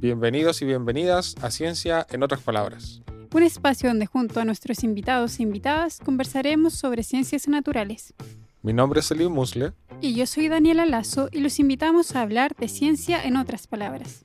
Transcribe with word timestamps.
Bienvenidos 0.00 0.62
y 0.62 0.64
bienvenidas 0.64 1.34
a 1.42 1.50
Ciencia 1.50 2.06
en 2.08 2.22
otras 2.22 2.40
palabras. 2.40 3.02
Un 3.32 3.42
espacio 3.42 3.90
donde 3.90 4.06
junto 4.06 4.40
a 4.40 4.46
nuestros 4.46 4.82
invitados 4.82 5.38
e 5.38 5.42
invitadas 5.42 5.98
conversaremos 5.98 6.72
sobre 6.72 7.02
ciencias 7.02 7.46
naturales. 7.48 8.14
Mi 8.62 8.72
nombre 8.72 9.00
es 9.00 9.10
Elim 9.10 9.32
Musle. 9.32 9.72
Y 10.00 10.14
yo 10.14 10.26
soy 10.26 10.48
Daniela 10.48 10.86
Lazo 10.86 11.28
y 11.30 11.40
los 11.40 11.58
invitamos 11.58 12.16
a 12.16 12.22
hablar 12.22 12.56
de 12.56 12.68
ciencia 12.68 13.22
en 13.22 13.36
otras 13.36 13.66
palabras. 13.66 14.24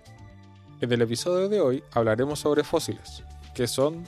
En 0.81 0.91
el 0.91 1.03
episodio 1.03 1.49
de 1.49 1.61
hoy 1.61 1.83
hablaremos 1.91 2.39
sobre 2.39 2.63
fósiles, 2.63 3.21
qué 3.53 3.67
son, 3.67 4.03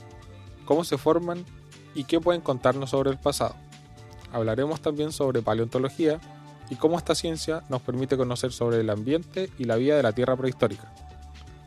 cómo 0.66 0.84
se 0.84 0.98
forman 0.98 1.46
y 1.94 2.06
qué 2.06 2.20
pueden 2.20 2.42
contarnos 2.42 2.90
sobre 2.90 3.12
el 3.12 3.20
pasado. 3.20 3.54
Hablaremos 4.32 4.82
también 4.82 5.12
sobre 5.12 5.44
paleontología 5.44 6.20
y 6.72 6.76
cómo 6.76 6.98
esta 6.98 7.14
ciencia 7.14 7.62
nos 7.70 7.84
permite 7.84 8.18
conocer 8.18 8.52
sobre 8.52 8.80
el 8.80 8.90
ambiente 8.90 9.52
y 9.60 9.66
la 9.66 9.76
vida 9.76 9.96
de 9.96 10.02
la 10.02 10.12
Tierra 10.12 10.36
prehistórica. 10.36 10.92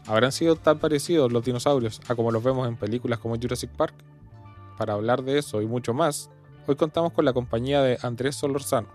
¿Habrán 0.08 0.32
sido 0.32 0.56
tan 0.56 0.80
parecidos 0.80 1.30
los 1.30 1.44
dinosaurios 1.44 2.00
a 2.08 2.16
como 2.16 2.32
los 2.32 2.42
vemos 2.42 2.66
en 2.66 2.76
películas 2.76 3.20
como 3.20 3.36
Jurassic 3.36 3.70
Park? 3.70 3.94
Para 4.76 4.94
hablar 4.94 5.22
de 5.22 5.38
eso 5.38 5.62
y 5.62 5.66
mucho 5.66 5.94
más, 5.94 6.30
Hoy 6.68 6.76
contamos 6.76 7.14
con 7.14 7.24
la 7.24 7.32
compañía 7.32 7.80
de 7.80 7.96
Andrés 8.02 8.36
Solorzano, 8.36 8.88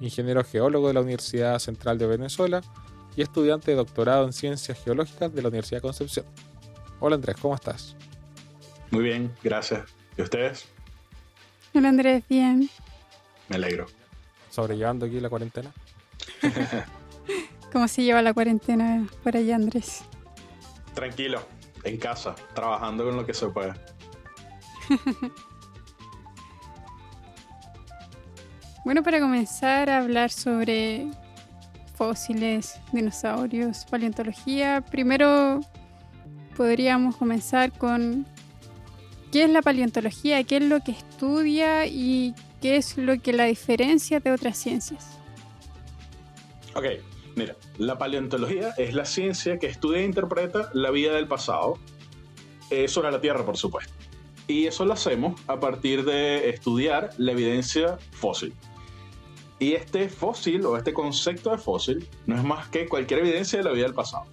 ingeniero 0.00 0.44
geólogo 0.44 0.88
de 0.88 0.92
la 0.92 1.00
Universidad 1.00 1.58
Central 1.58 1.96
de 1.96 2.06
Venezuela 2.06 2.60
y 3.16 3.22
estudiante 3.22 3.70
de 3.70 3.78
doctorado 3.78 4.26
en 4.26 4.34
Ciencias 4.34 4.84
Geológicas 4.84 5.34
de 5.34 5.40
la 5.40 5.48
Universidad 5.48 5.78
de 5.78 5.80
Concepción. 5.80 6.26
Hola 7.00 7.14
Andrés, 7.14 7.36
¿cómo 7.40 7.54
estás? 7.54 7.96
Muy 8.90 9.04
bien, 9.04 9.34
gracias. 9.42 9.88
¿Y 10.18 10.20
ustedes? 10.20 10.66
Hola 11.72 11.88
Andrés, 11.88 12.22
bien. 12.28 12.68
Me 13.48 13.56
alegro. 13.56 13.86
¿Sobrellevando 14.50 15.06
aquí 15.06 15.20
la 15.20 15.30
cuarentena? 15.30 15.72
¿Cómo 17.72 17.88
se 17.88 18.02
lleva 18.02 18.20
la 18.20 18.34
cuarentena 18.34 19.08
por 19.24 19.38
allá, 19.38 19.56
Andrés? 19.56 20.04
Tranquilo, 20.94 21.42
en 21.84 21.96
casa, 21.98 22.34
trabajando 22.54 23.04
con 23.04 23.16
lo 23.16 23.26
que 23.26 23.34
se 23.34 23.48
puede. 23.48 23.74
Bueno, 28.84 29.02
para 29.02 29.20
comenzar 29.20 29.90
a 29.90 29.98
hablar 29.98 30.30
sobre 30.30 31.06
fósiles, 31.96 32.80
dinosaurios, 32.92 33.84
paleontología, 33.84 34.82
primero 34.90 35.60
podríamos 36.56 37.16
comenzar 37.16 37.72
con 37.72 38.26
qué 39.30 39.44
es 39.44 39.50
la 39.50 39.60
paleontología, 39.60 40.42
qué 40.44 40.56
es 40.56 40.62
lo 40.62 40.80
que 40.80 40.92
estudia 40.92 41.86
y 41.86 42.34
qué 42.62 42.76
es 42.76 42.96
lo 42.96 43.20
que 43.20 43.34
la 43.34 43.44
diferencia 43.44 44.18
de 44.18 44.32
otras 44.32 44.56
ciencias. 44.56 45.18
Ok, 46.74 46.86
mira, 47.36 47.56
la 47.78 47.98
paleontología 47.98 48.74
es 48.78 48.94
la 48.94 49.04
ciencia 49.04 49.58
que 49.58 49.66
estudia 49.66 50.00
e 50.00 50.04
interpreta 50.04 50.70
la 50.72 50.90
vida 50.90 51.14
del 51.14 51.28
pasado 51.28 51.78
eh, 52.70 52.88
sobre 52.88 53.10
la 53.10 53.20
Tierra, 53.20 53.44
por 53.44 53.56
supuesto. 53.56 53.92
Y 54.46 54.66
eso 54.66 54.84
lo 54.84 54.92
hacemos 54.94 55.40
a 55.46 55.60
partir 55.60 56.04
de 56.04 56.48
estudiar 56.50 57.10
la 57.18 57.32
evidencia 57.32 57.98
fósil. 58.12 58.52
Y 59.58 59.74
este 59.74 60.08
fósil 60.08 60.64
o 60.64 60.76
este 60.76 60.92
concepto 60.92 61.50
de 61.50 61.58
fósil 61.58 62.08
no 62.26 62.34
es 62.34 62.42
más 62.42 62.68
que 62.68 62.88
cualquier 62.88 63.20
evidencia 63.20 63.58
de 63.58 63.64
la 63.64 63.72
vida 63.72 63.84
del 63.84 63.94
pasado. 63.94 64.24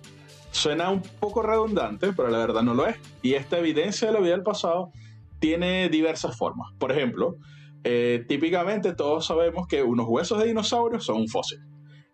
Suena 0.51 0.89
un 0.89 1.01
poco 1.01 1.43
redundante, 1.43 2.13
pero 2.13 2.29
la 2.29 2.39
verdad 2.39 2.63
no 2.63 2.73
lo 2.73 2.87
es. 2.87 2.97
Y 3.21 3.33
esta 3.33 3.59
evidencia 3.59 4.07
de 4.07 4.13
la 4.13 4.19
vida 4.21 4.31
del 4.31 4.43
pasado 4.43 4.91
tiene 5.39 5.89
diversas 5.89 6.37
formas. 6.37 6.73
Por 6.79 6.91
ejemplo, 6.91 7.35
eh, 7.83 8.25
típicamente 8.27 8.93
todos 8.93 9.25
sabemos 9.25 9.67
que 9.67 9.83
unos 9.83 10.07
huesos 10.07 10.39
de 10.39 10.47
dinosaurios 10.47 11.05
son 11.05 11.17
un 11.17 11.27
fósil. 11.27 11.59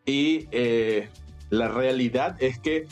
Y 0.05 0.47
eh, 0.51 1.09
la 1.49 1.67
realidad 1.67 2.35
es 2.41 2.59
que 2.59 2.87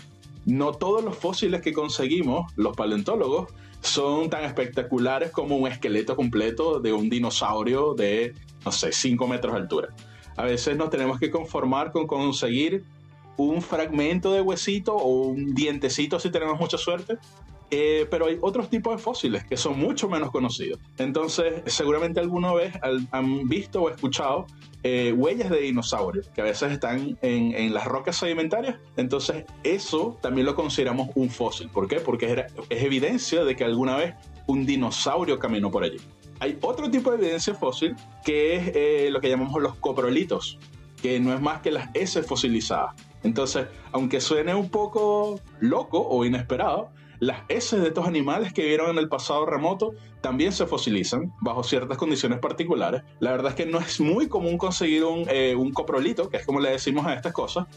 no 0.46 0.74
todos 0.74 1.04
los 1.04 1.18
fósiles 1.18 1.62
que 1.62 1.74
conseguimos, 1.74 2.52
los 2.56 2.76
paleontólogos, 2.76 3.54
son 3.82 4.30
tan 4.30 4.44
espectaculares 4.44 5.32
como 5.32 5.58
un 5.58 5.68
esqueleto 5.68 6.16
completo 6.16 6.80
de 6.80 6.94
un 6.94 7.10
dinosaurio 7.10 7.94
de, 7.94 8.34
no 8.64 8.72
sé, 8.72 8.92
5 8.92 9.28
metros 9.28 9.54
de 9.54 9.60
altura. 9.60 9.90
A 10.38 10.44
veces 10.44 10.78
nos 10.78 10.90
tenemos 10.90 11.20
que 11.20 11.30
conformar 11.30 11.92
con 11.92 12.08
conseguir 12.08 12.84
un 13.38 13.62
fragmento 13.62 14.34
de 14.34 14.42
huesito 14.42 14.96
o 14.96 15.28
un 15.28 15.54
dientecito 15.54 16.20
si 16.20 16.30
tenemos 16.30 16.60
mucha 16.60 16.78
suerte. 16.78 17.18
Eh, 17.74 18.06
pero 18.12 18.26
hay 18.26 18.38
otros 18.42 18.70
tipos 18.70 18.98
de 18.98 19.02
fósiles 19.02 19.46
que 19.46 19.56
son 19.56 19.80
mucho 19.80 20.10
menos 20.10 20.30
conocidos. 20.30 20.80
Entonces, 20.98 21.64
seguramente 21.68 22.20
alguna 22.20 22.54
vez 22.54 22.74
han 23.12 23.48
visto 23.48 23.84
o 23.84 23.90
escuchado 23.90 24.46
eh, 24.84 25.14
huellas 25.16 25.50
de 25.50 25.62
dinosaurios 25.62 26.28
que 26.36 26.42
a 26.42 26.44
veces 26.44 26.74
están 26.74 27.18
en, 27.22 27.56
en, 27.56 27.74
las 27.74 27.86
rocas 27.86 28.18
sedimentarias. 28.18 28.76
Entonces, 28.98 29.46
eso 29.64 30.18
también 30.22 30.48
lo 30.48 30.56
consideramos 30.56 31.12
un 31.16 31.30
fósil. 31.30 31.70
¿Por 31.70 31.88
qué? 31.88 32.02
Porque 32.02 32.46
es 32.70 32.84
evidencia 32.84 33.46
de 33.46 33.56
que 33.56 33.64
alguna 33.64 33.96
vez 33.96 34.16
un 34.48 34.66
dinosaurio 34.66 35.40
caminó 35.40 35.72
por 35.72 35.84
allí. 35.84 35.98
Hay 36.40 36.58
otro 36.62 36.92
tipo 36.92 37.12
de 37.12 37.18
evidencia 37.18 37.54
fósil 37.54 37.96
que 38.26 38.56
es 38.56 38.72
eh, 38.76 39.10
lo 39.12 39.22
que 39.22 39.30
llamamos 39.30 39.62
los 39.62 39.76
coprolitos, 39.76 40.60
que 41.02 41.20
no 41.22 41.34
es 41.34 41.40
más 41.40 41.62
que 41.62 41.72
las 41.72 41.90
heces 41.94 42.26
fosilizadas. 42.26 42.96
Entonces, 43.24 43.68
aunque 43.92 44.20
suene 44.20 44.56
un 44.56 44.70
poco 44.70 45.40
loco 45.60 46.02
o 46.02 46.26
inesperado, 46.26 46.90
las 47.22 47.44
heces 47.50 47.80
de 47.82 47.90
estos 47.90 48.08
animales 48.08 48.52
que 48.52 48.64
vivieron 48.64 48.90
en 48.90 48.98
el 48.98 49.08
pasado 49.08 49.46
remoto 49.46 49.94
también 50.22 50.52
se 50.52 50.66
fosilizan 50.66 51.32
bajo 51.40 51.64
ciertas 51.64 51.96
condiciones 51.96 52.40
particulares. 52.40 53.04
La 53.20 53.32
verdad 53.32 53.52
es 53.52 53.56
que 53.56 53.68
no 53.68 53.80
es 53.80 54.02
muy 54.02 54.28
común 54.28 54.58
conseguir 54.58 55.06
un, 55.06 55.26
eh, 55.30 55.56
un 55.56 55.72
coprolito, 55.72 56.30
que 56.30 56.38
es 56.38 56.46
como 56.48 56.60
le 56.60 56.72
decimos 56.72 57.06
a 57.06 57.14
estas 57.14 57.32
cosas, 57.32 57.68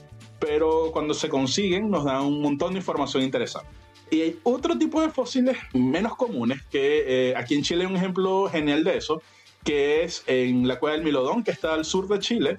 pero 0.41 0.91
cuando 0.93 1.13
se 1.13 1.29
consiguen 1.29 1.91
nos 1.91 2.07
dan 2.07 2.23
un 2.23 2.41
montón 2.41 2.73
de 2.73 2.79
información 2.79 3.23
interesante. 3.23 3.69
Y 4.11 4.23
hay 4.23 4.39
otro 4.45 4.79
tipo 4.79 5.03
de 5.03 5.11
fósiles 5.11 5.59
menos 5.75 6.17
comunes, 6.17 6.63
que 6.71 7.31
eh, 7.31 7.37
aquí 7.37 7.55
en 7.55 7.63
Chile 7.63 7.85
hay 7.85 7.91
un 7.91 7.97
ejemplo 7.97 8.49
genial 8.49 8.83
de 8.83 8.97
eso, 8.97 9.21
que 9.63 10.05
es 10.05 10.25
en 10.27 10.67
la 10.67 10.79
cueva 10.79 10.97
del 10.97 11.05
Milodón, 11.05 11.45
que 11.45 11.51
está 11.51 11.75
al 11.75 11.85
sur 11.85 12.09
de 12.09 12.19
Chile, 12.19 12.57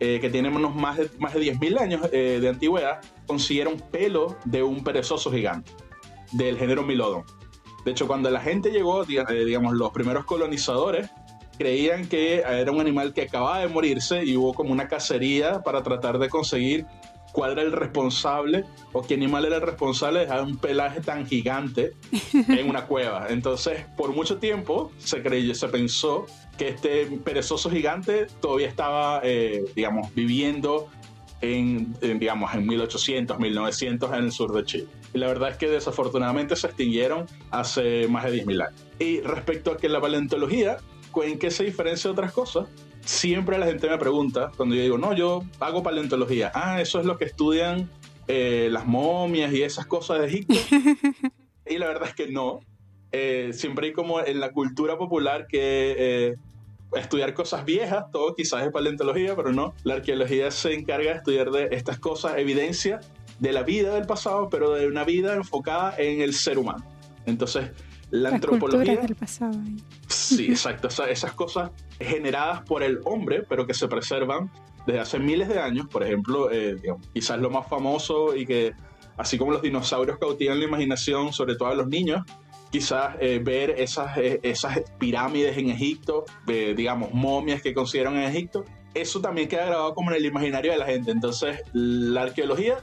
eh, 0.00 0.18
que 0.20 0.28
tiene 0.28 0.48
unos 0.48 0.74
más 0.74 0.96
de, 0.96 1.08
más 1.20 1.34
de 1.34 1.40
10.000 1.40 1.78
años 1.78 2.08
eh, 2.12 2.38
de 2.40 2.48
antigüedad, 2.48 3.00
consiguieron 3.28 3.80
pelo 3.92 4.36
de 4.44 4.64
un 4.64 4.82
perezoso 4.82 5.30
gigante 5.30 5.85
del 6.32 6.58
género 6.58 6.82
Milodon. 6.82 7.24
De 7.84 7.92
hecho, 7.92 8.06
cuando 8.06 8.30
la 8.30 8.40
gente 8.40 8.70
llegó, 8.70 9.04
digamos, 9.04 9.74
los 9.74 9.90
primeros 9.92 10.24
colonizadores, 10.24 11.08
creían 11.56 12.06
que 12.06 12.38
era 12.40 12.70
un 12.70 12.80
animal 12.80 13.14
que 13.14 13.22
acababa 13.22 13.60
de 13.60 13.68
morirse 13.68 14.24
y 14.24 14.36
hubo 14.36 14.54
como 14.54 14.72
una 14.72 14.88
cacería 14.88 15.62
para 15.62 15.82
tratar 15.82 16.18
de 16.18 16.28
conseguir 16.28 16.86
cuál 17.36 17.52
era 17.52 17.62
el 17.62 17.72
responsable 17.72 18.64
o 18.92 19.02
qué 19.02 19.14
animal 19.14 19.44
era 19.44 19.56
el 19.56 19.62
responsable 19.62 20.20
de 20.20 20.24
dejar 20.24 20.42
un 20.42 20.56
pelaje 20.56 21.00
tan 21.00 21.26
gigante 21.26 21.92
en 22.48 22.68
una 22.68 22.86
cueva. 22.86 23.26
Entonces, 23.28 23.84
por 23.96 24.14
mucho 24.14 24.38
tiempo 24.38 24.90
se 24.98 25.22
creyó, 25.22 25.54
se 25.54 25.68
pensó 25.68 26.26
que 26.56 26.68
este 26.68 27.06
perezoso 27.24 27.70
gigante 27.70 28.26
todavía 28.40 28.68
estaba, 28.68 29.20
eh, 29.22 29.64
digamos, 29.74 30.14
viviendo 30.14 30.88
en, 31.42 31.94
digamos, 32.00 32.54
en 32.54 32.66
1800, 32.66 33.38
1900 33.38 34.12
en 34.12 34.24
el 34.24 34.32
sur 34.32 34.54
de 34.54 34.64
Chile. 34.64 34.86
Y 35.14 35.18
la 35.18 35.28
verdad 35.28 35.50
es 35.50 35.56
que 35.56 35.68
desafortunadamente 35.68 36.56
se 36.56 36.66
extinguieron 36.66 37.26
hace 37.50 38.06
más 38.08 38.24
de 38.24 38.44
10.000 38.44 38.66
años. 38.66 38.86
Y 38.98 39.20
respecto 39.20 39.72
a 39.72 39.76
que 39.76 39.88
la 39.88 40.00
paleontología, 40.00 40.78
¿en 41.22 41.38
qué 41.38 41.50
se 41.50 41.64
diferencia 41.64 42.08
de 42.08 42.12
otras 42.12 42.32
cosas? 42.32 42.68
siempre 43.06 43.56
la 43.56 43.66
gente 43.66 43.88
me 43.88 43.98
pregunta 43.98 44.52
cuando 44.56 44.74
yo 44.74 44.82
digo, 44.82 44.98
no, 44.98 45.14
yo 45.14 45.44
hago 45.60 45.82
paleontología. 45.82 46.50
Ah, 46.54 46.80
eso 46.80 47.00
es 47.00 47.06
lo 47.06 47.16
que 47.16 47.24
estudian 47.24 47.88
eh, 48.28 48.68
las 48.70 48.86
momias 48.86 49.52
y 49.52 49.62
esas 49.62 49.86
cosas 49.86 50.20
de 50.20 50.26
Egipto. 50.26 50.54
y 51.66 51.78
la 51.78 51.86
verdad 51.86 52.08
es 52.08 52.14
que 52.14 52.28
no. 52.28 52.60
eh, 53.12 53.50
siempre 53.52 53.86
hay 53.86 53.92
como 53.92 54.20
en 54.20 54.40
la 54.40 54.50
cultura 54.50 54.98
popular 54.98 55.46
que 55.46 55.94
eh, 55.98 56.34
estudiar 56.94 57.32
cosas 57.32 57.64
viejas, 57.64 58.10
todo 58.12 58.34
quizás 58.34 58.66
es 58.66 58.72
paleontología, 58.72 59.34
pero 59.36 59.52
no. 59.52 59.74
La 59.84 59.94
arqueología 59.94 60.50
se 60.50 60.74
encarga 60.74 61.12
de 61.12 61.16
estudiar 61.16 61.50
de 61.50 61.68
estas 61.70 61.98
cosas, 61.98 62.38
evidencia 62.38 63.00
de 63.38 63.52
la 63.52 63.62
vida 63.62 63.94
del 63.94 64.06
pasado, 64.06 64.48
pero 64.48 64.72
de 64.72 64.86
una 64.86 65.04
vida 65.04 65.34
enfocada 65.34 65.94
en 65.98 66.20
el 66.20 66.32
ser 66.34 66.58
humano. 66.58 66.84
Entonces, 67.26 67.70
la, 68.10 68.30
antropología... 68.30 68.96
del 68.96 69.14
pasado. 69.14 69.58
Sí, 70.08 70.46
exacto. 70.46 70.88
esas 70.88 71.32
cosas 71.32 71.70
generadas 71.98 72.62
por 72.62 72.82
el 72.82 73.00
hombre, 73.04 73.42
pero 73.48 73.66
que 73.66 73.74
se 73.74 73.88
preservan 73.88 74.50
desde 74.86 75.00
hace 75.00 75.18
miles 75.18 75.48
de 75.48 75.58
años. 75.58 75.86
Por 75.88 76.04
ejemplo, 76.04 76.50
eh, 76.50 76.76
quizás 77.12 77.38
lo 77.40 77.50
más 77.50 77.68
famoso 77.68 78.34
y 78.36 78.46
que, 78.46 78.72
así 79.16 79.36
como 79.36 79.52
los 79.52 79.62
dinosaurios 79.62 80.18
cautivan 80.18 80.58
la 80.58 80.64
imaginación, 80.64 81.32
sobre 81.32 81.56
todo 81.56 81.68
a 81.68 81.74
los 81.74 81.88
niños, 81.88 82.22
quizás 82.70 83.16
eh, 83.20 83.40
ver 83.42 83.70
esas, 83.70 84.16
eh, 84.18 84.40
esas 84.42 84.80
pirámides 84.98 85.56
en 85.58 85.70
Egipto, 85.70 86.24
digamos, 86.46 87.12
momias 87.12 87.60
que 87.60 87.74
consiguieron 87.74 88.16
en 88.16 88.24
Egipto, 88.24 88.64
eso 88.94 89.20
también 89.20 89.48
queda 89.48 89.66
grabado 89.66 89.94
como 89.94 90.10
en 90.10 90.16
el 90.16 90.26
imaginario 90.26 90.72
de 90.72 90.78
la 90.78 90.86
gente. 90.86 91.10
Entonces, 91.10 91.60
la 91.72 92.22
arqueología 92.22 92.78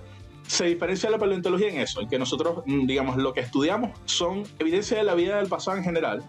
se 0.48 0.66
diferencia 0.66 1.10
la 1.10 1.18
paleontología 1.18 1.70
en 1.70 1.80
eso, 1.80 2.02
en 2.02 2.10
que 2.10 2.20
nosotros, 2.20 2.64
mm, 2.66 2.86
digamos, 2.86 3.18
lo 3.18 3.34
que 3.34 3.40
estudiamos 3.40 3.92
son 4.06 4.44
evidencia 4.60 4.98
de 4.98 5.04
la 5.04 5.16
vida 5.16 5.38
del 5.38 5.48
pasado 5.48 5.78
en 5.78 5.84
general, 5.84 6.24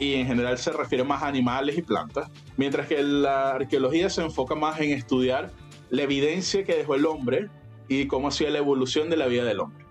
y 0.00 0.14
en 0.14 0.26
general 0.26 0.58
se 0.58 0.72
refiere 0.72 1.04
más 1.04 1.22
a 1.22 1.28
animales 1.28 1.76
y 1.76 1.82
plantas, 1.82 2.30
mientras 2.56 2.88
que 2.88 3.02
la 3.02 3.50
arqueología 3.50 4.08
se 4.08 4.22
enfoca 4.22 4.54
más 4.54 4.80
en 4.80 4.90
estudiar 4.90 5.52
la 5.90 6.02
evidencia 6.02 6.64
que 6.64 6.74
dejó 6.74 6.94
el 6.94 7.04
hombre 7.04 7.48
y 7.86 8.06
cómo 8.06 8.28
ha 8.28 8.30
sido 8.30 8.50
la 8.50 8.58
evolución 8.58 9.10
de 9.10 9.18
la 9.18 9.26
vida 9.26 9.44
del 9.44 9.60
hombre. 9.60 9.84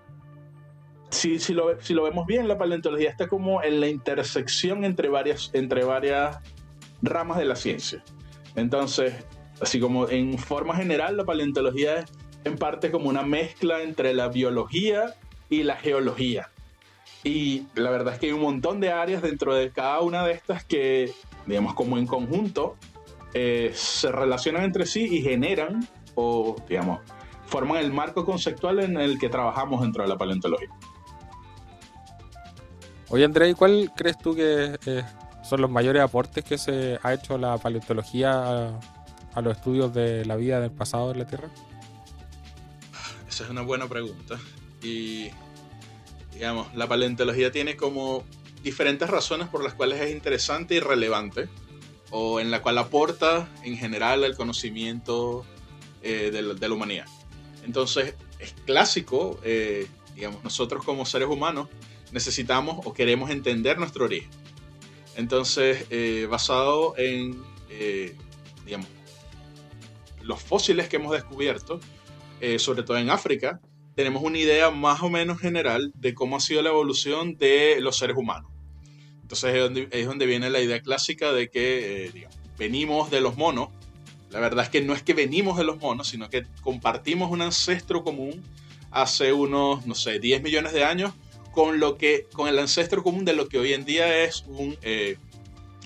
Si, 1.10 1.38
si, 1.38 1.54
lo, 1.54 1.80
si 1.80 1.94
lo 1.94 2.02
vemos 2.02 2.26
bien, 2.26 2.48
la 2.48 2.58
paleontología 2.58 3.08
está 3.08 3.28
como 3.28 3.62
en 3.62 3.80
la 3.80 3.88
intersección 3.88 4.84
entre 4.84 5.08
varias, 5.08 5.50
entre 5.52 5.84
varias 5.84 6.38
ramas 7.02 7.38
de 7.38 7.44
la 7.44 7.54
ciencia. 7.54 8.02
Entonces, 8.56 9.14
así 9.60 9.78
como 9.78 10.08
en 10.08 10.38
forma 10.38 10.74
general, 10.74 11.16
la 11.16 11.24
paleontología 11.24 11.98
es 11.98 12.12
en 12.44 12.56
parte 12.56 12.90
como 12.90 13.08
una 13.08 13.22
mezcla 13.22 13.82
entre 13.82 14.14
la 14.14 14.28
biología 14.28 15.14
y 15.48 15.62
la 15.62 15.76
geología. 15.76 16.50
Y 17.22 17.66
la 17.74 17.90
verdad 17.90 18.14
es 18.14 18.20
que 18.20 18.26
hay 18.26 18.32
un 18.32 18.40
montón 18.40 18.80
de 18.80 18.90
áreas 18.90 19.22
dentro 19.22 19.54
de 19.54 19.70
cada 19.70 20.00
una 20.00 20.24
de 20.24 20.32
estas 20.32 20.64
que, 20.64 21.12
digamos, 21.46 21.74
como 21.74 21.98
en 21.98 22.06
conjunto, 22.06 22.76
eh, 23.34 23.72
se 23.74 24.10
relacionan 24.10 24.64
entre 24.64 24.86
sí 24.86 25.06
y 25.10 25.22
generan, 25.22 25.86
o 26.14 26.56
digamos, 26.68 27.00
forman 27.46 27.78
el 27.78 27.92
marco 27.92 28.24
conceptual 28.24 28.80
en 28.80 28.96
el 28.96 29.18
que 29.18 29.28
trabajamos 29.28 29.82
dentro 29.82 30.02
de 30.02 30.08
la 30.08 30.16
paleontología. 30.16 30.70
Oye, 33.10 33.24
André, 33.24 33.54
¿cuál 33.54 33.92
crees 33.94 34.16
tú 34.18 34.34
que 34.34 34.78
eh, 34.86 35.02
son 35.42 35.60
los 35.60 35.70
mayores 35.70 36.00
aportes 36.00 36.44
que 36.44 36.56
se 36.56 36.98
ha 37.02 37.12
hecho 37.12 37.36
la 37.36 37.58
paleontología 37.58 38.30
a, 38.32 38.80
a 39.34 39.40
los 39.42 39.56
estudios 39.56 39.92
de 39.92 40.24
la 40.24 40.36
vida 40.36 40.60
del 40.60 40.70
pasado 40.70 41.12
de 41.12 41.18
la 41.18 41.26
Tierra? 41.26 41.50
Esa 43.40 43.46
es 43.46 43.52
una 43.52 43.62
buena 43.62 43.88
pregunta. 43.88 44.38
Y 44.82 45.30
digamos, 46.34 46.74
la 46.74 46.86
paleontología 46.86 47.50
tiene 47.50 47.74
como 47.74 48.22
diferentes 48.62 49.08
razones 49.08 49.48
por 49.48 49.64
las 49.64 49.72
cuales 49.72 49.98
es 50.02 50.10
interesante 50.10 50.74
y 50.74 50.80
relevante, 50.80 51.48
o 52.10 52.38
en 52.38 52.50
la 52.50 52.60
cual 52.60 52.76
aporta 52.76 53.48
en 53.62 53.78
general 53.78 54.24
al 54.24 54.36
conocimiento 54.36 55.46
eh, 56.02 56.30
de, 56.30 56.42
la, 56.42 56.74
humanidad. 56.74 57.06
Entonces, 57.64 58.14
es 58.38 58.52
clásico, 58.66 59.40
eh, 59.42 59.86
digamos, 60.14 60.44
nosotros 60.44 60.84
como 60.84 61.06
seres 61.06 61.28
humanos 61.28 61.70
necesitamos 62.12 62.84
o 62.84 62.92
queremos 62.92 63.30
entender 63.30 63.78
nuestro 63.78 64.04
origen. 64.04 64.28
Entonces, 65.16 65.86
eh, 65.88 66.26
basado 66.28 66.92
en, 66.98 67.42
digamos, 68.66 68.88
los 70.20 70.42
fósiles 70.42 70.90
que 70.90 70.96
hemos 70.96 71.12
descubierto, 71.12 71.80
sobre 72.58 72.82
todo 72.82 72.96
en 72.96 73.10
África, 73.10 73.60
tenemos 73.94 74.22
una 74.22 74.38
idea 74.38 74.70
más 74.70 75.02
o 75.02 75.10
menos 75.10 75.40
general 75.40 75.92
de 75.94 76.14
cómo 76.14 76.36
ha 76.36 76.40
sido 76.40 76.62
la 76.62 76.70
evolución 76.70 77.36
de 77.36 77.78
los 77.80 77.98
seres 77.98 78.16
humanos. 78.16 78.50
Entonces 79.22 79.54
es 79.92 80.06
donde, 80.06 80.26
viene 80.26 80.50
la 80.50 80.60
idea 80.60 80.80
clásica 80.80 81.32
de 81.32 81.50
que 81.50 82.06
eh, 82.06 82.28
venimos 82.58 83.10
de 83.10 83.20
los 83.20 83.36
monos. 83.36 83.68
La 84.30 84.40
verdad 84.40 84.64
es 84.64 84.70
que 84.70 84.80
no 84.80 84.92
es 84.92 85.02
que 85.02 85.14
venimos 85.14 85.56
de 85.56 85.64
los 85.64 85.78
monos, 85.78 86.08
sino 86.08 86.28
que 86.30 86.46
compartimos 86.62 87.30
un 87.30 87.42
ancestro 87.42 88.02
común 88.02 88.42
hace 88.90 89.32
unos, 89.32 89.86
no 89.86 89.94
sé, 89.94 90.18
10 90.18 90.42
millones 90.42 90.72
de 90.72 90.84
años 90.84 91.12
con, 91.52 91.78
lo 91.78 91.96
que, 91.96 92.26
con 92.32 92.48
el 92.48 92.58
ancestro 92.58 93.02
común 93.02 93.24
de 93.24 93.34
lo 93.34 93.48
que 93.48 93.58
hoy 93.58 93.72
en 93.72 93.84
día 93.84 94.24
es 94.24 94.44
un 94.48 94.76
eh, 94.82 95.16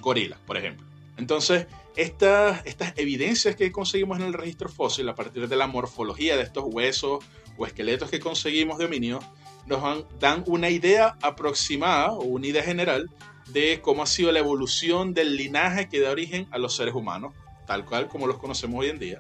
gorila, 0.00 0.38
por 0.46 0.56
ejemplo. 0.56 0.86
Entonces, 1.16 1.66
estas, 1.96 2.64
estas 2.66 2.92
evidencias 2.96 3.56
que 3.56 3.70
conseguimos 3.72 4.18
en 4.18 4.26
el 4.26 4.32
registro 4.32 4.68
fósil 4.68 5.08
a 5.08 5.14
partir 5.14 5.48
de 5.48 5.56
la 5.56 5.66
morfología 5.66 6.36
de 6.36 6.42
estos 6.42 6.64
huesos 6.66 7.24
o 7.56 7.66
esqueletos 7.66 8.10
que 8.10 8.20
conseguimos 8.20 8.78
de 8.78 8.86
homínidos 8.86 9.24
nos 9.66 10.04
dan 10.18 10.44
una 10.46 10.68
idea 10.70 11.16
aproximada 11.22 12.12
o 12.12 12.24
una 12.24 12.46
idea 12.46 12.62
general 12.62 13.08
de 13.48 13.80
cómo 13.80 14.02
ha 14.02 14.06
sido 14.06 14.32
la 14.32 14.40
evolución 14.40 15.14
del 15.14 15.36
linaje 15.36 15.88
que 15.88 16.00
da 16.00 16.10
origen 16.10 16.46
a 16.50 16.58
los 16.58 16.76
seres 16.76 16.94
humanos, 16.94 17.34
tal 17.66 17.84
cual 17.84 18.08
como 18.08 18.26
los 18.26 18.38
conocemos 18.38 18.80
hoy 18.80 18.88
en 18.88 18.98
día. 18.98 19.18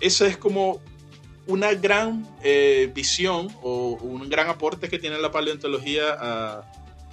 Esa 0.00 0.26
es 0.26 0.36
como 0.36 0.80
una 1.46 1.74
gran 1.74 2.26
eh, 2.42 2.90
visión 2.94 3.48
o 3.62 3.98
un 4.00 4.28
gran 4.28 4.48
aporte 4.48 4.88
que 4.88 4.98
tiene 4.98 5.18
la 5.18 5.30
paleontología 5.30 6.64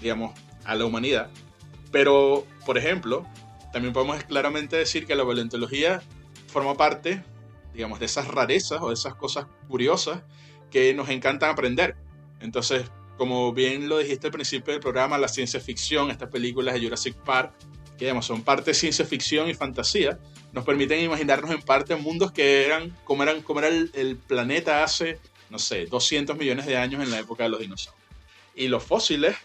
digamos, 0.02 0.34
a 0.66 0.76
la 0.76 0.86
humanidad. 0.86 1.30
Pero, 1.92 2.46
por 2.66 2.78
ejemplo, 2.78 3.26
también 3.72 3.94
podemos 3.94 4.24
claramente 4.24 4.76
decir 4.76 5.06
que 5.06 5.16
la 5.16 5.26
paleontología 5.26 6.02
forma 6.48 6.76
parte, 6.76 7.24
digamos, 7.74 8.00
de 8.00 8.06
esas 8.06 8.28
rarezas 8.28 8.82
o 8.82 8.90
de 8.90 8.94
esas 8.94 9.16
cosas 9.16 9.46
curiosas 9.68 10.22
que 10.72 10.94
nos 10.94 11.10
encantan 11.10 11.52
aprender. 11.52 11.96
Entonces, 12.40 12.90
como 13.18 13.54
bien 13.54 13.90
lo 13.90 13.98
dijiste 13.98 14.28
al 14.28 14.34
principio 14.34 14.74
del 14.74 14.82
programa, 14.82 15.18
la 15.18 15.28
ciencia 15.28 15.60
ficción, 15.60 16.10
estas 16.10 16.30
películas 16.30 16.74
de 16.74 16.82
Jurassic 16.82 17.16
Park, 17.16 17.54
que 17.98 18.06
digamos, 18.06 18.26
son 18.26 18.44
parte 18.44 18.74
ciencia 18.74 19.06
ficción 19.06 19.50
y 19.50 19.54
fantasía, 19.54 20.18
nos 20.54 20.64
permiten 20.64 21.02
imaginarnos 21.02 21.52
en 21.52 21.62
parte 21.62 21.96
mundos 21.96 22.32
que 22.32 22.66
eran 22.66 22.96
como, 23.04 23.24
eran, 23.24 23.42
como 23.42 23.60
era 23.60 23.68
el, 23.68 24.18
planeta 24.18 24.84
hace, 24.84 25.20
no 25.50 25.60
sé, 25.60 25.86
200 25.86 26.38
millones 26.38 26.66
de 26.66 26.78
años 26.78 27.04
en 27.04 27.12
la 27.12 27.20
época 27.20 27.44
de 27.44 27.50
los 27.50 27.60
dinosaurios. 27.60 28.02
Y 28.56 28.68
los 28.68 28.84
fósiles, 28.84 29.36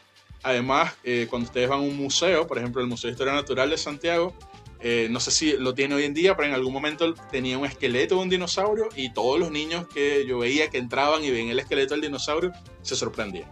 además, 0.45 0.95
eh, 1.03 1.27
cuando 1.29 1.47
ustedes 1.47 1.69
van 1.69 1.81
a 1.81 1.83
un 1.83 1.97
museo, 1.97 2.47
por 2.47 2.59
ejemplo, 2.59 2.81
el 2.81 2.87
Museo 2.87 3.09
de 3.09 3.13
Historia 3.13 3.33
Natural 3.33 3.69
de 3.71 3.79
Santiago, 3.79 4.35
eh, 4.81 5.09
no 5.11 5.19
sé 5.19 5.31
si 5.31 5.53
lo 5.57 5.75
tiene 5.75 5.95
hoy 5.95 6.05
en 6.05 6.13
día, 6.13 6.37
pero 6.37 6.47
en 6.47 6.55
algún 6.55 6.73
momento 6.73 7.15
tenía 7.31 7.57
un 7.57 7.65
esqueleto 7.65 8.17
de 8.17 8.21
un 8.21 8.29
dinosaurio 8.29 8.91
y 8.95 9.13
todos 9.15 9.41
los 9.41 9.51
niños 9.51 9.89
que 9.89 10.27
yo 10.27 10.39
veía 10.39 10.69
que 10.69 10.77
entraban 10.77 11.25
y 11.25 11.31
ven 11.31 11.49
el 11.49 11.59
esqueleto 11.59 11.95
del 11.95 12.03
dinosaurio 12.03 12.53
se 12.83 12.95
sorprendían. 12.95 13.51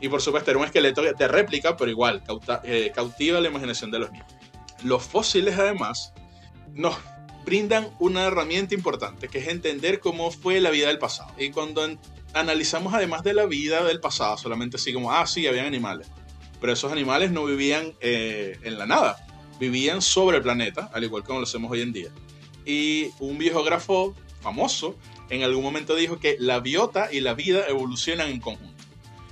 Y 0.00 0.08
por 0.08 0.22
supuesto 0.22 0.50
era 0.50 0.58
un 0.58 0.64
esqueleto 0.64 1.02
de 1.02 1.28
réplica, 1.28 1.76
pero 1.76 1.90
igual 1.90 2.22
eh, 2.64 2.90
cautiva 2.94 3.38
la 3.40 3.48
imaginación 3.48 3.90
de 3.90 3.98
los 3.98 4.10
niños. 4.10 4.26
Los 4.82 5.02
fósiles 5.02 5.58
además 5.58 6.14
nos 6.72 6.96
brindan 7.44 7.90
una 7.98 8.24
herramienta 8.24 8.74
importante, 8.74 9.28
que 9.28 9.38
es 9.38 9.48
entender 9.48 10.00
cómo 10.00 10.30
fue 10.30 10.60
la 10.60 10.70
vida 10.70 10.88
del 10.88 10.98
pasado. 10.98 11.32
Y 11.36 11.50
cuando 11.50 11.86
analizamos 12.32 12.94
además 12.94 13.22
de 13.22 13.34
la 13.34 13.46
vida 13.46 13.84
del 13.84 14.00
pasado, 14.00 14.38
solamente 14.38 14.76
así 14.76 14.92
como, 14.92 15.12
ah, 15.12 15.26
sí, 15.26 15.46
habían 15.46 15.66
animales. 15.66 16.08
Pero 16.62 16.72
esos 16.72 16.90
animales 16.90 17.30
no 17.30 17.44
vivían 17.44 17.92
eh, 18.00 18.58
en 18.62 18.78
la 18.78 18.86
nada 18.86 19.22
vivían 19.62 20.02
sobre 20.02 20.38
el 20.38 20.42
planeta, 20.42 20.90
al 20.92 21.04
igual 21.04 21.22
como 21.22 21.38
lo 21.38 21.44
hacemos 21.44 21.70
hoy 21.70 21.82
en 21.82 21.92
día. 21.92 22.10
Y 22.64 23.10
un 23.20 23.38
biógrafo 23.38 24.12
famoso 24.40 24.96
en 25.30 25.44
algún 25.44 25.62
momento 25.62 25.94
dijo 25.94 26.18
que 26.18 26.36
la 26.40 26.58
biota 26.58 27.12
y 27.12 27.20
la 27.20 27.34
vida 27.34 27.66
evolucionan 27.68 28.28
en 28.28 28.40
conjunto. 28.40 28.84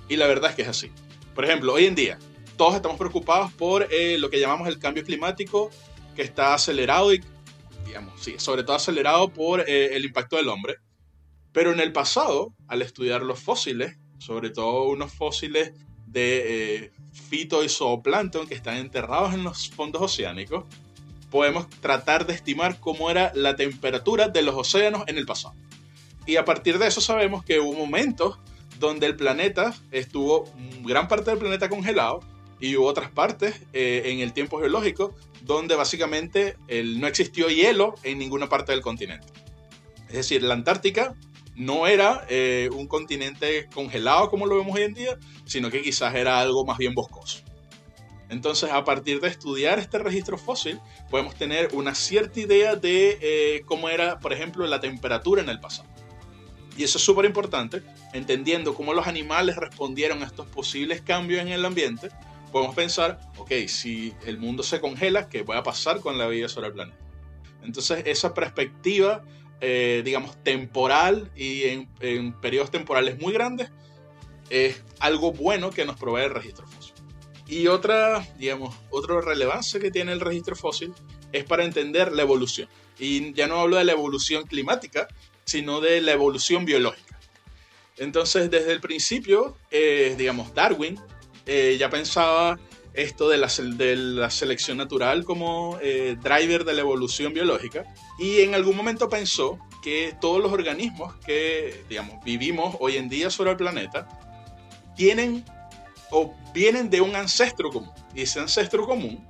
Y 0.09 0.17
la 0.17 0.29
verdad 0.29 0.51
es 0.51 0.57
que 0.57 0.63
es 0.63 0.69
así. 0.69 0.93
Por 1.35 1.45
ejemplo, 1.45 1.73
hoy 1.73 1.87
en 1.87 1.97
día 1.97 2.17
todos 2.57 2.77
estamos 2.77 2.97
preocupados 2.97 3.53
por 3.53 3.89
eh, 3.91 4.19
lo 4.19 4.31
que 4.31 4.39
llamamos 4.39 4.69
el 4.69 4.79
cambio 4.79 5.03
climático, 5.03 5.71
que 6.15 6.23
está 6.23 6.55
acelerado 6.55 7.13
y, 7.13 7.21
digamos, 7.85 8.23
sí, 8.23 8.35
sobre 8.39 8.63
todo 8.63 8.77
acelerado 8.77 9.31
por 9.33 9.61
eh, 9.61 9.97
el 9.97 10.05
impacto 10.05 10.37
del 10.37 10.49
hombre. 10.49 10.77
Pero 11.53 11.73
en 11.73 11.81
el 11.81 11.93
pasado, 11.93 12.55
al 12.69 12.83
estudiar 12.83 13.23
los 13.23 13.41
fósiles, 13.41 13.99
sobre 14.19 14.51
todo 14.51 14.85
unos 14.85 15.13
fósiles 15.13 15.73
de 16.07 16.85
eh, 16.85 16.93
fito 17.21 17.63
y 17.63 17.69
zooplancton 17.69 18.47
que 18.47 18.55
están 18.55 18.77
enterrados 18.77 19.35
en 19.35 19.45
los 19.45 19.71
fondos 19.71 20.03
oceánicos, 20.03 20.65
podemos 21.31 21.69
tratar 21.81 22.27
de 22.27 22.35
estimar 22.35 22.81
cómo 22.81 23.11
era 23.11 23.33
la 23.35 23.57
temperatura 23.57 24.29
de 24.29 24.43
los 24.43 24.55
océanos 24.55 25.05
en 25.07 25.19
el 25.19 25.27
pasado. 25.27 25.55
Y 26.27 26.37
a 26.37 26.45
partir 26.45 26.79
de 26.79 26.87
eso 26.87 27.01
sabemos 27.01 27.45
que 27.45 27.61
hubo 27.61 27.75
momentos 27.75 28.39
donde 28.79 29.07
el 29.07 29.17
planeta 29.17 29.75
estuvo, 29.91 30.45
gran 30.83 31.07
parte 31.07 31.31
del 31.31 31.39
planeta 31.39 31.69
congelado, 31.69 32.21
y 32.61 32.77
hubo 32.77 32.87
otras 32.87 33.11
partes 33.11 33.63
eh, 33.73 34.03
en 34.07 34.21
el 34.21 34.33
tiempo 34.33 34.59
geológico 34.59 35.15
donde 35.43 35.75
básicamente 35.75 36.57
no 36.69 37.07
existió 37.07 37.49
hielo 37.49 37.95
en 38.03 38.19
ninguna 38.19 38.49
parte 38.49 38.73
del 38.73 38.83
continente. 38.83 39.27
Es 40.09 40.15
decir, 40.15 40.43
la 40.43 40.55
Antártica 40.55 41.15
no 41.61 41.87
era 41.87 42.25
eh, 42.31 42.71
un 42.73 42.87
continente 42.87 43.69
congelado 43.75 44.31
como 44.31 44.47
lo 44.47 44.57
vemos 44.57 44.75
hoy 44.75 44.83
en 44.83 44.95
día, 44.95 45.19
sino 45.45 45.71
que 45.71 45.83
quizás 45.83 46.15
era 46.15 46.41
algo 46.41 46.65
más 46.65 46.79
bien 46.79 46.95
boscoso. 46.95 47.41
Entonces, 48.31 48.71
a 48.71 48.83
partir 48.83 49.21
de 49.21 49.29
estudiar 49.29 49.79
este 49.79 49.99
registro 49.99 50.39
fósil, 50.39 50.81
podemos 51.11 51.35
tener 51.35 51.69
una 51.75 51.95
cierta 51.95 52.41
idea 52.41 52.77
de 52.77 53.19
eh, 53.21 53.63
cómo 53.67 53.91
era, 53.91 54.21
por 54.21 54.33
ejemplo, 54.33 54.67
la 54.67 54.81
temperatura 54.81 55.43
en 55.43 55.51
el 55.51 55.61
pasado. 55.61 55.87
Y 56.79 56.85
eso 56.85 56.97
es 56.97 57.05
súper 57.05 57.27
importante, 57.27 57.83
entendiendo 58.15 58.75
cómo 58.75 58.95
los 58.95 59.07
animales 59.07 59.57
respondieron 59.57 60.23
a 60.23 60.27
estos 60.27 60.47
posibles 60.47 61.03
cambios 61.03 61.43
en 61.43 61.49
el 61.49 61.63
ambiente, 61.67 62.09
podemos 62.51 62.75
pensar, 62.75 63.21
ok, 63.37 63.53
si 63.67 64.15
el 64.25 64.39
mundo 64.39 64.63
se 64.63 64.81
congela, 64.81 65.29
¿qué 65.29 65.43
va 65.43 65.59
a 65.59 65.63
pasar 65.63 66.01
con 66.01 66.17
la 66.17 66.27
vida 66.27 66.49
sobre 66.49 66.69
el 66.69 66.73
planeta? 66.73 66.99
Entonces, 67.63 68.05
esa 68.07 68.33
perspectiva, 68.33 69.23
eh, 69.61 70.03
digamos, 70.05 70.43
temporal 70.43 71.31
y 71.37 71.65
en, 71.65 71.89
en, 72.01 72.33
periodos 72.41 72.71
temporales 72.71 73.19
muy 73.19 73.33
grandes, 73.33 73.71
es 74.49 74.83
algo 74.99 75.33
bueno 75.33 75.71
que 75.71 75.85
nos 75.85 75.97
provee 75.97 76.25
el 76.25 76.31
registro 76.31 76.67
fósil. 76.67 76.95
Y 77.47 77.67
otra, 77.67 78.27
digamos, 78.39 78.75
otra 78.91 79.21
relevancia 79.21 79.81
que 79.81 79.91
tiene 79.91 80.13
el 80.13 80.21
registro 80.21 80.57
fósil 80.57 80.93
es 81.33 81.45
para 81.45 81.65
entender 81.65 82.13
la 82.13 82.23
evolución. 82.23 82.69
Y 82.99 83.33
ya 83.33 83.47
no 83.47 83.61
hablo 83.61 83.77
de 83.77 83.85
la 83.85 83.93
evolución 83.93 84.47
climática, 84.47 85.09
sino 85.45 85.81
de 85.81 86.01
la 86.01 86.13
evolución 86.13 86.65
biológica. 86.65 87.19
Entonces, 87.97 88.51
desde 88.51 88.73
el 88.73 88.81
principio, 88.81 89.57
eh, 89.71 90.15
digamos, 90.17 90.55
Darwin 90.55 90.99
eh, 91.47 91.77
ya 91.79 91.91
pensaba 91.91 92.59
esto 92.95 93.29
de 93.29 93.39
la, 93.39 93.49
de 93.49 93.97
la 93.97 94.31
selección 94.31 94.79
natural 94.79 95.25
como 95.25 95.79
eh, 95.83 96.17
driver 96.23 96.65
de 96.65 96.75
la 96.75 96.81
evolución 96.81 97.33
biológica 97.33 97.85
y 98.21 98.43
en 98.43 98.55
algún 98.55 98.77
momento 98.77 99.09
pensó 99.09 99.59
que 99.83 100.15
todos 100.21 100.43
los 100.43 100.53
organismos 100.53 101.15
que, 101.25 101.85
digamos, 101.89 102.23
vivimos 102.23 102.77
hoy 102.79 102.99
en 102.99 103.09
día 103.09 103.31
sobre 103.31 103.53
el 103.53 103.57
planeta 103.57 104.07
tienen 104.95 105.43
o 106.11 106.35
vienen 106.53 106.91
de 106.91 107.01
un 107.01 107.17
ancestro 107.17 107.71
común. 107.71 107.91
Y 108.15 108.23
ese 108.23 108.39
ancestro 108.39 108.87
común 108.87 109.27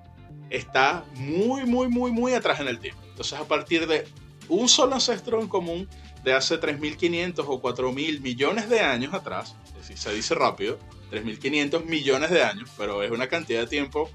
está 0.50 1.04
muy, 1.14 1.64
muy, 1.66 1.86
muy, 1.86 2.10
muy 2.10 2.34
atrás 2.34 2.58
en 2.58 2.66
el 2.66 2.80
tiempo. 2.80 3.00
Entonces, 3.08 3.38
a 3.38 3.46
partir 3.46 3.86
de 3.86 4.08
un 4.48 4.68
solo 4.68 4.96
ancestro 4.96 5.40
en 5.40 5.46
común 5.46 5.88
de 6.24 6.32
hace 6.32 6.60
3.500 6.60 7.44
o 7.46 7.62
4.000 7.62 8.20
millones 8.20 8.68
de 8.68 8.80
años 8.80 9.14
atrás, 9.14 9.54
es 9.66 9.74
decir, 9.74 9.98
se 9.98 10.12
dice 10.12 10.34
rápido, 10.34 10.80
3.500 11.12 11.84
millones 11.84 12.30
de 12.30 12.42
años, 12.42 12.68
pero 12.76 13.04
es 13.04 13.12
una 13.12 13.28
cantidad 13.28 13.60
de 13.60 13.66
tiempo 13.68 14.10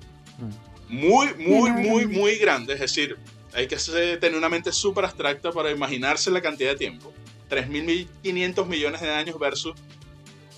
muy, 0.90 1.34
muy, 1.36 1.72
muy, 1.72 2.08
muy 2.08 2.36
grande. 2.36 2.74
Es 2.74 2.82
decir, 2.82 3.18
hay 3.56 3.68
que 3.68 3.78
tener 4.20 4.36
una 4.36 4.50
mente 4.50 4.72
súper 4.72 5.06
abstracta 5.06 5.52
para 5.52 5.72
imaginarse 5.72 6.30
la 6.30 6.42
cantidad 6.42 6.72
de 6.72 6.76
tiempo. 6.76 7.14
3.500 7.50 8.66
millones 8.68 9.02
de 9.02 9.10
años 9.12 9.40
versus 9.40 9.74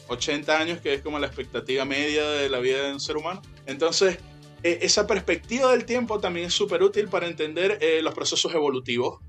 80 0.08 0.60
años, 0.60 0.82
que 0.82 0.96
es 0.96 1.02
como 1.02 1.20
la 1.20 1.28
expectativa 1.28 1.86
media 1.86 2.28
de 2.28 2.50
la 2.50 2.60
vida 2.60 2.84
de 2.88 2.94
un 2.94 3.00
ser 3.00 3.18
humano. 3.18 3.42
Entonces, 3.68 4.18
e, 4.64 4.80
esa 4.82 5.06
perspectiva 5.06 5.72
del 5.72 5.86
tiempo 5.86 6.20
también 6.20 6.48
es 6.48 6.54
súper 6.54 6.82
útil 6.82 7.08
para 7.08 7.28
entender 7.28 7.78
eh, 7.82 8.02
los 8.02 8.16
procesos 8.16 8.54
evolutivos 8.56 9.20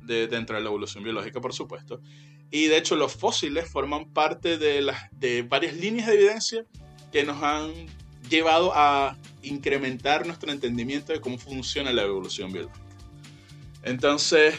de, 0.00 0.26
dentro 0.26 0.56
de 0.56 0.62
la 0.62 0.68
evolución 0.68 1.04
biológica, 1.04 1.40
por 1.40 1.52
supuesto. 1.52 2.00
Y 2.50 2.68
de 2.68 2.78
hecho, 2.78 2.96
los 2.96 3.12
fósiles 3.12 3.70
forman 3.70 4.10
parte 4.10 4.56
de, 4.56 4.80
las, 4.80 5.10
de 5.12 5.42
varias 5.42 5.74
líneas 5.74 6.06
de 6.06 6.14
evidencia 6.14 6.64
que 7.12 7.24
nos 7.24 7.42
han 7.42 7.72
llevado 8.30 8.72
a 8.74 9.18
incrementar 9.42 10.26
nuestro 10.26 10.50
entendimiento 10.50 11.12
de 11.12 11.20
cómo 11.20 11.36
funciona 11.36 11.92
la 11.92 12.02
evolución 12.02 12.52
biológica. 12.52 12.87
Entonces, 13.82 14.56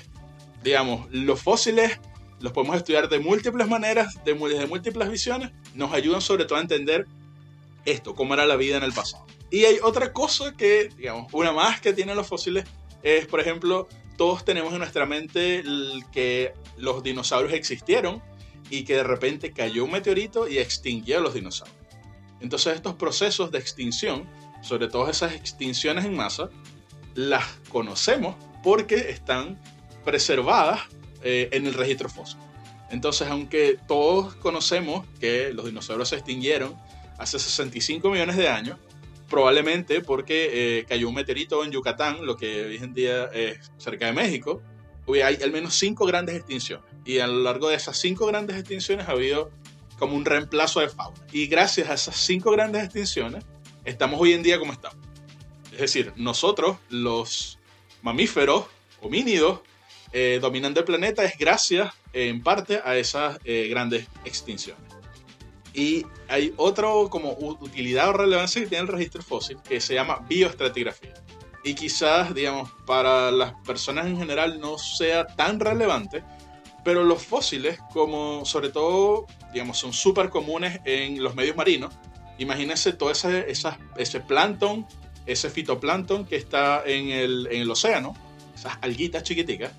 digamos, 0.64 1.08
los 1.12 1.42
fósiles 1.42 2.00
los 2.40 2.54
podemos 2.54 2.78
estudiar 2.78 3.10
de 3.10 3.20
múltiples 3.20 3.68
maneras, 3.68 4.24
de, 4.24 4.34
desde 4.34 4.68
múltiples 4.68 5.10
visiones, 5.10 5.52
nos 5.74 5.94
ayudan 5.94 6.22
sobre 6.22 6.46
todo 6.46 6.58
a 6.58 6.62
entender 6.62 7.06
esto, 7.86 8.16
cómo 8.16 8.34
era 8.34 8.46
la 8.46 8.56
vida 8.56 8.78
en 8.78 8.84
el 8.84 8.94
pasado. 8.94 9.26
Y 9.52 9.66
hay 9.66 9.78
otra 9.84 10.14
cosa 10.14 10.54
que, 10.56 10.90
digamos, 10.98 11.34
una 11.34 11.52
más 11.52 11.82
que 11.82 11.94
tienen 11.94 12.16
los 12.16 12.28
fósiles 12.28 12.66
es, 13.04 13.26
por 13.28 13.40
ejemplo, 13.40 13.88
todos 14.18 14.46
tenemos 14.46 14.74
en 14.74 14.80
nuestra 14.80 15.06
mente 15.06 15.64
que 16.12 16.54
los 16.78 17.04
dinosaurios 17.04 17.54
existieron 17.54 18.22
y 18.70 18.84
que 18.84 18.96
de 18.96 19.04
repente 19.04 19.52
cayó 19.52 19.86
un 19.86 19.92
meteorito 19.92 20.48
y 20.48 20.60
extinguió 20.60 21.18
a 21.18 21.22
los 21.22 21.34
dinosaurios. 21.34 21.78
Entonces 22.42 22.76
estos 22.76 22.96
procesos 22.96 23.52
de 23.52 23.60
extinción, 23.60 24.30
sobre 24.62 24.88
todo 24.88 25.10
esas 25.10 25.34
extinciones 25.34 26.06
en 26.06 26.16
masa, 26.16 26.50
las 27.16 27.46
conocemos 27.70 28.36
porque 28.64 29.10
están 29.10 29.58
preservadas 30.06 30.82
eh, 31.24 31.50
en 31.52 31.66
el 31.66 31.74
registro 31.74 32.10
fósil. 32.10 32.40
Entonces, 32.92 33.28
aunque 33.28 33.78
todos 33.88 34.36
conocemos 34.36 35.06
que 35.20 35.54
los 35.54 35.66
dinosaurios 35.66 36.10
se 36.10 36.16
extinguieron 36.16 36.76
hace 37.18 37.38
65 37.38 38.10
millones 38.10 38.36
de 38.38 38.48
años, 38.48 38.78
probablemente 39.30 40.02
porque 40.02 40.80
eh, 40.80 40.86
cayó 40.86 41.10
un 41.10 41.16
meteorito 41.16 41.64
en 41.64 41.72
Yucatán, 41.72 42.26
lo 42.26 42.36
que 42.36 42.66
hoy 42.66 42.78
en 42.78 42.94
día 42.94 43.26
es 43.26 43.72
cerca 43.78 44.08
de 44.08 44.14
México, 44.14 44.62
hay 45.24 45.38
al 45.42 45.52
menos 45.52 45.76
cinco 45.76 46.06
grandes 46.06 46.36
extinciones. 46.36 46.86
Y 47.06 47.20
a 47.20 47.28
lo 47.28 47.42
largo 47.42 47.70
de 47.70 47.76
esas 47.76 47.98
cinco 47.98 48.28
grandes 48.28 48.58
extinciones 48.58 49.08
ha 49.08 49.12
habido 49.12 49.52
como 49.98 50.16
un 50.16 50.26
reemplazo 50.26 50.80
de 50.80 50.90
fauna. 50.90 51.20
Y 51.32 51.48
gracias 51.48 51.90
a 51.90 51.94
esas 51.94 52.16
cinco 52.16 52.52
grandes 52.52 52.84
extinciones, 52.84 53.44
estamos 53.86 54.20
hoy 54.20 54.34
en 54.34 54.44
día 54.44 54.60
como 54.60 54.74
estamos. 54.74 54.98
Es 55.72 55.80
decir, 55.80 56.14
nosotros, 56.16 56.78
los 56.90 57.59
mamíferos, 58.02 58.66
homínidos, 59.02 59.62
eh, 60.12 60.40
dominando 60.42 60.80
el 60.80 60.86
planeta 60.86 61.24
es 61.24 61.38
gracias 61.38 61.94
en 62.14 62.42
parte 62.42 62.82
a 62.84 62.98
esas 62.98 63.40
eh, 63.44 63.68
grandes 63.70 64.08
extinciones. 64.26 64.84
Y 65.74 66.06
hay 66.28 66.54
otro 66.58 67.10
como 67.10 67.34
utilidad 67.34 68.10
o 68.10 68.14
relevancia 68.14 68.62
que 68.62 68.68
tiene 68.68 68.84
el 68.84 68.88
registro 68.88 69.22
fósil 69.22 69.58
que 69.68 69.80
se 69.80 69.94
llama 69.94 70.26
bioestratigrafía. 70.28 71.14
Y 71.64 71.76
quizás, 71.76 72.34
digamos, 72.34 72.72
para 72.86 73.32
las 73.32 73.54
personas 73.66 74.08
en 74.08 74.18
general 74.18 74.60
no 74.60 74.78
sea 74.78 75.28
tan 75.28 75.60
relevante, 75.60 76.24
pero 76.84 77.04
los 77.04 77.22
fósiles, 77.22 77.80
como 77.94 78.46
sobre 78.46 78.70
todo, 78.70 79.28
digamos, 79.54 79.78
son 79.78 79.94
súper 79.94 80.30
comunes 80.30 80.80
en 80.86 81.22
los 81.22 81.36
medios 81.36 81.56
marinos. 81.56 81.94
Imagínense 82.40 82.94
todo 82.94 83.12
ese, 83.12 83.46
ese 83.98 84.20
plancton, 84.22 84.88
ese 85.32 85.50
fitoplancton 85.50 86.26
que 86.26 86.36
está 86.36 86.84
en 86.86 87.10
el, 87.10 87.48
en 87.52 87.62
el 87.62 87.72
océano, 87.72 88.16
esas 88.56 88.78
alguitas 88.82 89.24
chiquiticas 89.24 89.72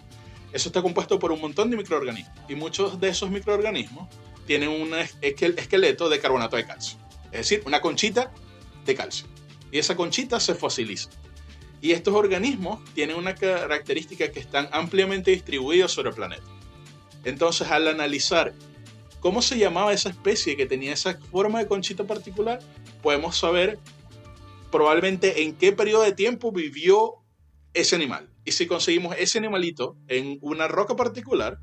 eso 0.53 0.69
está 0.69 0.83
compuesto 0.83 1.19
por 1.19 1.31
un 1.33 1.41
montón 1.41 1.71
de 1.71 1.77
microorganismos 1.77 2.37
y 2.49 2.55
muchos 2.55 3.01
de 3.01 3.09
esos 3.09 3.31
microorganismos 3.31 4.09
tienen 4.47 4.69
un 4.69 4.93
esqueleto 5.21 6.09
de 6.09 6.19
carbonato 6.19 6.57
de 6.57 6.67
calcio, 6.67 6.99
es 7.27 7.39
decir, 7.39 7.63
una 7.67 7.81
conchita 7.81 8.33
de 8.85 8.95
calcio. 8.97 9.29
Y 9.71 9.79
esa 9.79 9.95
conchita 9.95 10.41
se 10.41 10.57
fosiliza. 10.57 11.11
Y 11.81 11.93
estos 11.93 12.15
organismos 12.15 12.81
tienen 12.95 13.17
una 13.17 13.37
característica 13.37 14.33
que 14.33 14.41
están 14.41 14.69
ampliamente 14.73 15.31
distribuidos 15.31 15.93
sobre 15.93 16.11
el 16.11 16.17
planeta. 16.17 16.43
Entonces, 17.25 17.71
al 17.71 17.87
analizar 17.87 18.53
cómo 19.21 19.41
se 19.41 19.57
llamaba 19.57 19.93
esa 19.93 20.09
especie 20.09 20.57
que 20.57 20.67
tenía 20.67 20.93
esa 20.93 21.17
forma 21.31 21.61
de 21.61 21.69
conchita 21.69 22.05
particular, 22.05 22.59
podemos 23.03 23.39
saber 23.39 23.79
probablemente 24.71 25.43
en 25.43 25.55
qué 25.55 25.73
periodo 25.73 26.03
de 26.03 26.13
tiempo 26.13 26.53
vivió 26.53 27.15
ese 27.75 27.97
animal. 27.97 28.29
Y 28.45 28.53
si 28.53 28.67
conseguimos 28.67 29.17
ese 29.19 29.39
animalito 29.39 29.97
en 30.09 30.39
una 30.41 30.69
roca 30.69 30.97
particular, 30.97 31.59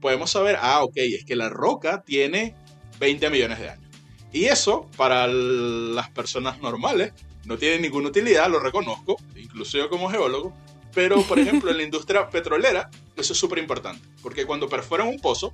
podemos 0.00 0.30
saber, 0.30 0.56
ah, 0.60 0.82
ok, 0.82 0.96
es 0.96 1.24
que 1.24 1.36
la 1.36 1.48
roca 1.48 2.02
tiene 2.04 2.54
20 2.98 3.30
millones 3.30 3.58
de 3.58 3.70
años. 3.70 3.90
Y 4.32 4.46
eso, 4.46 4.88
para 4.96 5.26
las 5.26 6.10
personas 6.10 6.60
normales, 6.60 7.12
no 7.44 7.58
tiene 7.58 7.80
ninguna 7.80 8.08
utilidad, 8.08 8.50
lo 8.50 8.60
reconozco, 8.60 9.16
incluso 9.36 9.88
como 9.88 10.08
geólogo. 10.08 10.54
Pero, 10.94 11.22
por 11.22 11.38
ejemplo, 11.38 11.70
en 11.70 11.78
la 11.78 11.82
industria 11.82 12.28
petrolera, 12.28 12.90
eso 13.16 13.32
es 13.32 13.38
súper 13.38 13.58
importante. 13.58 14.06
Porque 14.22 14.44
cuando 14.44 14.68
perforan 14.68 15.08
un 15.08 15.18
pozo, 15.18 15.52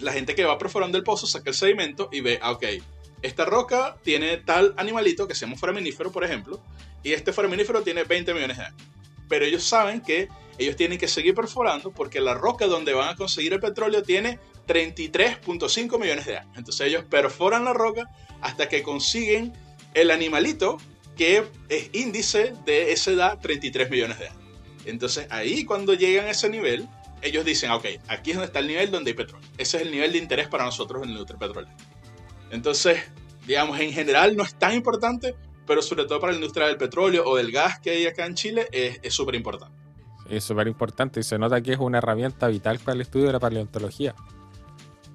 la 0.00 0.12
gente 0.12 0.34
que 0.34 0.44
va 0.44 0.58
perforando 0.58 0.96
el 0.96 1.04
pozo 1.04 1.26
saca 1.26 1.50
el 1.50 1.56
sedimento 1.56 2.08
y 2.12 2.20
ve, 2.20 2.38
ah, 2.42 2.52
ok, 2.52 2.64
esta 3.22 3.44
roca 3.44 3.96
tiene 4.02 4.36
tal 4.38 4.74
animalito 4.76 5.26
que 5.26 5.34
se 5.34 5.46
llama 5.46 5.56
foraminífero, 5.56 6.12
por 6.12 6.24
ejemplo, 6.24 6.60
y 7.02 7.12
este 7.12 7.32
foraminífero 7.32 7.82
tiene 7.82 8.04
20 8.04 8.34
millones 8.34 8.58
de 8.58 8.64
años 8.64 8.82
pero 9.28 9.44
ellos 9.44 9.62
saben 9.62 10.00
que 10.00 10.28
ellos 10.58 10.74
tienen 10.74 10.98
que 10.98 11.06
seguir 11.06 11.34
perforando 11.34 11.92
porque 11.92 12.20
la 12.20 12.34
roca 12.34 12.66
donde 12.66 12.94
van 12.94 13.10
a 13.10 13.16
conseguir 13.16 13.52
el 13.52 13.60
petróleo 13.60 14.02
tiene 14.02 14.40
33.5 14.66 16.00
millones 16.00 16.26
de 16.26 16.38
años. 16.38 16.52
Entonces 16.56 16.86
ellos 16.88 17.04
perforan 17.08 17.64
la 17.64 17.74
roca 17.74 18.10
hasta 18.40 18.68
que 18.68 18.82
consiguen 18.82 19.52
el 19.94 20.10
animalito 20.10 20.78
que 21.16 21.44
es 21.68 21.90
índice 21.92 22.54
de 22.64 22.92
esa 22.92 23.12
edad 23.12 23.38
33 23.40 23.90
millones 23.90 24.18
de 24.18 24.28
años. 24.28 24.42
Entonces 24.84 25.26
ahí 25.30 25.64
cuando 25.64 25.94
llegan 25.94 26.26
a 26.26 26.30
ese 26.30 26.48
nivel, 26.48 26.88
ellos 27.22 27.44
dicen, 27.44 27.70
ok, 27.70 27.86
aquí 28.08 28.30
es 28.30 28.36
donde 28.36 28.46
está 28.46 28.60
el 28.60 28.68
nivel 28.68 28.90
donde 28.90 29.10
hay 29.10 29.16
petróleo. 29.16 29.48
Ese 29.58 29.76
es 29.76 29.82
el 29.84 29.90
nivel 29.90 30.12
de 30.12 30.18
interés 30.18 30.48
para 30.48 30.64
nosotros 30.64 31.02
en 31.04 31.10
el 31.10 31.24
petróleo. 31.26 31.70
Entonces, 32.50 32.98
digamos, 33.46 33.78
en 33.80 33.92
general 33.92 34.36
no 34.36 34.42
es 34.44 34.54
tan 34.54 34.74
importante, 34.74 35.34
pero 35.66 35.82
sobre 35.82 36.04
todo 36.04 36.20
para 36.20 36.32
la 36.32 36.38
industria 36.38 36.66
del 36.66 36.76
petróleo 36.76 37.24
o 37.26 37.36
del 37.36 37.52
gas 37.52 37.78
que 37.80 37.90
hay 37.90 38.06
acá 38.06 38.26
en 38.26 38.34
Chile 38.34 38.68
es 38.72 39.12
súper 39.14 39.34
importante. 39.34 39.76
Es 40.30 40.44
súper 40.44 40.68
importante 40.68 41.20
y 41.20 41.22
se 41.22 41.38
nota 41.38 41.60
que 41.60 41.72
es 41.72 41.78
una 41.78 41.98
herramienta 41.98 42.48
vital 42.48 42.78
para 42.78 42.94
el 42.94 43.00
estudio 43.00 43.26
de 43.26 43.32
la 43.32 43.40
paleontología. 43.40 44.14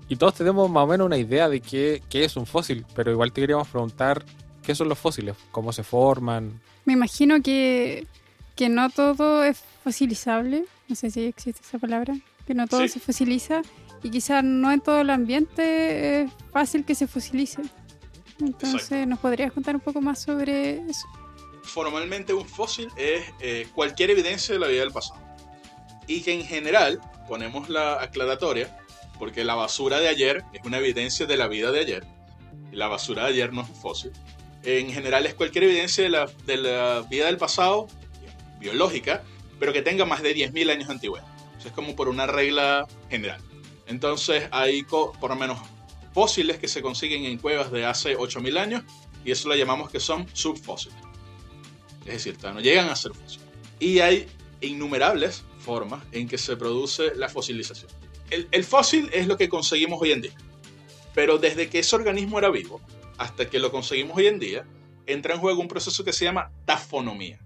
Y 0.09 0.15
todos 0.15 0.35
tenemos 0.35 0.69
más 0.69 0.83
o 0.83 0.87
menos 0.87 1.05
una 1.05 1.17
idea 1.17 1.49
de 1.49 1.61
qué, 1.61 2.01
qué 2.09 2.25
es 2.25 2.35
un 2.35 2.45
fósil, 2.45 2.85
pero 2.95 3.11
igual 3.11 3.31
te 3.31 3.41
queríamos 3.41 3.67
preguntar 3.67 4.23
¿Qué 4.63 4.75
son 4.75 4.87
los 4.87 4.97
fósiles? 4.97 5.35
¿Cómo 5.51 5.73
se 5.73 5.83
forman? 5.83 6.61
Me 6.85 6.93
imagino 6.93 7.41
que, 7.41 8.07
que 8.55 8.69
no 8.69 8.89
todo 8.89 9.43
es 9.43 9.61
fosilizable, 9.83 10.63
no 10.87 10.95
sé 10.95 11.11
si 11.11 11.25
existe 11.25 11.61
esa 11.67 11.79
palabra, 11.79 12.15
que 12.47 12.53
no 12.53 12.65
todo 12.67 12.79
Sí. 12.81 12.87
se 12.87 12.99
fosiliza 13.01 13.61
y 14.03 14.09
quizás 14.09 14.43
no 14.43 14.71
en 14.71 14.81
todo 14.81 14.99
el 14.99 15.09
ambiente 15.09 16.23
es 16.23 16.31
fácil 16.51 16.83
que 16.85 16.93
se 16.93 17.07
fosilice. 17.07 17.61
Entonces, 18.39 18.83
Exacto. 18.83 19.05
¿nos 19.07 19.19
podrías 19.19 19.51
contar 19.53 19.75
un 19.75 19.81
poco 19.81 20.01
más 20.01 20.21
sobre 20.21 20.81
eso? 20.89 21.07
Formalmente 21.63 22.33
un 22.33 22.45
fósil 22.45 22.89
es 22.97 23.23
eh, 23.39 23.67
cualquier 23.73 24.11
evidencia 24.11 24.53
de 24.53 24.59
la 24.59 24.67
vida 24.67 24.81
del 24.81 24.91
pasado. 24.91 25.21
Y 26.07 26.21
que 26.21 26.33
en 26.33 26.43
general, 26.43 26.99
ponemos 27.29 27.69
la 27.69 28.01
aclaratoria, 28.01 28.77
porque 29.17 29.45
la 29.45 29.55
basura 29.55 29.99
de 29.99 30.09
ayer 30.09 30.43
es 30.51 30.65
una 30.65 30.79
evidencia 30.79 31.25
de 31.25 31.37
la 31.37 31.47
vida 31.47 31.71
de 31.71 31.79
ayer. 31.79 32.05
Y 32.71 32.75
la 32.75 32.87
basura 32.87 33.23
de 33.23 33.29
ayer 33.29 33.53
no 33.53 33.61
es 33.61 33.69
un 33.69 33.75
fósil. 33.75 34.11
En 34.63 34.91
general 34.91 35.25
es 35.25 35.33
cualquier 35.33 35.65
evidencia 35.65 36.03
de 36.03 36.09
la, 36.09 36.29
de 36.45 36.57
la 36.57 37.05
vida 37.09 37.27
del 37.27 37.37
pasado, 37.37 37.87
biológica, 38.59 39.23
pero 39.59 39.71
que 39.71 39.81
tenga 39.81 40.03
más 40.03 40.21
de 40.21 40.35
10.000 40.35 40.71
años 40.71 40.87
de 40.87 40.93
antigüedad. 40.93 41.27
Eso 41.57 41.69
es 41.69 41.73
como 41.73 41.95
por 41.95 42.09
una 42.09 42.27
regla 42.27 42.85
general. 43.09 43.41
Entonces 43.87 44.47
hay 44.51 44.83
por 44.83 45.29
lo 45.29 45.35
menos 45.35 45.59
fósiles 46.13 46.57
que 46.57 46.67
se 46.67 46.81
consiguen 46.81 47.25
en 47.25 47.37
cuevas 47.37 47.71
de 47.71 47.85
hace 47.85 48.17
8.000 48.17 48.57
años 48.57 48.83
y 49.25 49.31
eso 49.31 49.47
lo 49.49 49.55
llamamos 49.55 49.89
que 49.89 49.99
son 49.99 50.27
subfósiles. 50.33 50.97
Es 52.05 52.23
decir, 52.23 52.37
no 52.43 52.59
llegan 52.59 52.89
a 52.89 52.95
ser 52.95 53.13
fósiles. 53.13 53.45
Y 53.79 53.99
hay 53.99 54.27
innumerables 54.61 55.43
formas 55.59 56.03
en 56.11 56.27
que 56.27 56.37
se 56.37 56.55
produce 56.55 57.15
la 57.15 57.29
fosilización. 57.29 57.89
El, 58.29 58.63
fósil 58.63 59.09
es 59.13 59.27
lo 59.27 59.37
que 59.37 59.47
conseguimos 59.47 60.01
hoy 60.01 60.11
en 60.11 60.21
día. 60.21 60.33
Pero 61.13 61.37
desde 61.37 61.69
que 61.69 61.79
ese 61.79 61.95
organismo 61.95 62.39
era 62.39 62.49
vivo 62.49 62.81
hasta 63.17 63.47
que 63.49 63.59
lo 63.59 63.71
conseguimos 63.71 64.17
hoy 64.17 64.27
en 64.27 64.39
día, 64.39 64.65
entra 65.05 65.35
en 65.35 65.39
juego 65.39 65.61
un 65.61 65.67
proceso 65.67 66.03
que 66.03 66.13
se 66.13 66.25
llama 66.25 66.51
tafonomía. 66.65 67.39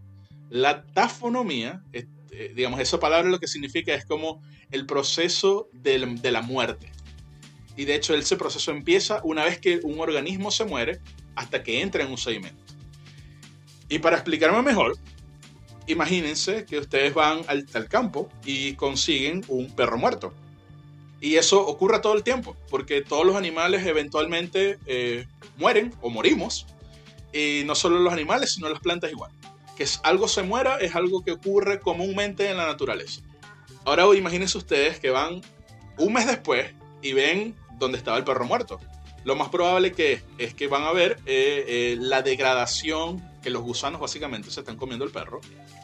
La 0.50 0.86
tafonomía, 0.86 1.84
eh, 2.32 2.54
digamos, 2.56 2.80
esa 2.80 3.00
palabra 3.00 3.30
lo 3.30 3.40
que 3.40 3.48
significa 3.48 3.94
es 3.94 4.06
como 4.06 4.42
el 4.72 4.86
proceso 4.86 5.70
de 5.74 6.32
la 6.32 6.42
muerte. 6.42 6.92
Y 7.76 7.86
de 7.86 7.96
hecho 7.96 8.16
ese 8.16 8.38
proceso 8.38 8.72
empieza 8.72 9.22
una 9.24 9.46
vez 9.46 9.60
que 9.60 9.80
un 9.84 10.00
organismo 10.00 10.52
se 10.52 10.66
muere 10.66 11.00
hasta 11.36 11.64
que 11.64 11.82
entra 11.82 12.04
en 12.04 12.12
un 12.12 12.18
sedimento. 12.18 12.64
Y 13.90 14.00
para 14.00 14.18
explicarme 14.18 14.62
mejor, 14.62 14.98
imagínense 15.86 16.66
que 16.66 16.80
ustedes 16.80 17.14
van 17.14 17.42
al, 17.48 17.66
al 17.74 17.88
campo 17.88 18.30
y 18.44 18.74
consiguen 18.74 19.46
un 19.48 19.74
perro 19.74 19.98
muerto. 19.98 20.34
Y 21.20 21.36
eso 21.36 21.66
ocurre 21.66 22.00
todo 22.00 22.14
el 22.14 22.24
tiempo, 22.24 22.56
porque 22.70 23.02
todos 23.02 23.26
los 23.26 23.36
animales 23.36 23.86
eventualmente 23.86 24.78
eh, 24.86 25.26
mueren 25.58 25.94
o 26.02 26.10
morimos. 26.10 26.68
Y 27.34 27.64
no 27.66 27.76
solo 27.76 28.00
los 28.00 28.14
animales, 28.14 28.54
sino 28.54 28.70
las 28.70 28.80
plantas 28.80 29.12
igual. 29.12 29.32
Que 29.78 29.84
es, 29.84 30.00
algo 30.04 30.28
se 30.28 30.44
muera 30.44 30.78
es 30.78 30.96
algo 30.96 31.24
que 31.24 31.32
ocurre 31.32 31.80
comúnmente 31.80 32.50
en 32.50 32.58
la 32.58 32.66
naturaleza. 32.66 33.22
Ahora 33.86 34.04
imagínense 34.16 34.58
ustedes 34.58 35.00
que 35.00 35.12
van 35.12 35.42
un 35.98 36.14
mes 36.14 36.28
después 36.28 36.74
y 37.02 37.14
ven 37.14 37.56
dónde 37.78 37.98
estaba 37.98 38.18
el 38.18 38.24
perro 38.24 38.46
muerto. 38.46 38.80
Lo 39.24 39.36
más 39.36 39.50
probable 39.50 39.92
que 39.92 40.22
es 40.38 40.54
que 40.54 40.68
van 40.68 40.84
a 40.84 40.92
ver 40.92 41.20
eh, 41.26 41.66
eh, 41.68 41.98
la 42.00 42.22
degradación 42.22 43.22
que 43.42 43.50
los 43.50 43.62
gusanos 43.62 44.00
básicamente 44.00 44.52
se 44.52 44.62
están 44.62 44.78
comiendo 44.78 45.06
el 45.06 45.12
perro. 45.12 45.42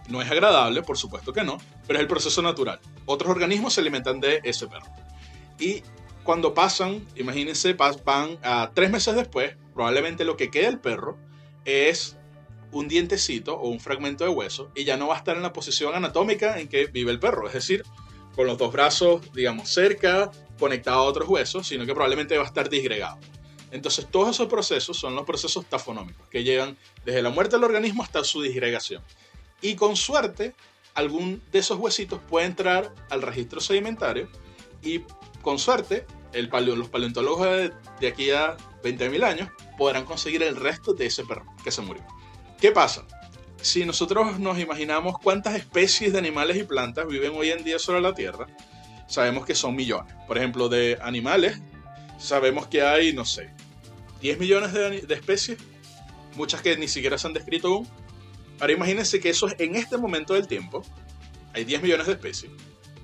No 0.09 0.21
es 0.21 0.29
agradable, 0.29 0.81
por 0.81 0.97
supuesto 0.97 1.33
que 1.33 1.43
no, 1.43 1.57
pero 1.87 1.99
es 1.99 2.01
el 2.01 2.07
proceso 2.07 2.41
natural. 2.41 2.79
Otros 3.05 3.29
organismos 3.29 3.73
se 3.73 3.81
alimentan 3.81 4.19
de 4.19 4.41
ese 4.43 4.67
perro. 4.67 4.87
Y 5.59 5.83
cuando 6.23 6.53
pasan, 6.53 7.05
imagínense, 7.15 7.73
van 7.73 8.37
a 8.43 8.71
tres 8.73 8.89
meses 8.89 9.15
después, 9.15 9.55
probablemente 9.73 10.25
lo 10.25 10.37
que 10.37 10.49
queda 10.49 10.67
del 10.67 10.79
perro 10.79 11.17
es 11.65 12.17
un 12.73 12.87
dientecito 12.87 13.55
o 13.55 13.69
un 13.69 13.79
fragmento 13.79 14.23
de 14.23 14.29
hueso 14.31 14.69
y 14.75 14.83
ya 14.83 14.97
no 14.97 15.07
va 15.07 15.15
a 15.15 15.17
estar 15.19 15.35
en 15.37 15.43
la 15.43 15.53
posición 15.53 15.95
anatómica 15.95 16.59
en 16.59 16.67
que 16.67 16.87
vive 16.87 17.11
el 17.11 17.19
perro, 17.19 17.47
es 17.47 17.53
decir, 17.53 17.83
con 18.35 18.47
los 18.47 18.57
dos 18.57 18.71
brazos, 18.73 19.21
digamos, 19.33 19.69
cerca, 19.71 20.31
conectado 20.59 20.97
a 20.99 21.03
otros 21.03 21.27
huesos, 21.29 21.67
sino 21.67 21.85
que 21.85 21.93
probablemente 21.93 22.35
va 22.37 22.43
a 22.43 22.47
estar 22.47 22.69
disgregado. 22.69 23.19
Entonces, 23.71 24.07
todos 24.09 24.29
esos 24.35 24.47
procesos 24.47 24.97
son 24.97 25.15
los 25.15 25.25
procesos 25.25 25.65
tafonómicos, 25.65 26.27
que 26.29 26.43
llegan 26.43 26.77
desde 27.05 27.21
la 27.21 27.29
muerte 27.29 27.55
del 27.55 27.63
organismo 27.63 28.03
hasta 28.03 28.23
su 28.23 28.41
disgregación. 28.41 29.01
Y 29.61 29.75
con 29.75 29.95
suerte, 29.95 30.53
algún 30.93 31.41
de 31.51 31.59
esos 31.59 31.79
huesitos 31.79 32.19
puede 32.29 32.45
entrar 32.45 32.93
al 33.09 33.21
registro 33.21 33.61
sedimentario 33.61 34.29
y 34.83 35.01
con 35.41 35.57
suerte, 35.59 36.05
el 36.33 36.49
paleo- 36.49 36.75
los 36.75 36.89
paleontólogos 36.89 37.45
de, 37.47 37.71
de 37.99 38.07
aquí 38.07 38.31
a 38.31 38.57
20.000 38.83 39.23
años 39.23 39.49
podrán 39.77 40.05
conseguir 40.05 40.43
el 40.43 40.55
resto 40.55 40.93
de 40.93 41.05
ese 41.07 41.23
perro 41.25 41.45
que 41.63 41.71
se 41.71 41.81
murió. 41.81 42.03
¿Qué 42.63 42.71
pasa? 42.71 43.05
Si 43.61 43.83
nosotros 43.83 44.39
nos 44.39 44.57
imaginamos 44.57 45.19
cuántas 45.19 45.55
especies 45.55 46.13
de 46.13 46.19
animales 46.19 46.55
y 46.55 46.63
plantas 46.63 47.05
viven 47.05 47.33
hoy 47.35 47.49
en 47.49 47.61
día 47.61 47.77
sobre 47.77 47.99
la 47.99 48.15
Tierra, 48.15 48.47
sabemos 49.05 49.45
que 49.45 49.53
son 49.53 49.75
millones. 49.75 50.15
Por 50.27 50.37
ejemplo, 50.37 50.69
de 50.69 50.97
animales, 51.01 51.59
sabemos 52.17 52.67
que 52.67 52.81
hay, 52.81 53.11
no 53.11 53.25
sé, 53.25 53.49
10 54.21 54.39
millones 54.39 54.71
de, 54.71 55.05
especies, 55.09 55.57
muchas 56.35 56.61
que 56.61 56.77
ni 56.77 56.87
siquiera 56.87 57.17
se 57.17 57.27
han 57.27 57.33
descrito 57.33 57.67
aún. 57.67 57.87
Ahora 58.61 58.71
imagínense 58.71 59.19
que 59.19 59.31
eso 59.31 59.47
es 59.47 59.55
en 59.59 59.75
este 59.75 59.97
momento 59.97 60.33
del 60.33 60.47
tiempo, 60.47 60.83
hay 61.53 61.65
10 61.65 61.83
millones 61.83 62.07
de 62.07 62.13
especies. 62.13 62.51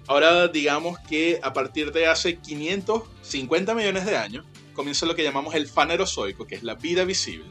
Ahora 0.08 0.48
digamos 0.48 1.00
que 1.00 1.38
a 1.44 1.52
partir 1.52 1.92
de 1.92 2.08
hace 2.08 2.38
550 2.38 3.76
millones 3.76 4.06
de 4.06 4.16
años 4.16 4.46
comienza 4.72 5.06
lo 5.06 5.16
que 5.16 5.24
llamamos 5.24 5.54
el 5.54 5.68
fanerozoico, 5.68 6.48
que 6.48 6.56
es 6.56 6.64
la 6.64 6.76
vida 6.76 7.04
visible. 7.04 7.50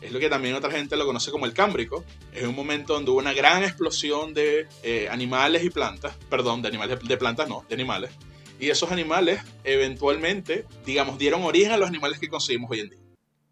Es 0.00 0.12
lo 0.12 0.18
que 0.18 0.30
también 0.30 0.54
otra 0.54 0.70
gente 0.70 0.96
lo 0.96 1.04
conoce 1.04 1.30
como 1.30 1.46
el 1.46 1.52
cámbrico. 1.52 2.04
Es 2.32 2.44
un 2.44 2.54
momento 2.54 2.94
donde 2.94 3.10
hubo 3.10 3.18
una 3.18 3.34
gran 3.34 3.62
explosión 3.64 4.32
de 4.32 4.66
eh, 4.82 5.08
animales 5.10 5.62
y 5.64 5.70
plantas, 5.70 6.16
perdón, 6.28 6.62
de 6.62 6.68
animales, 6.68 6.98
de 7.02 7.16
plantas 7.16 7.48
no, 7.48 7.64
de 7.68 7.74
animales. 7.74 8.10
Y 8.58 8.70
esos 8.70 8.90
animales 8.92 9.40
eventualmente, 9.64 10.66
digamos, 10.84 11.18
dieron 11.18 11.42
origen 11.42 11.72
a 11.72 11.76
los 11.76 11.88
animales 11.88 12.18
que 12.18 12.28
conseguimos 12.28 12.70
hoy 12.70 12.80
en 12.80 12.90
día. 12.90 12.98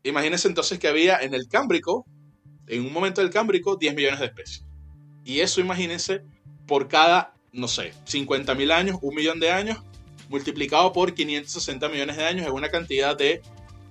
Imagínense 0.04 0.48
entonces 0.48 0.78
que 0.78 0.88
había 0.88 1.18
en 1.18 1.34
el 1.34 1.48
cámbrico, 1.48 2.06
en 2.66 2.84
un 2.84 2.92
momento 2.92 3.20
del 3.20 3.30
cámbrico, 3.30 3.76
10 3.76 3.94
millones 3.94 4.20
de 4.20 4.26
especies. 4.26 4.64
Y 5.24 5.40
eso 5.40 5.60
imagínense 5.60 6.22
por 6.66 6.88
cada, 6.88 7.34
no 7.52 7.68
sé, 7.68 7.92
50 8.04 8.54
mil 8.54 8.70
años, 8.70 8.98
un 9.02 9.14
millón 9.14 9.40
de 9.40 9.50
años, 9.50 9.78
multiplicado 10.28 10.92
por 10.92 11.14
560 11.14 11.88
millones 11.88 12.16
de 12.16 12.24
años, 12.24 12.46
es 12.46 12.52
una 12.52 12.68
cantidad 12.68 13.16
de 13.16 13.42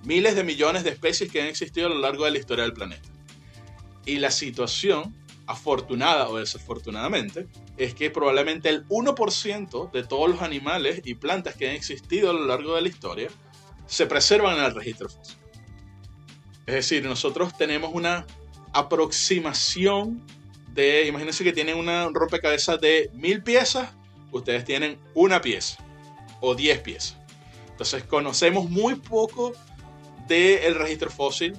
miles 0.04 0.34
de 0.36 0.44
millones 0.44 0.84
de 0.84 0.90
especies 0.90 1.30
que 1.30 1.42
han 1.42 1.48
existido 1.48 1.86
a 1.86 1.90
lo 1.90 1.98
largo 1.98 2.24
de 2.24 2.32
la 2.32 2.38
historia 2.38 2.64
del 2.64 2.72
planeta. 2.72 3.08
Y 4.06 4.18
la 4.18 4.30
situación, 4.30 5.14
afortunada 5.46 6.28
o 6.28 6.38
desafortunadamente, 6.38 7.46
es 7.76 7.94
que 7.94 8.10
probablemente 8.10 8.68
el 8.68 8.86
1% 8.88 9.90
de 9.90 10.04
todos 10.04 10.30
los 10.30 10.42
animales 10.42 11.02
y 11.04 11.14
plantas 11.14 11.56
que 11.56 11.68
han 11.68 11.74
existido 11.74 12.30
a 12.30 12.32
lo 12.32 12.46
largo 12.46 12.74
de 12.74 12.82
la 12.82 12.88
historia 12.88 13.28
se 13.86 14.06
preservan 14.06 14.58
en 14.58 14.64
el 14.64 14.74
registro 14.74 15.08
fósil. 15.08 15.36
Es 16.66 16.74
decir, 16.74 17.04
nosotros 17.04 17.56
tenemos 17.56 17.90
una 17.94 18.26
aproximación 18.72 20.22
de, 20.74 21.06
imagínense 21.06 21.42
que 21.42 21.52
tienen 21.52 21.76
una 21.76 22.08
rompecabezas 22.12 22.80
de 22.80 23.10
mil 23.14 23.42
piezas, 23.42 23.90
ustedes 24.30 24.64
tienen 24.64 24.98
una 25.14 25.40
pieza 25.40 25.82
o 26.40 26.54
10 26.54 26.80
piezas. 26.80 27.16
Entonces 27.70 28.04
conocemos 28.04 28.68
muy 28.68 28.96
poco 28.96 29.54
del 30.28 30.74
registro 30.74 31.10
fósil, 31.10 31.54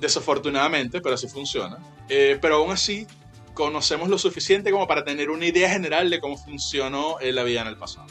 desafortunadamente, 0.00 1.00
pero 1.00 1.14
así 1.14 1.28
funciona. 1.28 1.78
Eh, 2.08 2.38
pero 2.40 2.56
aún 2.56 2.72
así, 2.72 3.06
conocemos 3.54 4.08
lo 4.08 4.18
suficiente 4.18 4.70
como 4.70 4.86
para 4.86 5.04
tener 5.04 5.30
una 5.30 5.46
idea 5.46 5.68
general 5.68 6.10
de 6.10 6.20
cómo 6.20 6.36
funcionó 6.36 7.18
eh, 7.20 7.32
la 7.32 7.42
vida 7.42 7.62
en 7.62 7.66
el 7.66 7.76
pasado. 7.76 8.06